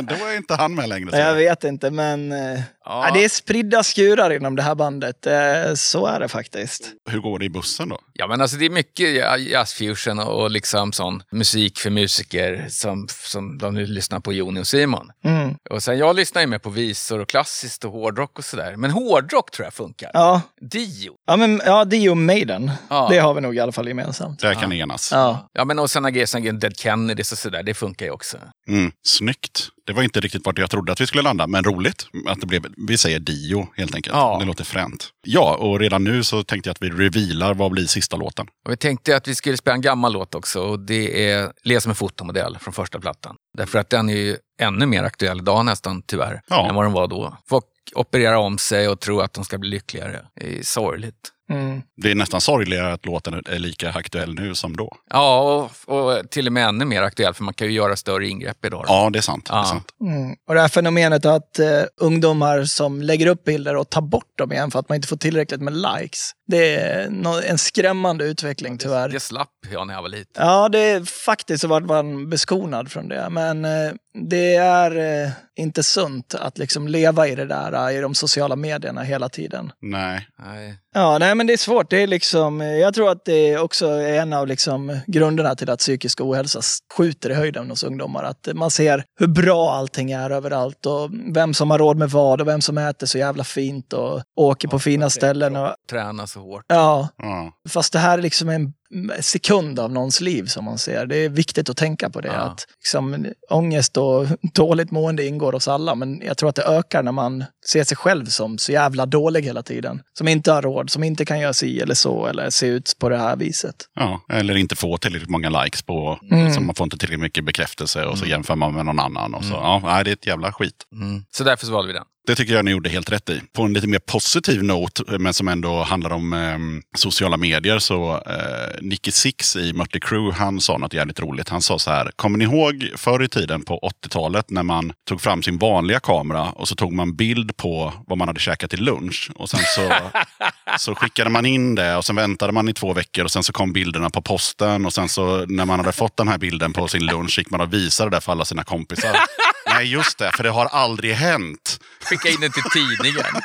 [0.02, 1.10] Då är inte han med längre.
[1.10, 1.16] så.
[1.16, 3.10] Jag vet inte, men eh, ja.
[3.14, 5.26] det är spridda skurar inom det här bandet.
[5.26, 6.90] Eh, Så är det faktiskt.
[7.10, 7.98] Hur går det i bussen då?
[8.12, 12.66] Ja, men alltså det är mycket ja- jazzfusion och och liksom sån musik för musiker
[12.70, 15.10] som, som de nu lyssnar på Joni och Simon.
[15.24, 15.54] Mm.
[15.70, 18.76] Och sen jag lyssnar ju med på visor och klassiskt och hårdrock och sådär.
[18.76, 20.10] Men hårdrock tror jag funkar.
[20.14, 21.12] Ja, Dio.
[21.26, 22.70] ja, men, ja Dio Maiden.
[22.90, 23.06] Ja.
[23.10, 24.40] Det har vi nog i alla fall gemensamt.
[24.40, 25.12] Där kan ni enas.
[25.12, 25.48] Ja.
[25.52, 28.36] Ja, men och sen Agesen Dead Kennedys och sådär, det funkar ju också.
[28.68, 29.68] Mm, snyggt.
[29.86, 32.46] Det var inte riktigt vart jag trodde att vi skulle landa, men roligt att det
[32.46, 32.66] blev.
[32.76, 34.16] Vi säger Dio helt enkelt.
[34.16, 34.36] Ja.
[34.40, 35.08] Det låter fränt.
[35.26, 38.46] Ja, och redan nu så tänkte jag att vi revealar vad blir sista låten.
[38.66, 41.80] Och vi tänkte att vi skulle spela en gammal låt också och det är Le
[41.80, 43.36] som en fotomodell från första plattan.
[43.58, 46.68] Därför att den är ju ännu mer aktuell idag nästan tyvärr, Ja.
[46.68, 47.36] än vad den var då.
[47.48, 50.20] Folk opererar om sig och tror att de ska bli lyckligare.
[50.40, 51.30] Det är sorgligt.
[51.50, 51.63] Mm.
[52.02, 54.96] Det är nästan sorgligare att låten är lika aktuell nu som då.
[55.10, 55.40] Ja,
[55.86, 58.64] och, och till och med ännu mer aktuell för man kan ju göra större ingrepp
[58.64, 58.84] idag.
[58.88, 58.92] då.
[58.94, 59.46] Ja, det är sant.
[59.46, 59.64] Det är Ja.
[59.64, 59.86] sant.
[60.00, 60.34] Mm.
[60.48, 61.66] Och det här fenomenet att eh,
[62.00, 65.16] ungdomar som lägger upp bilder och tar bort dem igen för att man inte får
[65.16, 66.30] tillräckligt med likes.
[66.46, 69.08] Det är nå- en skrämmande utveckling tyvärr.
[69.08, 70.46] Det slapp jag när jag var liten.
[70.46, 73.28] Ja, det är faktiskt så vart man beskonad från det.
[73.30, 73.92] Men eh,
[74.30, 78.56] det är eh, inte sunt att liksom leva i det där, eh, i de sociala
[78.56, 79.72] medierna hela tiden.
[79.82, 80.28] Nej.
[80.44, 80.78] Nej.
[80.96, 81.90] Ja, nej men det är svårt.
[81.90, 85.78] Det är liksom, jag tror att det också är en av liksom grunderna till att
[85.78, 86.60] psykisk ohälsa
[86.96, 88.22] skjuter i höjden hos ungdomar.
[88.24, 92.40] Att man ser hur bra allting är överallt och vem som har råd med vad
[92.40, 95.56] och vem som äter så jävla fint och åker på fina ställen.
[95.56, 96.64] Och, Träna så hårt.
[96.68, 97.52] ja, Ja.
[97.68, 98.72] Fast det här är liksom en
[99.20, 101.06] sekund av någons liv som man ser.
[101.06, 102.28] Det är viktigt att tänka på det.
[102.28, 102.34] Ja.
[102.34, 107.02] Att liksom, ångest och dåligt mående ingår hos alla, men jag tror att det ökar
[107.02, 110.00] när man ser sig själv som så jävla dålig hela tiden.
[110.18, 113.08] Som inte har råd, som inte kan göra si eller så eller se ut på
[113.08, 113.76] det här viset.
[113.94, 114.20] ja.
[114.32, 116.54] Eller inte få tillräckligt många likes på, Mm.
[116.54, 119.34] så man får inte tillräckligt mycket bekräftelse och så jämför man med någon annan.
[119.34, 120.74] Och så, ja, nej, det är ett jävla skit.
[120.92, 121.24] Mm.
[121.30, 122.04] Så därför så valde vi den.
[122.26, 123.40] Det tycker jag ni gjorde helt rätt i.
[123.52, 126.58] På en lite mer positiv not, men som ändå handlar om eh,
[126.98, 131.48] sociala medier, så eh, Nicky Six i Mötley Crüe, han sa något jävligt roligt.
[131.48, 135.20] Han sa så här, kommer ni ihåg förr i tiden på 80-talet när man tog
[135.20, 138.84] fram sin vanliga kamera och så tog man bild på vad man hade käkat till
[138.84, 139.30] lunch.
[139.34, 139.92] Och sen så,
[140.78, 143.52] så skickade man in det och sen väntade man i två veckor och sen så
[143.52, 144.86] kom bilderna på posten.
[144.86, 147.60] Och sen så när man hade fått den här bilden på sin lunch gick man
[147.60, 149.16] och visade det för alla sina kompisar.
[149.66, 151.78] Nej, just det, för det har aldrig hänt.
[152.04, 153.42] Skicka in den till tidningen.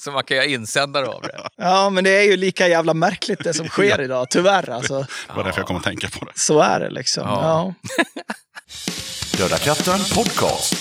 [0.00, 1.48] så man kan göra insändare av det.
[1.56, 4.98] Ja, men det är ju lika jävla märkligt det som sker idag, tyvärr alltså.
[4.98, 6.32] Det var därför jag kom att tänka på det.
[6.34, 7.22] Så är det liksom.
[7.26, 7.74] Ja.
[7.96, 8.04] Ja.
[9.38, 10.74] Döda katten podcast.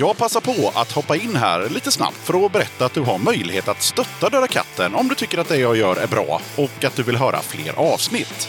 [0.00, 3.18] Jag passar på att hoppa in här lite snabbt för att berätta att du har
[3.18, 6.84] möjlighet att stötta Döda katten om du tycker att det jag gör är bra och
[6.84, 8.48] att du vill höra fler avsnitt.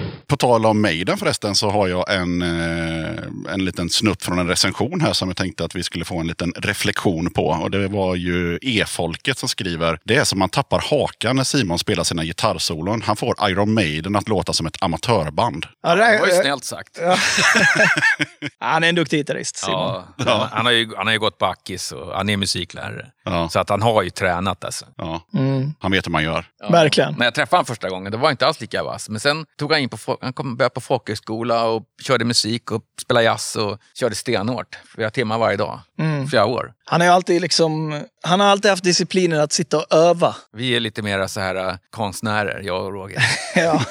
[0.31, 4.47] På tal om Maiden förresten så har jag en, eh, en liten snutt från en
[4.47, 7.47] recension här som jag tänkte att vi skulle få en liten reflektion på.
[7.47, 9.99] Och det var ju E-folket som skriver.
[10.03, 13.01] Det är som man tappar hakan när Simon spelar sina gitarrsolon.
[13.01, 15.65] Han får Iron Maiden att låta som ett amatörband.
[15.83, 16.99] Ja, Det var ju det, snällt sagt.
[18.59, 19.79] han är en duktig gitarrist, Simon.
[19.79, 23.05] Ja, han, han, har ju, han har ju gått backis och han är musiklärare.
[23.23, 23.49] Ja.
[23.49, 24.85] Så att han har ju tränat alltså.
[24.97, 26.45] Ja, Mm, han vet hur man gör.
[26.69, 27.15] Verkligen.
[27.17, 29.09] När jag träffade honom första gången, det var inte alls lika vass.
[29.09, 32.83] Men sen tog han in på, han kom, började på folkhögskola och körde musik och
[33.01, 34.79] spelade jazz och körde stenhårt.
[34.85, 35.79] Flera timmar varje dag.
[35.99, 36.27] Mm.
[36.27, 36.73] Flera år.
[36.91, 40.35] Han har ju alltid liksom, han har alltid haft disciplinen att sitta och öva.
[40.53, 43.23] Vi är lite mer så här äh, konstnärer, jag och Roger.
[43.55, 43.81] Ja,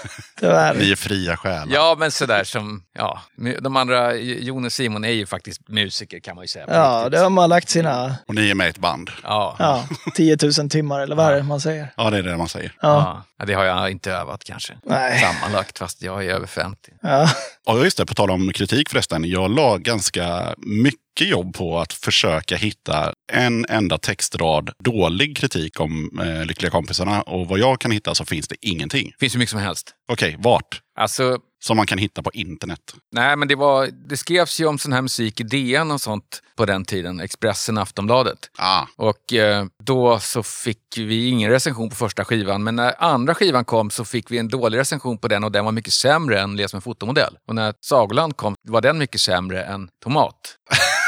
[0.40, 0.74] tyvärr.
[0.74, 1.66] Ni är fria själar.
[1.74, 3.20] ja, men sådär som, ja.
[3.60, 6.64] De andra, Jon och Simon är ju faktiskt musiker kan man ju säga.
[6.68, 7.12] Ja, riktigt.
[7.12, 9.10] det har man lagt sina Och ni är med i ett band.
[9.22, 9.56] Ja.
[9.58, 11.92] ja, 10 000 timmar eller vad är det man säger?
[11.96, 12.72] Ja, det är det man säger.
[12.82, 13.24] Ja.
[13.38, 14.72] Ja, det har jag inte övat kanske.
[14.84, 15.20] Nej.
[15.20, 16.90] Sammanlagt, fast jag är över 50.
[17.02, 17.28] Ja.
[17.66, 18.06] Ja, just det.
[18.06, 19.24] På tal om kritik förresten.
[19.24, 26.20] Jag la ganska mycket jobb på att försöka hitta en enda textrad dålig kritik om
[26.24, 27.22] eh, Lyckliga kompisarna.
[27.22, 29.12] Och vad jag kan hitta så finns det ingenting.
[29.20, 29.94] finns hur mycket som helst.
[30.12, 30.80] Okej, vart?
[30.98, 32.80] Alltså, Som man kan hitta på internet.
[33.14, 36.42] nej men det var, det skrevs ju om sån här musik i DN och sånt
[36.56, 37.20] på den tiden.
[37.20, 38.38] Expressen, Aftonbladet.
[38.58, 42.62] Ah, Och eh, då så fick vi ingen recension på första skivan.
[42.64, 45.64] Men när andra skivan kom så fick vi en dålig recension på den och den
[45.64, 47.36] var mycket sämre än Les med fotomodell.
[47.48, 50.34] Och när Sagoland kom var den mycket sämre än Tomat.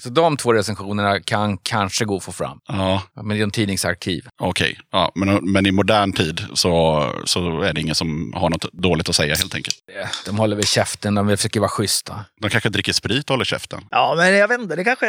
[0.00, 2.58] så de två recensionerna kan kanske gå att få fram.
[2.68, 4.28] ja, Men det är en tidningsarkiv.
[4.42, 4.78] okej.
[4.92, 9.08] Ja, men, men i modern tid så, så är det ingen som har något dåligt
[9.08, 9.76] att säga helt enkelt.
[10.02, 12.24] Eh, De håller väl käften, de försöker vara schyssta.
[12.40, 13.80] De kanske dricker sprit och håller käften.
[13.90, 15.06] ja, men jag vet inte, det kanske...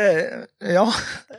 [0.65, 0.93] Ja.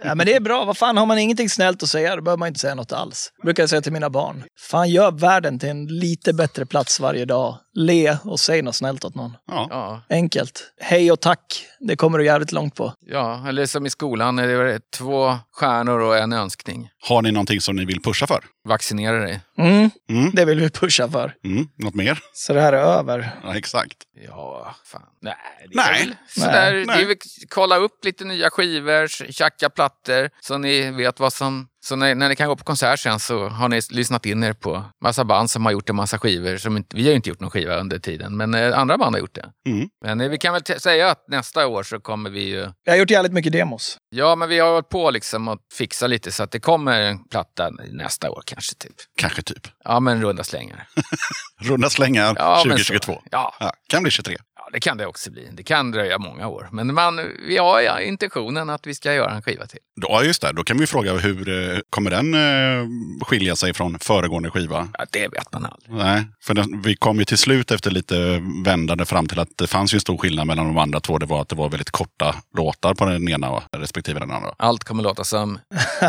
[0.05, 0.65] ja, men det är bra.
[0.65, 3.29] Vad fan, har man ingenting snällt att säga, då behöver man inte säga något alls.
[3.43, 4.45] Brukar jag säga till mina barn.
[4.61, 7.59] Fan, gör världen till en lite bättre plats varje dag.
[7.75, 9.37] Le och säg något snällt åt någon.
[9.47, 9.67] Ja.
[9.71, 10.73] Ja, Enkelt.
[10.81, 11.67] Hej och tack.
[11.81, 12.93] Det kommer du jävligt långt på.
[13.07, 16.89] ja eller som i skolan, är det två stjärnor och en önskning.
[17.09, 18.45] Har ni någonting som ni vill pusha för?
[18.69, 19.41] Vaccinera dig.
[19.59, 20.31] Mm, Mm.
[20.35, 21.35] det vill vi pusha för.
[21.45, 21.69] Mm.
[21.79, 22.19] Något mer?
[22.35, 23.31] Så det här är över.
[23.45, 23.97] Ja, exakt.
[24.29, 25.03] Ja, fan.
[25.23, 25.35] Nej,
[25.71, 26.03] det Nej.
[26.03, 26.85] är väl sådär, Nej.
[26.87, 27.17] Det är väl
[27.49, 31.69] kolla upp lite nya skivor, tjacka plattor, så ni vet vad som...
[31.85, 34.53] Så när, när ni kan gå på konsert sen så har ni lyssnat in er
[34.53, 36.57] på massa band som har gjort en massa skivor.
[36.57, 39.15] Som inte, vi har ju inte gjort någon skiva under tiden, men eh, andra band
[39.15, 39.53] har gjort det.
[39.67, 39.89] Mm.
[40.05, 42.69] Men eh, vi kan väl säga att nästa år så kommer vi ju...
[42.85, 43.99] Jag har gjort jävligt mycket demos.
[44.11, 47.25] Ja, men vi har hållit på liksom att fixa lite så att det kommer en
[47.29, 48.95] platta nästa år kanske typ.
[49.17, 49.69] Kanske typ.
[49.85, 50.89] Ja, men runda slängar.
[51.61, 52.85] Runda slängar Ja, men så.
[52.85, 53.23] 2022.
[53.31, 53.55] Ja.
[53.61, 54.37] Ja, kan bli 23.
[54.73, 55.49] Det kan det också bli.
[55.53, 56.69] Det kan dröja många år.
[56.73, 59.79] Men man, vi har ja, intentionen att vi ska göra en skiva till.
[59.95, 60.53] Ja, just det.
[60.53, 62.89] Då kan vi fråga hur eh, kommer den eh,
[63.27, 64.89] skilja sig från föregående skiva?
[64.99, 65.91] Ja, det vet man aldrig.
[65.91, 69.67] Nej, för den, vi kom ju till slut efter lite vändande fram till att det
[69.67, 71.19] fanns ju en stor skillnad mellan de andra två.
[71.19, 74.55] Det var att det var väldigt korta låtar på den ena respektive den andra.
[74.57, 75.59] Allt kommer låta som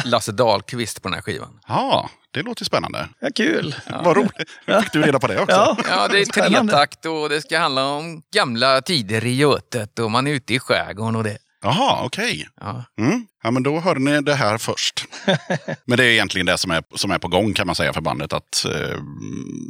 [0.06, 1.60] Lasse Dahlqvist på den här skivan.
[1.68, 3.10] Ja, det låter spännande.
[3.20, 3.76] Ja, kul.
[4.04, 4.50] Vad roligt.
[4.66, 5.56] Hur fick du reda på det också?
[5.56, 10.12] Ja, Ja, det är tretakt och det ska handla om gamla tider i Götet och
[10.12, 11.38] man är ute i skärgården och det.
[11.62, 12.48] Jaha, okej.
[12.60, 12.84] Ja.
[13.00, 13.26] Mm.
[13.44, 15.06] Ja, men då hörde ni det här först.
[15.86, 18.02] men det är egentligen det som är, som är på gång kan man säga för
[18.02, 18.34] bandet.
[18.34, 18.98] Att eh,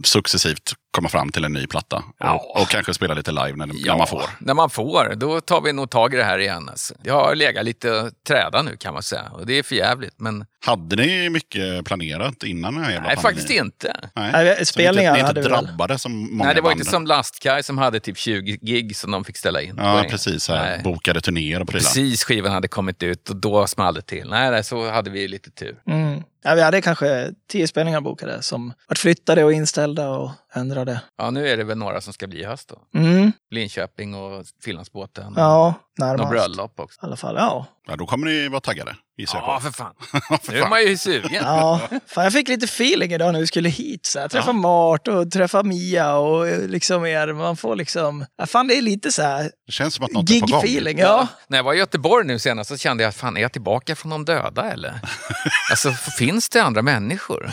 [0.04, 2.04] successivt komma fram till en ny platta.
[2.20, 2.34] Ja.
[2.34, 4.24] Och, och kanske spela lite live när, när man får.
[4.40, 6.70] När man får, då tar vi nog tag i det här igen.
[6.70, 6.94] Alltså.
[7.04, 10.20] Jag har legat lite träda nu kan man säga och det är för jävligt.
[10.20, 13.36] Men Hade ni mycket planerat innan den här jävla nej, pandemin?
[13.36, 13.95] faktiskt inte.
[14.16, 14.32] Nej.
[14.32, 15.66] Nej, Så spelningar ni inte, ni inte väl.
[15.66, 16.80] drabbade som många Nej, det var band.
[16.80, 19.76] inte som Lastkaj som hade typ 20 gig som de fick ställa in.
[19.78, 20.44] Ja, precis.
[20.44, 21.84] Så här, bokade turnéer och prylar.
[21.84, 24.30] Precis skivan hade kommit ut och då small det till.
[24.30, 25.81] Nej, nej, så hade vi lite tur.
[25.88, 26.23] Mm.
[26.44, 31.02] Ja, vi hade kanske tio spelningar bokade som vart flyttade och inställda och ändrade.
[31.18, 32.99] Ja, nu är det väl några som ska bli i höst då.
[32.99, 33.32] Mm.
[33.52, 35.34] Linköping och Finlandsbåten.
[35.38, 35.65] Ja,
[35.99, 36.30] Något närmast.
[36.32, 36.99] bröllop också.
[37.03, 37.65] I alla fall, ja.
[37.88, 39.61] Ja, då kommer ni vara taggade, gissar jag Ja, på.
[39.61, 39.94] för fan.
[40.41, 40.70] för Nu är fan.
[40.70, 41.30] man ju sugen.
[41.34, 44.06] Ja, fan, jag fick lite feeling idag när vi skulle hit.
[44.06, 44.28] Så här.
[44.28, 47.34] Träffa Mart och träffa Mia och eh, liksom er.
[47.34, 48.26] Man får liksom...
[48.38, 50.61] Ja, fan, det är lite så här Det känns som att något är på gång.
[50.61, 50.99] gig-feeling.
[50.99, 51.28] Ja.
[51.48, 54.10] När jag var i Göteborg nu senast så kände jag, fan är jag tillbaka från
[54.10, 54.94] de döda eller?
[55.72, 57.50] alltså, finns det andra människor?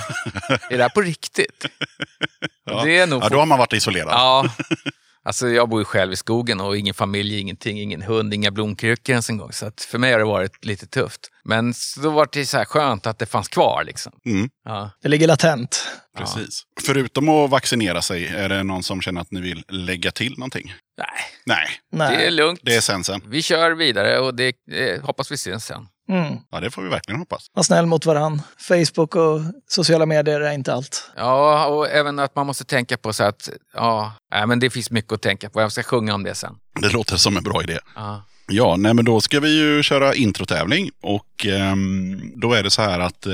[0.70, 1.66] är det här på riktigt?
[2.64, 2.84] Ja.
[2.84, 4.08] Det är nog Ja, då har man varit isolerad.
[4.12, 4.48] Ja.
[5.22, 9.12] Alltså jag bor ju själv i skogen och ingen familj, ingenting, ingen hund, inga blomkrukor
[9.12, 9.52] ens en gång.
[9.52, 11.20] Så att för mig har det varit lite tufft.
[11.44, 14.12] Men så då var det så här skönt att det fanns kvar liksom.
[14.26, 14.90] Mm, Ja.
[15.02, 15.88] Det ligger latent.
[16.18, 16.62] precis.
[16.86, 20.74] Förutom att vaccinera sig, är det någon som känner att ni vill lägga till någonting?
[20.98, 21.06] Nej,
[21.46, 22.16] Nej, Nej.
[22.16, 22.60] det är lugnt.
[22.62, 23.22] det är sen sen.
[23.26, 25.86] Vi kör vidare och det eh, hoppas vi ses sen.
[26.10, 26.36] Mm.
[26.50, 27.46] Ja, det får vi verkligen hoppas.
[27.52, 28.42] Var snäll mot varann.
[28.68, 31.10] Facebook och sociala medier är inte allt.
[31.16, 34.90] Ja, och även att man måste tänka på så att, ja, nej, men det finns
[34.90, 35.60] mycket att tänka på.
[35.60, 36.54] Jag ska sjunga om det sen.
[36.80, 37.78] Det låter som en bra idé.
[37.94, 38.22] Ja.
[38.52, 42.82] Ja, nej men då ska vi ju köra introtävling och ehm, då är det så
[42.82, 43.32] här att eh,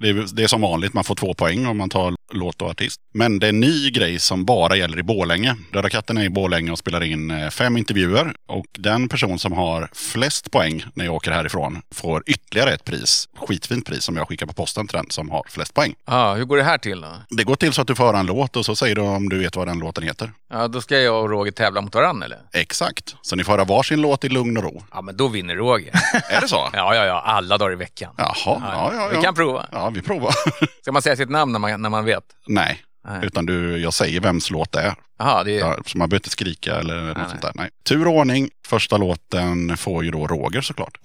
[0.00, 2.70] det, är, det är som vanligt, man får två poäng om man tar låt och
[2.70, 3.00] artist.
[3.14, 5.56] Men det är en ny grej som bara gäller i Borlänge.
[5.72, 9.52] Döda katten är i Borlänge och spelar in eh, fem intervjuer och den person som
[9.52, 14.28] har flest poäng när jag åker härifrån får ytterligare ett pris, skitfint pris som jag
[14.28, 15.94] skickar på posten till den som har flest poäng.
[16.06, 17.08] Ja, hur går det här till då?
[17.30, 19.28] Det går till så att du får höra en låt och så säger du om
[19.28, 20.32] du vet vad den låten heter.
[20.50, 22.38] Ja, då ska jag och Roger tävla mot varandra eller?
[22.52, 24.82] Exakt, så ni får höra varsin låt i lugn och ro.
[24.92, 25.92] Ja, men då vinner Roger.
[26.30, 26.68] Är det så?
[26.72, 28.14] Ja, ja, ja, alla dagar i veckan.
[28.18, 29.08] Jaha, ja, ja, ja.
[29.16, 29.66] Vi kan prova.
[29.72, 30.34] Ja, vi provar.
[30.82, 32.23] Ska man säga sitt namn när man, när man vet?
[32.46, 33.20] Nej, Nej.
[33.26, 34.94] utan du, jag säger vems låt det är.
[35.18, 35.58] Jaha, det är...
[35.58, 37.26] Ja, så man behöver inte skrika eller något nej.
[37.28, 37.52] sånt där.
[37.54, 37.70] Nej.
[37.84, 38.50] Tur och ordning.
[38.66, 40.98] Första låten får ju då Roger såklart.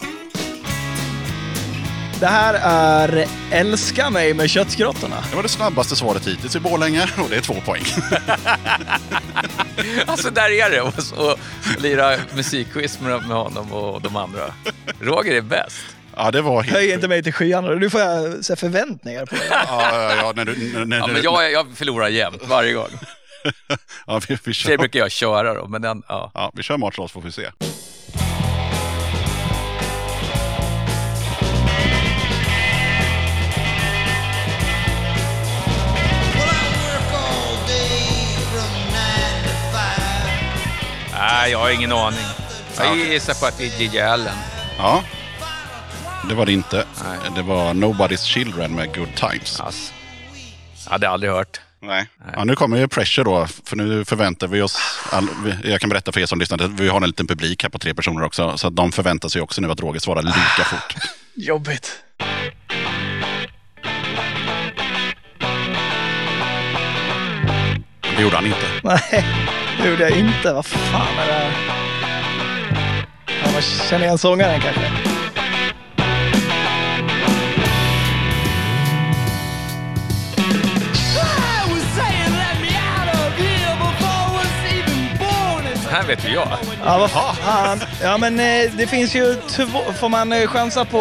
[2.20, 5.16] Det här är Älska mig med köttgrottorna.
[5.30, 7.84] Det var det snabbaste svaret hittills i Borlänge och det är två poäng.
[10.06, 10.82] Alltså, där är det.
[10.82, 10.94] Och,
[11.28, 11.40] och
[11.82, 14.54] lira musikquiz med, med honom och de andra.
[15.00, 15.82] Roger är bäst.
[16.20, 16.78] Ja, det var helt...
[16.78, 17.70] Höj inte mig till skyarna.
[17.70, 19.42] Nu får jag så här, förväntningar på det.
[19.50, 22.90] Ja, ja, ja, när du, när, när, Ja, men jag, jag förlorar jämt varje gång.
[24.08, 26.32] ja, vi, vi, Det kör, brukar jag köra då, men den, ja.
[26.34, 27.52] ja, vi kör match så får vi se.
[41.14, 42.20] Nej, jag har ingen aning.
[42.78, 44.36] Jag gissar på att det är Gigi Allen.
[44.78, 45.04] Ja,
[46.28, 46.86] det var det inte.
[47.04, 47.18] Nej.
[47.36, 49.60] Det var Nobody's Children med Good Times.
[49.60, 49.94] Alltså.
[50.86, 51.62] Jag hade aldrig hört.
[51.82, 52.08] Nej.
[52.36, 55.28] Ja, nu kommer ju pressure då, för nu förväntar vi oss, all,
[55.64, 57.94] jag kan berätta för er som lyssnar, vi har en liten publik här på tre
[57.94, 60.96] personer också, så de förväntar sig också nu att Roger svarar lika fort.
[61.34, 62.04] Jobbigt.
[68.18, 68.68] Det gjorde han inte.
[68.84, 69.26] Nej,
[69.82, 70.54] det gjorde jag inte.
[70.54, 71.52] Vad fan är det här?
[73.44, 75.09] Ja, man känner igen sångaren kanske.
[86.10, 86.48] Vet ju jag.
[86.86, 87.80] Ja, vad fan.
[88.02, 89.80] Ja, men eh, det finns ju två...
[90.00, 91.00] Får man eh, chansa på...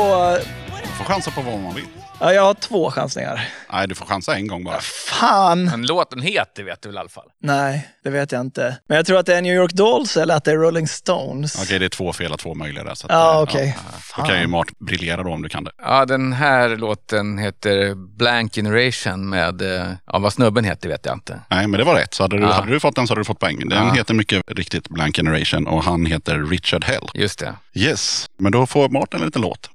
[0.82, 1.84] Du får chansa på vad man vill.
[2.20, 3.48] Ja, jag har två chansningar.
[3.72, 4.80] Nej, du får chansa en gång bara.
[4.80, 5.64] Fan!
[5.64, 7.24] Men låten heter vet du väl i alla fall?
[7.42, 8.78] Nej, det vet jag inte.
[8.88, 11.62] Men jag tror att det är New York Dolls eller att det är Rolling Stones.
[11.62, 12.94] Okej, det är två fel och två möjliga där.
[12.94, 13.78] Så att, Ja, eh, okej.
[14.16, 15.70] Då kan ju Mart briljera då om du kan det.
[15.82, 21.14] Ja, den här låten heter Blank Generation med, eh, ja vad snubben heter vet jag
[21.16, 21.40] inte.
[21.50, 22.14] Nej, men det var rätt.
[22.14, 22.52] Så hade du, Ja.
[22.52, 23.68] hade du fått den så hade du fått poäng.
[23.68, 23.92] Den Ja.
[23.94, 27.08] heter mycket riktigt Blank Generation och han heter Richard Hell.
[27.14, 27.54] Just det.
[27.74, 29.70] Yes, men då får Martin en liten låt.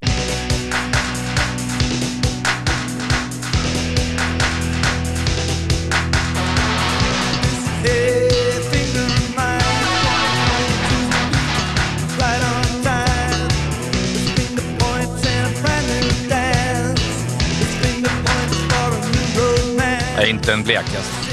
[20.24, 21.30] Är inte en blekast.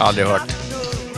[0.00, 0.52] Aldrig hört.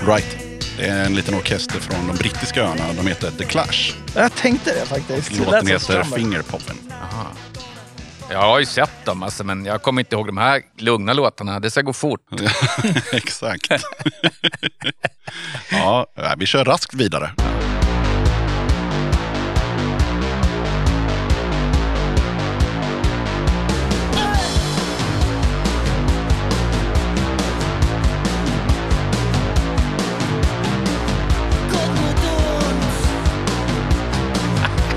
[0.07, 0.39] Right.
[0.79, 2.93] Det är en liten orkester från de brittiska öarna.
[2.97, 3.95] De heter The Clash.
[4.15, 5.39] Jag tänkte det faktiskt.
[5.39, 6.03] Låten heter.
[6.03, 6.77] Fingerpoppen.
[8.31, 11.61] Jag har ju sett dem, alltså, men jag kommer inte ihåg de här lugna låtarna.
[11.61, 12.21] Det ska gå fort.
[13.13, 13.71] Exakt.
[15.71, 16.07] ja,
[16.37, 17.31] vi kör raskt vidare.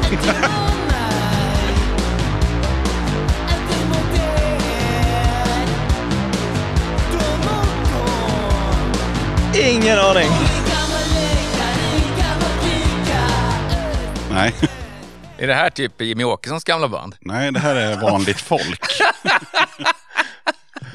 [0.07, 0.19] Ingen
[9.99, 10.29] aning.
[14.31, 14.53] Nej.
[15.37, 17.15] Är det här typ Jimmy Åkessons gamla band?
[17.19, 18.81] Nej, det här är vanligt folk.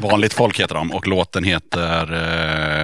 [0.03, 2.13] vanligt folk heter de och låten heter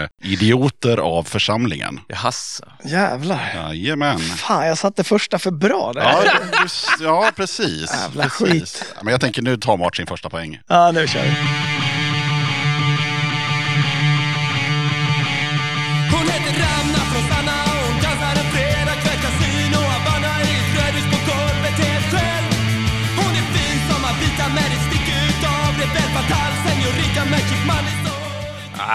[0.03, 2.01] eh, Idioter av församlingen.
[2.09, 2.65] Jaså?
[2.85, 3.53] Jävlar.
[3.55, 4.19] Jajamän.
[4.19, 6.03] Fan, jag satte första för bra där.
[6.03, 6.23] Ja,
[6.99, 7.91] du, ja precis.
[7.93, 8.49] Jävla precis.
[8.51, 8.95] skit.
[9.03, 10.61] Men jag tänker nu tar Mart sin första poäng.
[10.69, 11.98] Ja, nu kör vi.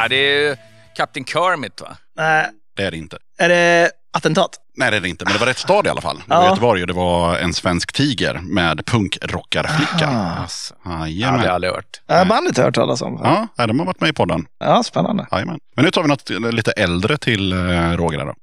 [0.04, 0.58] Ja, det är
[0.96, 1.98] Captain Kermit va?
[2.18, 2.48] Nej,
[2.78, 3.18] Det är det inte.
[3.40, 4.50] är det Attentat.
[4.78, 5.26] Nej, det är det inte.
[5.26, 6.18] Men det var rätt stad i alla fall.
[6.28, 6.50] Det var Ja.
[6.50, 10.08] Göteborg och det var en svensk tiger med punkrockarflicka.
[10.08, 10.90] Alltså, det
[11.26, 12.02] hade jag aldrig hört.
[12.08, 13.20] Bandet har jag hört talas om.
[13.24, 13.48] Ja.
[13.58, 14.46] Ja, de har varit med i podden.
[14.60, 15.28] ja, spännande.
[15.32, 15.60] Jajamän.
[15.76, 17.58] Men nu tar vi något lite äldre till eh,
[17.92, 18.26] Roger.
[18.26, 18.34] Då.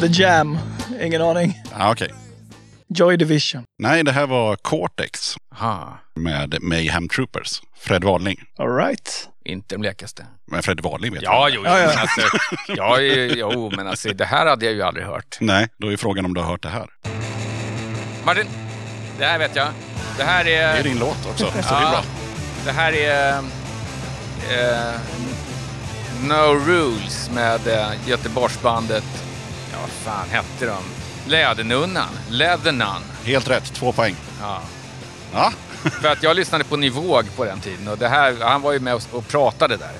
[0.00, 0.58] The Jam.
[1.00, 1.62] Ingen aning.
[1.78, 2.08] Ja, okej.
[2.88, 3.64] Joy Division.
[3.78, 7.62] Nej, det här var Cortex Aha, med Mayhem Troopers.
[7.80, 8.40] Fred Wadling.
[8.58, 9.28] All right.
[9.44, 10.26] inte de blekaste.
[10.50, 11.54] Men Fred Wadling vet Ja, jag.
[11.54, 12.20] jo, jo, men alltså,
[12.76, 13.00] ja,
[13.36, 15.36] jo, men alltså, det här hade jag ju aldrig hört.
[15.40, 16.86] Nej, då är frågan om du har hört det här.
[18.24, 18.46] Martin,
[19.18, 19.68] det här vet jag.
[20.18, 20.72] Det här är...
[20.72, 22.02] Det är din låt också, så det är Ja, bra.
[22.64, 23.38] Det här är
[24.50, 25.00] eh,
[26.22, 29.04] No Rules med eh, Göteborgsbandet,
[29.72, 30.82] ja vad fan hette de?
[31.30, 33.02] Lädernunnan, Leather Nun.
[33.24, 34.14] Helt rätt, två poäng.
[34.40, 34.62] Ja.
[35.32, 35.52] Ja,
[36.02, 38.80] För att jag lyssnade på Nivåg på den tiden och det här, han var ju
[38.80, 39.92] med och, pratade där.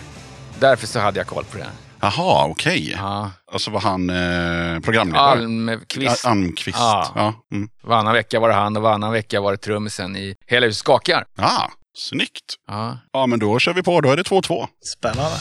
[0.59, 1.67] Därför så hade jag koll på det.
[2.01, 2.97] Jaha, okej.
[2.99, 3.31] Ja.
[3.53, 5.31] Och så var han eh, programledare.
[5.31, 6.25] Almqvist.
[6.25, 6.79] Ja, Almqvist.
[6.79, 7.13] Ja.
[7.15, 7.35] Ja.
[7.53, 7.69] Mm.
[7.83, 11.25] Varannan vecka var det han och varannan vecka var det trummisen i Hela huset skakar.
[11.39, 11.69] Ah,
[11.99, 12.55] snyggt.
[12.69, 12.99] Ja.
[13.13, 14.01] Ja, men då kör vi på.
[14.01, 14.67] Då är det 2-2.
[14.85, 15.37] Spännande.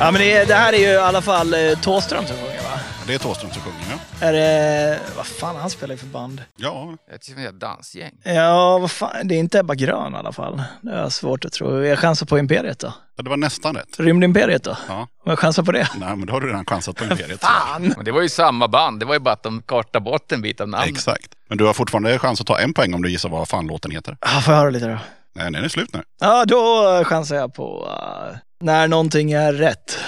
[0.00, 2.80] Ja, men det, det här är ju i alla fall eh, Thåström som sjunger va?
[3.06, 4.26] Det är Thåström som sjunger, ja.
[4.26, 4.98] Är det...
[5.16, 6.42] Vad fan han spelar i för band?
[6.56, 8.12] Ja, Ett sånt dansgäng.
[8.24, 9.28] Ja, vad fan.
[9.28, 10.62] Det är inte Ebba Grön i alla fall.
[10.80, 11.84] Det är svårt att tro.
[11.84, 12.92] Jag chansar på Imperiet då.
[13.22, 14.00] det var nästan rätt.
[14.00, 14.76] Rymdimperiet då?
[14.88, 14.98] Ja.
[15.24, 15.88] Om jag chansar på det?
[16.00, 17.40] Nej, men då har du redan chansat på Imperiet.
[17.40, 17.92] Fan!
[17.96, 20.42] Men det var ju samma band, det var ju bara att de kartade bort en
[20.42, 20.88] bit av namnet.
[20.88, 21.28] Exakt.
[21.48, 23.90] Men du har fortfarande chans att ta en poäng om du gissar vad fan låten
[23.90, 24.16] heter.
[24.20, 24.98] Ja, får jag höra lite då?
[25.34, 26.02] Nej, den är slut nu.
[26.20, 29.98] Ja, då chansar jag på uh, När någonting är rätt.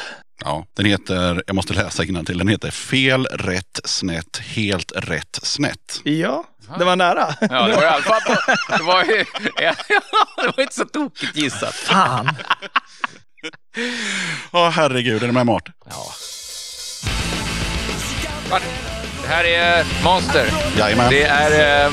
[0.45, 2.39] Ja, den heter, jag måste läsa till.
[2.39, 6.01] den heter Fel, rätt, snett, helt rätt, snett.
[6.05, 6.45] Ja,
[6.79, 7.35] det var nära.
[7.41, 8.21] Ja, det var i alla fall...
[8.79, 9.25] Det var, ju,
[9.65, 9.75] ja,
[10.37, 11.75] det var inte så tokigt gissat.
[11.75, 12.31] Fan!
[14.53, 15.69] Ja, herregud, är det med Mart?
[15.85, 16.13] Ja.
[19.23, 20.47] Det här är Monster.
[20.79, 21.11] Jajamän.
[21.11, 21.85] Det är...
[21.87, 21.93] Eh,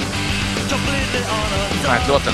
[1.85, 2.33] vad heter låten?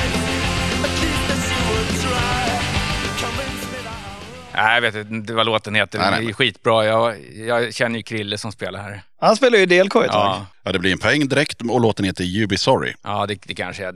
[4.55, 5.99] Nej, jag vet inte vad låten heter.
[5.99, 6.29] Nej, Den nej.
[6.29, 6.85] är skitbra.
[6.85, 7.15] Jag,
[7.47, 9.01] jag känner ju Krille som spelar här.
[9.21, 10.25] Han spelar ju delkoj ett tag.
[10.25, 12.93] Ja, Ja, det blir en poäng direkt och låten heter You Be Sorry.
[13.03, 13.93] ja det, det kanske är...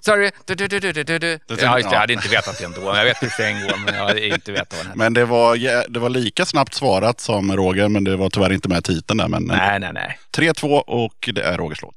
[0.00, 0.30] Sorry.
[0.46, 1.38] Du, du, du, du, du, du.
[1.48, 1.94] Ja, just det.
[1.94, 2.96] Jag hade inte vetat det ändå.
[2.96, 4.98] Jag vet hur refrängen går, men jag hade inte vetat vad den hette.
[4.98, 8.68] Men det var, det var lika snabbt svarat som Roger, men det var tyvärr inte
[8.68, 9.28] med titeln där.
[9.28, 10.18] Men Nej, nej, nej.
[10.36, 11.94] 3-2 och det är Rogers låt.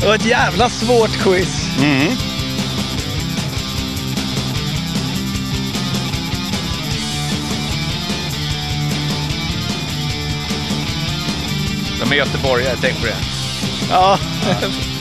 [0.00, 1.68] Det var ett jävla svårt quiz.
[1.78, 2.16] Mm.
[12.00, 13.16] De är göteborgare, tänk på det.
[13.90, 14.18] Ja.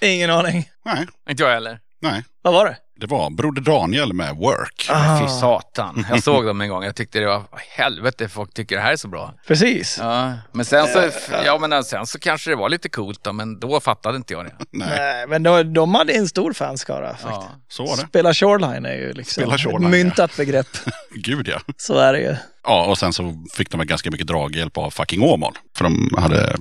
[0.00, 0.70] Ingen aning.
[0.84, 1.80] Nej, Inte jag heller.
[2.00, 2.24] nej.
[2.42, 2.76] Vad var det?
[3.00, 4.86] Det var Broder Daniel med Work.
[4.90, 5.20] Ah.
[5.20, 6.06] Fy satan.
[6.10, 6.84] Jag såg dem en gång.
[6.84, 9.34] Jag tyckte det var, helvete, folk tycker det här är så bra.
[9.46, 9.98] Precis.
[10.00, 11.10] Ja, men sen så,
[11.44, 14.44] ja, men sen så kanske det var lite coolt då, men då fattade inte jag
[14.44, 14.52] det.
[14.70, 17.30] Nej, Nej, men de, de hade en stor fanskara faktiskt.
[17.30, 17.50] Ja.
[17.68, 18.02] så var det.
[18.02, 20.68] Spela Shoreline är ju liksom Spela Shoreline, ett myntat begrepp.
[21.14, 21.60] Gud ja.
[21.76, 22.36] Så är det ju.
[22.64, 25.58] Ja, och sen så fick de ganska mycket draghjälp av fucking Åmål.
[25.76, 26.56] För de hade.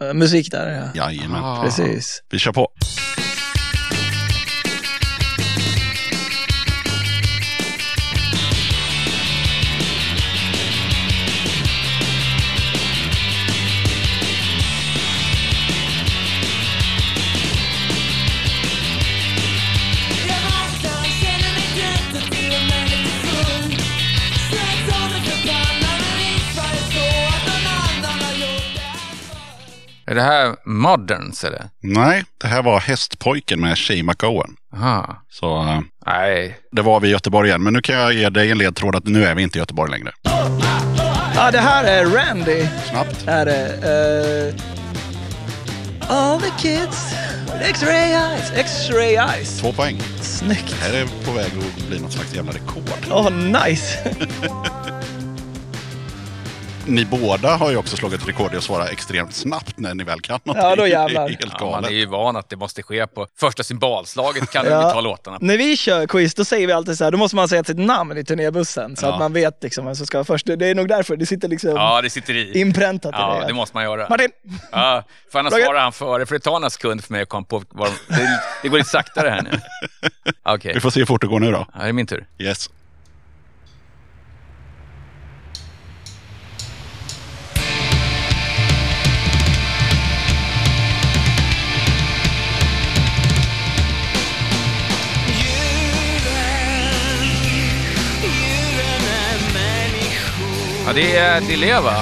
[0.00, 1.10] Eh, Musik där, ja.
[1.10, 1.44] jajamän.
[1.44, 1.62] Ah.
[1.62, 2.22] Precis.
[2.30, 2.68] Vi kör på.
[30.16, 31.68] Det här Moderns eller?
[31.82, 34.56] Nej, det här var Hästpojken med McOwen.
[34.76, 35.22] Aha.
[35.30, 36.58] Så eh, Nej.
[36.72, 37.62] det var vi i Göteborg igen.
[37.62, 39.90] Men nu kan jag ge dig en ledtråd att nu är vi inte i Göteborg
[39.90, 40.12] längre.
[41.34, 42.66] Ja, det här är Randy.
[42.90, 43.24] Snabbt.
[43.26, 44.54] Är det.
[44.58, 47.14] eh, all the kids
[47.60, 48.52] x-ray eyes.
[48.54, 49.60] X-ray eyes.
[49.60, 50.00] Två poäng.
[50.20, 50.76] Snyggt.
[50.82, 52.82] Här är på väg att bli något slags jävla rekord.
[53.10, 53.98] Åh, nice.
[56.88, 60.20] Ni båda har ju också slagit rekord i att svara extremt snabbt när ni väl
[60.20, 60.56] kan något.
[60.56, 61.28] Ja, då jävlar.
[61.28, 61.92] Det är helt Ja, man är galet.
[61.92, 64.86] ju van att det måste ske på första symbolslaget kan Ja.
[64.86, 65.38] vi ta låtarna.
[65.40, 67.78] När vi kör quiz, då säger vi alltid så här, då måste man säga sitt
[67.78, 69.12] namn i turnébussen så Ja.
[69.12, 70.46] att man vet liksom vem som ska vara först.
[70.46, 72.60] Det är nog därför det sitter liksom Ja, det sitter i.
[72.60, 73.46] inpräntat i Ja, det.
[73.46, 74.08] det måste man göra.
[74.08, 74.30] Martin!
[74.72, 75.02] Ja,
[75.32, 77.62] för annars svarar han före, för det tar en sekund för mig att komma på
[77.70, 79.50] vad de- det, det går lite saktare här nu.
[80.42, 81.66] Okej, Vi får se hur fort det går nu då.
[81.74, 82.26] ja, det är min tur.
[82.38, 82.70] Yes.
[100.86, 101.94] Ja, det är Dileva.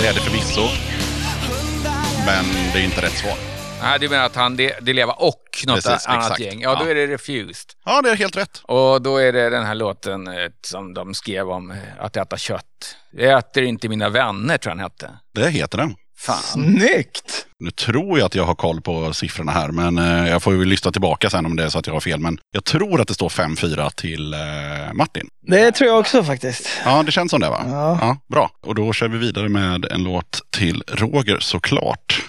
[0.00, 0.62] Det är det förvisso.
[2.26, 3.34] Men det är inte rätt svar.
[3.82, 6.40] Nej, du menar att han Di- Dileva och något Precis, annat exakt.
[6.40, 6.60] gäng?
[6.60, 6.90] Ja, då Ja.
[6.90, 7.70] är det Refused.
[7.84, 8.60] Ja, det är helt rätt.
[8.64, 12.36] Och då är det den här låten eh, som de skrev om eh, att äta
[12.36, 12.96] kött.
[13.10, 15.10] Jag äter inte mina vänner, tror jag den hette.
[15.34, 15.94] Det heter den.
[16.18, 16.42] Fan.
[16.42, 17.46] Snyggt!
[17.58, 20.64] Nu tror jag att jag har koll på siffrorna här, men eh, jag får ju
[20.64, 22.20] lyssna tillbaka sen om det är så att jag har fel.
[22.20, 24.38] Men jag tror att det står 5-4 till eh,
[24.94, 25.28] Martin.
[25.46, 26.68] Det tror jag också faktiskt.
[26.84, 27.62] Ja, det känns som det va?
[28.00, 28.16] Ja.
[28.28, 32.22] Bra, och då kör vi vidare med en låt till Roger såklart.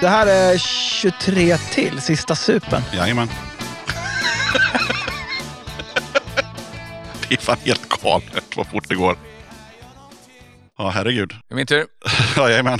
[0.00, 2.82] Det här är 23 till, sista supen.
[2.94, 3.28] Jajamän.
[7.28, 9.16] det är fan helt galet vad fort det går.
[10.78, 11.28] Ja, herregud.
[11.48, 11.86] Det är min tur.
[12.36, 12.78] Ja, jajamän.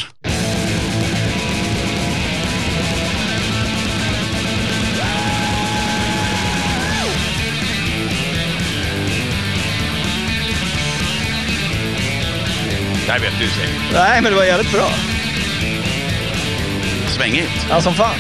[13.06, 13.92] Det här vet du säkert.
[13.92, 14.88] Nej, men det var jävligt bra.
[17.16, 17.66] Svängigt.
[17.70, 18.14] Ja, som fan.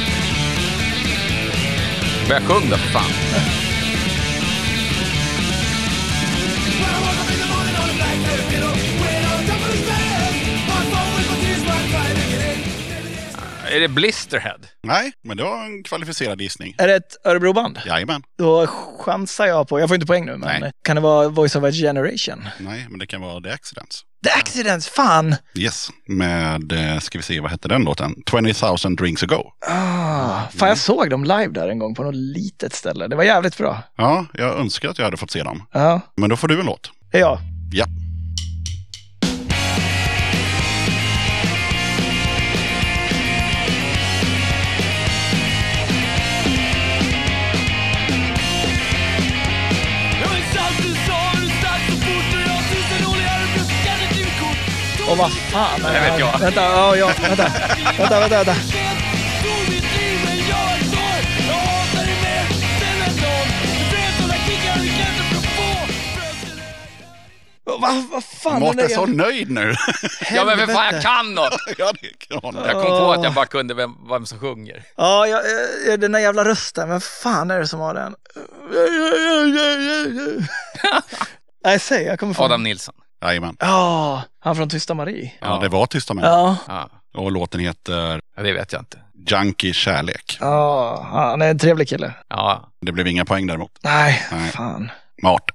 [2.28, 3.10] Börja sjung då för fan.
[13.74, 14.58] Är det Blisterhead?
[14.82, 16.74] Nej, men det var en kvalificerad gissning.
[16.78, 17.78] Är det ett Örebroband?
[17.86, 18.22] Jajamän.
[18.38, 18.66] Då
[19.00, 20.72] chansar jag på, jag får inte poäng nu, men Nej.
[20.84, 22.48] kan det vara Voice of a Generation?
[22.58, 24.02] Nej, men det kan vara The Accidents.
[24.24, 25.36] The Accidents, fan!
[25.58, 28.14] Yes, med, eh, ska vi se, vad hette den låten?
[28.30, 29.42] 20 000 drinks ago.
[29.68, 33.08] Ah, fan, jag såg dem live där en gång på något litet ställe.
[33.08, 33.82] Det var jävligt bra.
[33.96, 35.62] Ja, jag önskar att jag hade fått se dem.
[35.72, 36.90] Ja, Men då får du en låt.
[37.12, 37.38] jag.
[37.72, 37.84] Ja.
[55.14, 56.38] Och vad fan är Det vet jag.
[56.38, 57.52] Vänta, ja, ja, vänta.
[57.98, 58.54] Vänta, vänta, vänta.
[67.64, 69.74] Vad vad fan Mårten är så nöjd nu.
[70.32, 71.54] Ja, men för fan, jag kan något!
[71.78, 74.82] ja, det kan Jag kom på att jag bara kunde vem, vem som sjunger.
[74.96, 75.40] Ja, jag,
[75.92, 76.88] eh, den där jävla rösten.
[76.88, 78.14] Vem fan är det som har den?
[81.64, 82.42] Nej, säg, jag kommer få...
[82.42, 82.94] Adam Nilsson.
[83.24, 83.56] Jajamän.
[83.60, 85.32] Ja, han från Tysta Marie.
[85.40, 86.14] Ja, det var Tysta.
[86.22, 86.88] Ja, Ja.
[87.16, 88.98] Och låten heter ja, det vet jag inte.
[89.28, 90.36] Junkie Kärlek.
[90.40, 92.12] ja, han är en trevlig kille.
[92.28, 93.70] Ja, Det blev inga poäng däremot.
[93.82, 94.50] Nej, Nej.
[94.50, 94.90] fan.
[95.22, 95.50] Mart.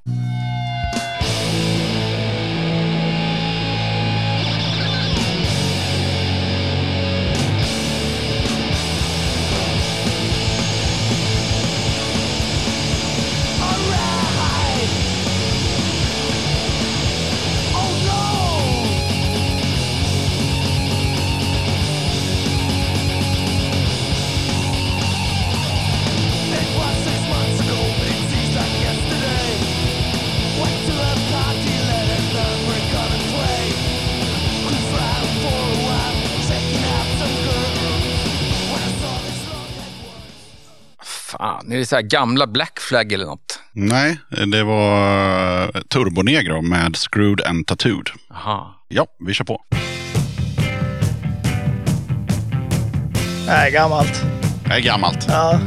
[41.39, 41.71] Fan.
[41.71, 43.59] Är det så här gamla Black Flag eller något?
[43.71, 44.19] Nej,
[44.51, 48.09] det var eh, Turbonegro med Screwed and Tattooed.
[48.31, 48.85] Aha.
[48.87, 49.61] Ja, vi kör på.
[53.47, 54.25] Nej, gammalt.
[54.65, 55.25] Det är gammalt.
[55.29, 55.59] Ja.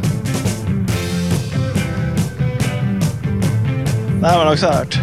[4.20, 4.98] Det här har man också hört.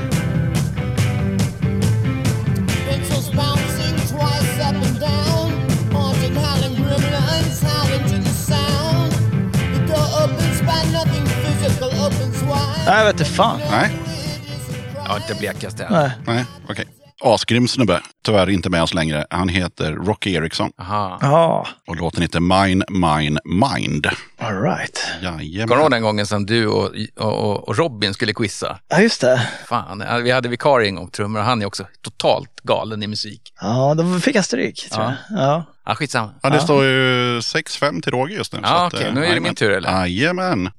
[12.89, 13.59] Nej, jag vet inte fan.
[13.71, 13.91] Nej,
[15.07, 15.93] Ja, inte blekaste än.
[15.93, 16.11] Nej.
[16.25, 16.85] nej, okej.
[17.23, 18.01] Asgrym snubbe.
[18.25, 19.25] Tyvärr inte med oss längre.
[19.29, 20.71] Han heter Rocky Eriksson.
[20.81, 21.17] Aha.
[21.21, 24.07] Ja, Och låten heter Mine, Mine, Mind.
[24.37, 24.99] all right.
[25.21, 25.91] Kommer du ihåg Jajamän.
[25.91, 28.79] den gången som du och, och, och Robin skulle quizza?
[28.89, 29.47] Ja, just det.
[29.67, 33.07] Fan, ja, vi hade vikarie en gång, trummor, och han är också totalt galen i
[33.07, 33.41] musik.
[33.61, 35.13] Ja, då fick jag stryk, tror Ja.
[35.29, 35.39] jag.
[35.39, 35.63] Ja.
[35.85, 36.31] Ja, skitsamma.
[36.43, 38.59] Ja, det står ju 6-5 till Roger just nu.
[38.63, 39.07] Ja, okej.
[39.07, 39.89] eh, Nu är det min tur, eller?
[40.07, 40.69] Jajamän.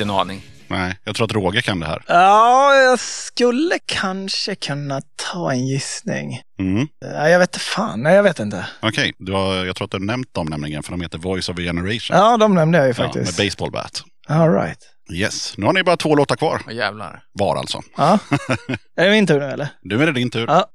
[0.00, 0.42] Inte en aning.
[0.68, 2.02] Nej, jag tror att Roger kan det här.
[2.08, 5.00] ja, jag skulle kanske kunna
[5.32, 6.40] ta en gissning.
[6.60, 6.88] Mm.
[7.00, 8.02] Ja, jag vet inte fan.
[8.02, 8.66] Nej, jag vet inte.
[8.82, 11.58] Okej, har- jag tror att du har nämnt dem nämligen, för de heter Voice of
[11.58, 12.16] a Generation.
[12.16, 13.38] Ja, de nämnde jag ju Ja, med faktiskt.
[13.38, 14.02] baseball bat.
[14.28, 14.78] All right.
[15.12, 16.62] Yes, nu har ni bara två låtar kvar.
[16.66, 17.22] Åh jävlar.
[17.32, 17.82] Var alltså.
[17.96, 18.18] Ja.
[18.96, 19.68] Är det min tur nu eller?
[19.82, 20.46] Nu är det din tur.
[20.48, 20.70] Ja.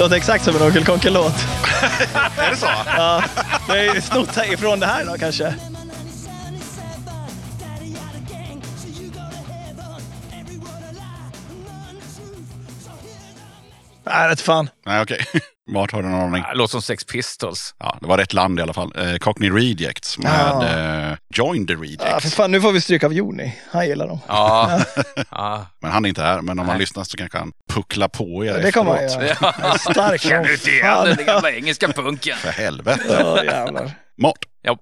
[0.00, 1.34] Låter exakt som en Onkel Konkel-låt.
[2.36, 2.66] Är det så?
[2.86, 3.22] Ja,
[3.66, 5.54] det är ju snott ifrån det här då kanske.
[14.04, 14.70] Nej, vet fan.
[14.86, 15.24] Nej, okej.
[15.72, 16.44] Vart har du någon aning?
[16.54, 17.74] Låter som Sex Pistols.
[17.78, 18.92] Ja, det var rätt land i alla fall.
[18.96, 22.34] Eh, Cockney Rejects med eh, Join the Ja, för Rejects.
[22.34, 23.58] fan, nu får vi stryk av Joni.
[23.70, 24.18] Han gillar dem.
[24.28, 24.80] Ja.
[25.30, 25.66] ja.
[25.82, 28.62] Men han är inte här, men om han lyssnar så kanske han pucklar på er
[28.62, 29.78] Det kommer han göra.
[29.78, 32.36] Stark Känner du inte igen den gamla engelska punken?
[32.36, 33.16] För helvete.
[33.20, 33.92] Ja, jävlar.
[34.18, 34.38] Mart.
[34.62, 34.78] Ja.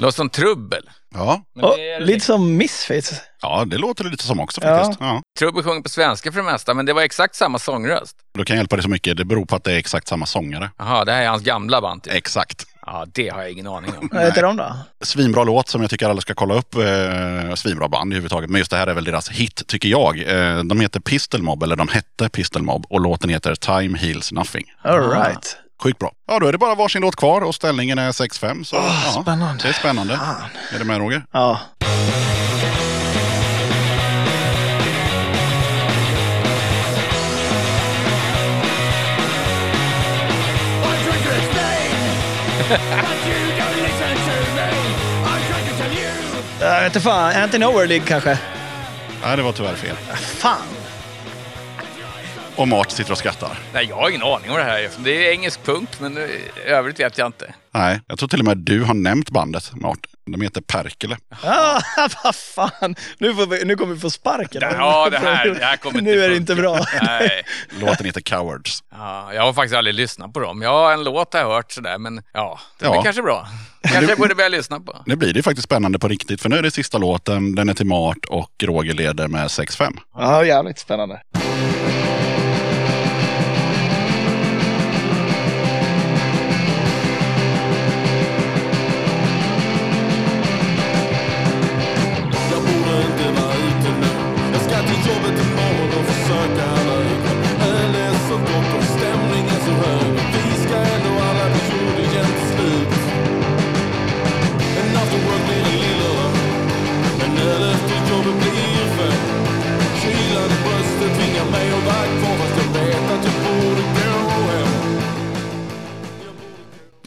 [0.00, 0.90] Låter som trubbel.
[1.14, 1.42] Ja.
[1.54, 3.12] Det är lite som Misfits.
[3.42, 4.78] ja, det låter lite som också Ja.
[4.78, 5.00] faktiskt.
[5.00, 5.22] Ja.
[5.38, 8.16] Trubbel sjunger på svenska för det mesta, men det var exakt samma sångröst.
[8.34, 9.16] Då kan jag hjälpa dig så mycket.
[9.16, 10.70] Det beror på att det är exakt samma sångare.
[10.78, 12.02] Jaha, det här är hans gamla band.
[12.02, 12.12] Typ.
[12.14, 12.66] Exakt.
[12.86, 14.08] Ja, det har jag ingen aning om.
[14.12, 14.76] Vad heter de då?
[15.00, 16.74] Svinbra låt som jag tycker alla ska kolla upp.
[16.74, 18.50] Eh, svinbra band överhuvudtaget.
[18.50, 20.18] Men just det här är väl deras hit tycker jag.
[20.22, 22.86] Eh, de heter Pistol Mob, eller de hette Pistol Mob.
[22.88, 24.64] Och låten heter Time Heals Nothing.
[24.82, 25.56] All right.
[25.82, 26.12] Sjukt bra.
[26.28, 28.64] Ja, då är det bara varsin låt kvar och ställningen är 6-5.
[28.64, 29.62] Så ja, spännande.
[29.62, 30.16] det är spännande.
[30.16, 30.42] Fan.
[30.74, 31.24] Är du med Roger?
[31.32, 31.60] Ja.
[46.60, 47.32] Jag vet inte fan.
[47.42, 48.38] Anti Nowhere League kanske?
[49.24, 49.96] Nej, det var tyvärr fel.
[50.16, 50.56] Fan.
[52.56, 53.58] Och Mart sitter och skrattar.
[53.74, 54.88] Nej, jag har ingen aning om det här.
[54.98, 57.54] Det är engelsk punk, men i övrigt vet jag inte.
[57.74, 59.98] Nej, jag tror till och med du har nämnt bandet, Mart.
[60.26, 61.16] De heter Perkele.
[61.42, 61.80] Ah,
[62.24, 62.94] vad fan.
[63.18, 64.62] Nu, får vi, nu kommer vi få sparken.
[64.62, 66.86] Ja, det här, det här kommer inte Nu är det inte bra.
[67.02, 67.42] Nej.
[67.80, 68.82] Låten heter Cowards.
[68.90, 70.62] Ja, jag har faktiskt aldrig lyssnat på dem.
[70.62, 72.98] Ja, en låt har jag hört sådär, men ja, det Ja.
[72.98, 73.48] är kanske bra.
[73.82, 75.02] Kanske jag borde börja lyssna på.
[75.06, 77.54] Nu blir det faktiskt spännande på riktigt, för nu är det sista låten.
[77.54, 79.96] Den är till Mart och Roger leder med 6-5.
[80.14, 81.20] Ja, jävligt spännande.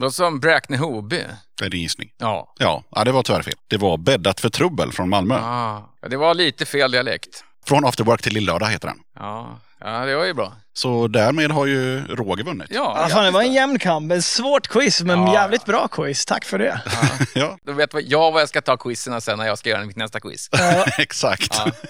[0.04, 1.24] Låter som Bräkne-Hoby.
[1.60, 2.10] Det är din gissning.
[2.18, 2.54] Ja.
[2.60, 3.54] Ja, ja, det var tyvärr fel.
[3.68, 5.36] Det var Bäddat för trubbel från Malmö.
[5.36, 5.90] Ah.
[6.02, 7.44] Ja, Det var lite fel dialekt.
[7.66, 8.98] Från After Work till Lillördag heter den.
[9.20, 10.54] Ja, ja det var ju bra.
[10.76, 12.68] Så därmed har ju Roger vunnit.
[12.70, 14.12] Ja, Ja, fan, det var en jämn kamp.
[14.12, 16.26] En svårt quiz, men Ja, jävligt bra quiz.
[16.26, 16.82] Tack för det.
[17.36, 19.96] ja, Då vet jag vad jag ska ta quizen sen när jag ska göra mitt
[19.98, 20.50] nästa quiz.
[20.98, 21.56] exakt.
[21.66, 21.72] Ja.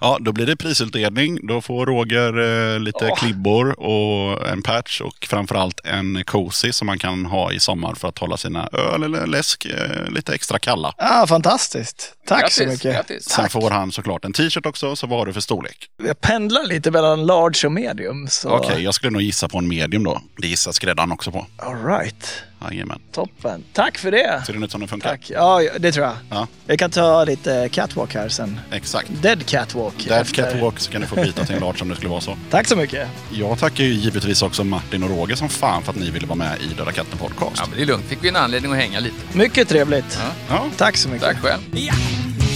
[0.00, 0.16] Ja.
[0.20, 1.46] då blir det prisutdelning.
[1.46, 3.16] Då får Roger eh, lite Åh.
[3.18, 8.08] klibbor och en patch och framförallt en cozy som man kan ha i sommar för
[8.08, 10.94] att hålla sina öl eller läsk eh, lite extra kalla.
[10.98, 12.14] Ah, fantastiskt.
[12.26, 12.94] Tack så Grattis, mycket.
[12.96, 13.28] grattis.
[13.28, 15.88] Sen får han såklart en t-shirt också, så vad har du för storlek?
[16.02, 18.01] Jag pendlar lite mellan large och medium.
[18.28, 18.50] Så...
[18.50, 20.20] Okej, jag skulle nog gissa på en medium då.
[20.38, 21.46] Det gissar skräddaren också på.
[21.56, 22.42] All right.
[22.70, 22.98] Jajamän.
[23.12, 23.64] Toppen.
[23.72, 24.42] Tack för det.
[24.46, 25.08] Ser den ut som den funkar?
[25.10, 25.30] Tack.
[25.30, 26.14] Ja, ja, det tror jag.
[26.30, 28.60] Ja, Jag kan ta lite catwalk här sen.
[28.72, 29.08] exakt.
[29.22, 30.08] Dead catwalk.
[30.08, 32.20] Dead efter- Catwalk så kan du få byta till en large om det skulle vara
[32.20, 32.36] så.
[32.50, 33.08] Tack så mycket.
[33.32, 36.38] Jag tackar ju givetvis också Martin och Roger som fan för att ni ville vara
[36.38, 37.56] med i Döda katten podcast.
[37.56, 38.04] Ja, men det är lugnt.
[38.04, 39.16] Fick vi en anledning att hänga lite.
[39.38, 40.18] Mycket trevligt.
[40.20, 40.30] Ja.
[40.54, 41.24] Ja, Tack så mycket.
[41.28, 41.60] Tack själv.
[41.72, 41.94] Ja,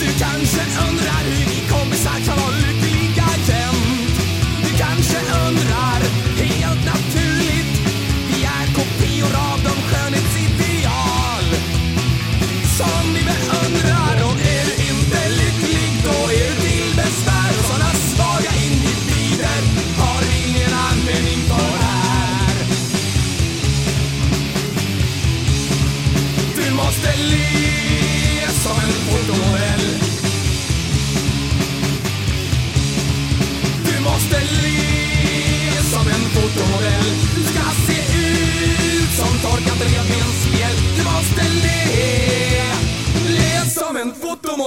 [0.01, 0.61] du kanske
[0.91, 2.56] undrar hur vi kompisar kan vara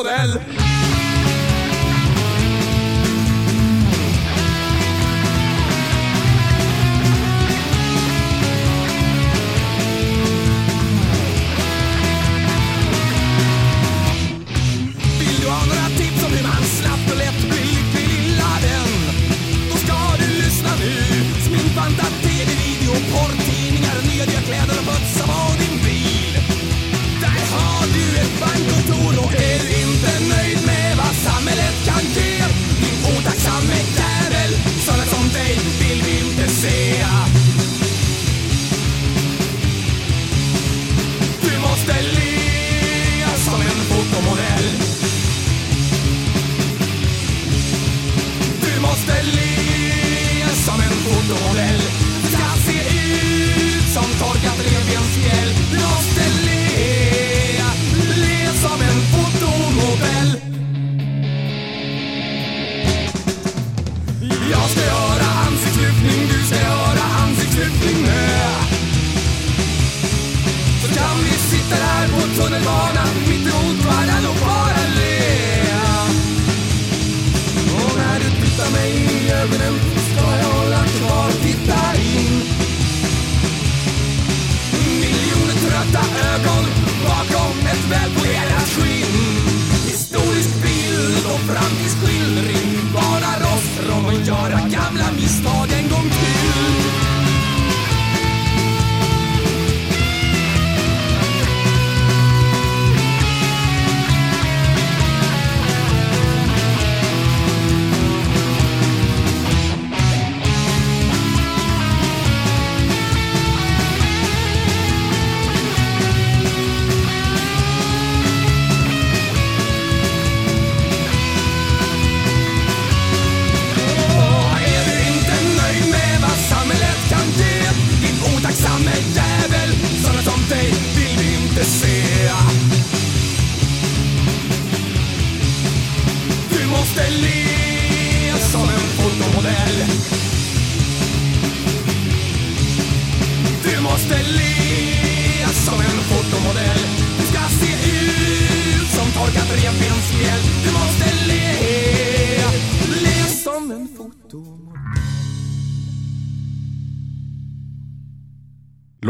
[0.08, 0.59] en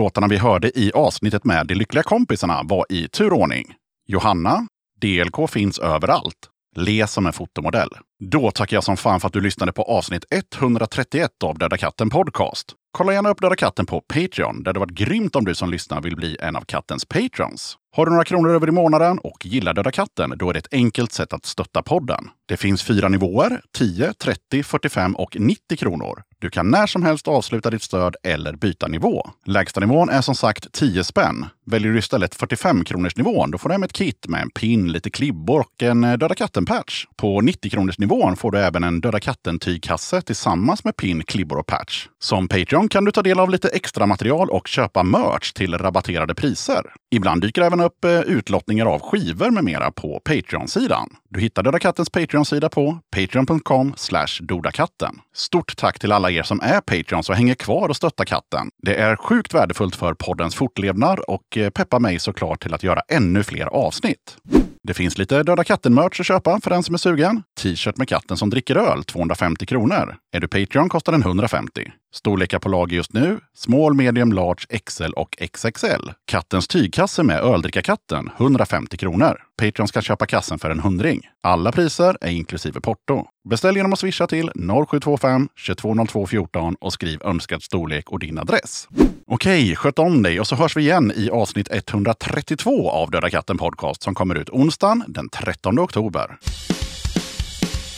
[0.10, 3.74] Låtarna vi hörde i avsnittet med De lyckliga kompisarna var i turordning.
[4.08, 4.68] Johanna,
[5.02, 6.36] DLK finns överallt.
[6.76, 7.90] Le som en fotomodell.
[8.24, 12.10] Då tackar jag som fan för att du lyssnade på avsnitt 131 av Döda katten
[12.10, 12.72] Podcast.
[12.98, 16.02] Kolla gärna upp Döda katten på Patreon, där det varit grymt om du som lyssnar
[16.02, 17.78] vill bli en av kattens patrons.
[17.96, 20.74] Har du några kronor över i månaden och gillar Döda katten, då är det ett
[20.74, 22.30] enkelt sätt att stötta podden.
[22.48, 26.24] Det finns fyra nivåer, 10, 30, 45 och 90 kronor.
[26.42, 29.30] Du kan när som helst avsluta ditt stöd eller byta nivå.
[29.46, 31.46] Lägsta nivån är som sagt 10 spänn.
[31.66, 34.92] Väljer du istället 45 kronors nivån, då får du hem ett kit med en pin,
[34.92, 37.06] lite klibbor och en eh, Döda katten-patch.
[37.18, 41.68] På 90 kronors nivån får du även en Döda katten-tygkasse tillsammans med pin, klibbor och
[41.68, 42.08] patch.
[42.20, 46.36] Som Patreon kan du ta del av lite extra material och köpa merch till rabatterade
[46.36, 46.82] priser.
[47.12, 51.10] Ibland dyker även upp eh, utlottningar av skivor med mera på Patreon-sidan.
[51.30, 53.94] Du hittar Döda Kattens Patreon-sida på patreon.com
[54.42, 55.20] dodakatten.
[55.36, 58.70] Stort tack till alla er som är Patreons och hänger kvar och stöttar katten.
[58.84, 63.02] Det är sjukt värdefullt för poddens fortlevnad och eh, peppar mig såklart till att göra
[63.08, 64.38] ännu fler avsnitt.
[64.84, 67.44] Det finns lite Döda katten-merch att köpa för den som är sugen.
[67.62, 70.16] T-shirt med katten som dricker öl, 250 kronor.
[70.32, 71.92] Är du Patreon kostar den 150.
[72.14, 76.10] Storlekar på lager just nu, small, medium, large, XL och XXL.
[76.28, 79.42] Kattens tygkasse med öldrickarkatten, 150 kronor.
[79.58, 81.22] Patreon ska köpa kassen för en hundring.
[81.44, 83.26] Alla priser är inklusive porto.
[83.50, 84.52] Beställ genom att swisha till
[84.90, 88.88] 0725 220214 och skriv önskad storlek och din adress.
[89.28, 93.58] Okej, sköt om dig och så hörs vi igen i avsnitt 132 av Döda katten
[93.58, 96.38] Podcast som kommer ut onsdagen den 13 oktober.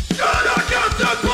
[0.10, 1.31] Döda katten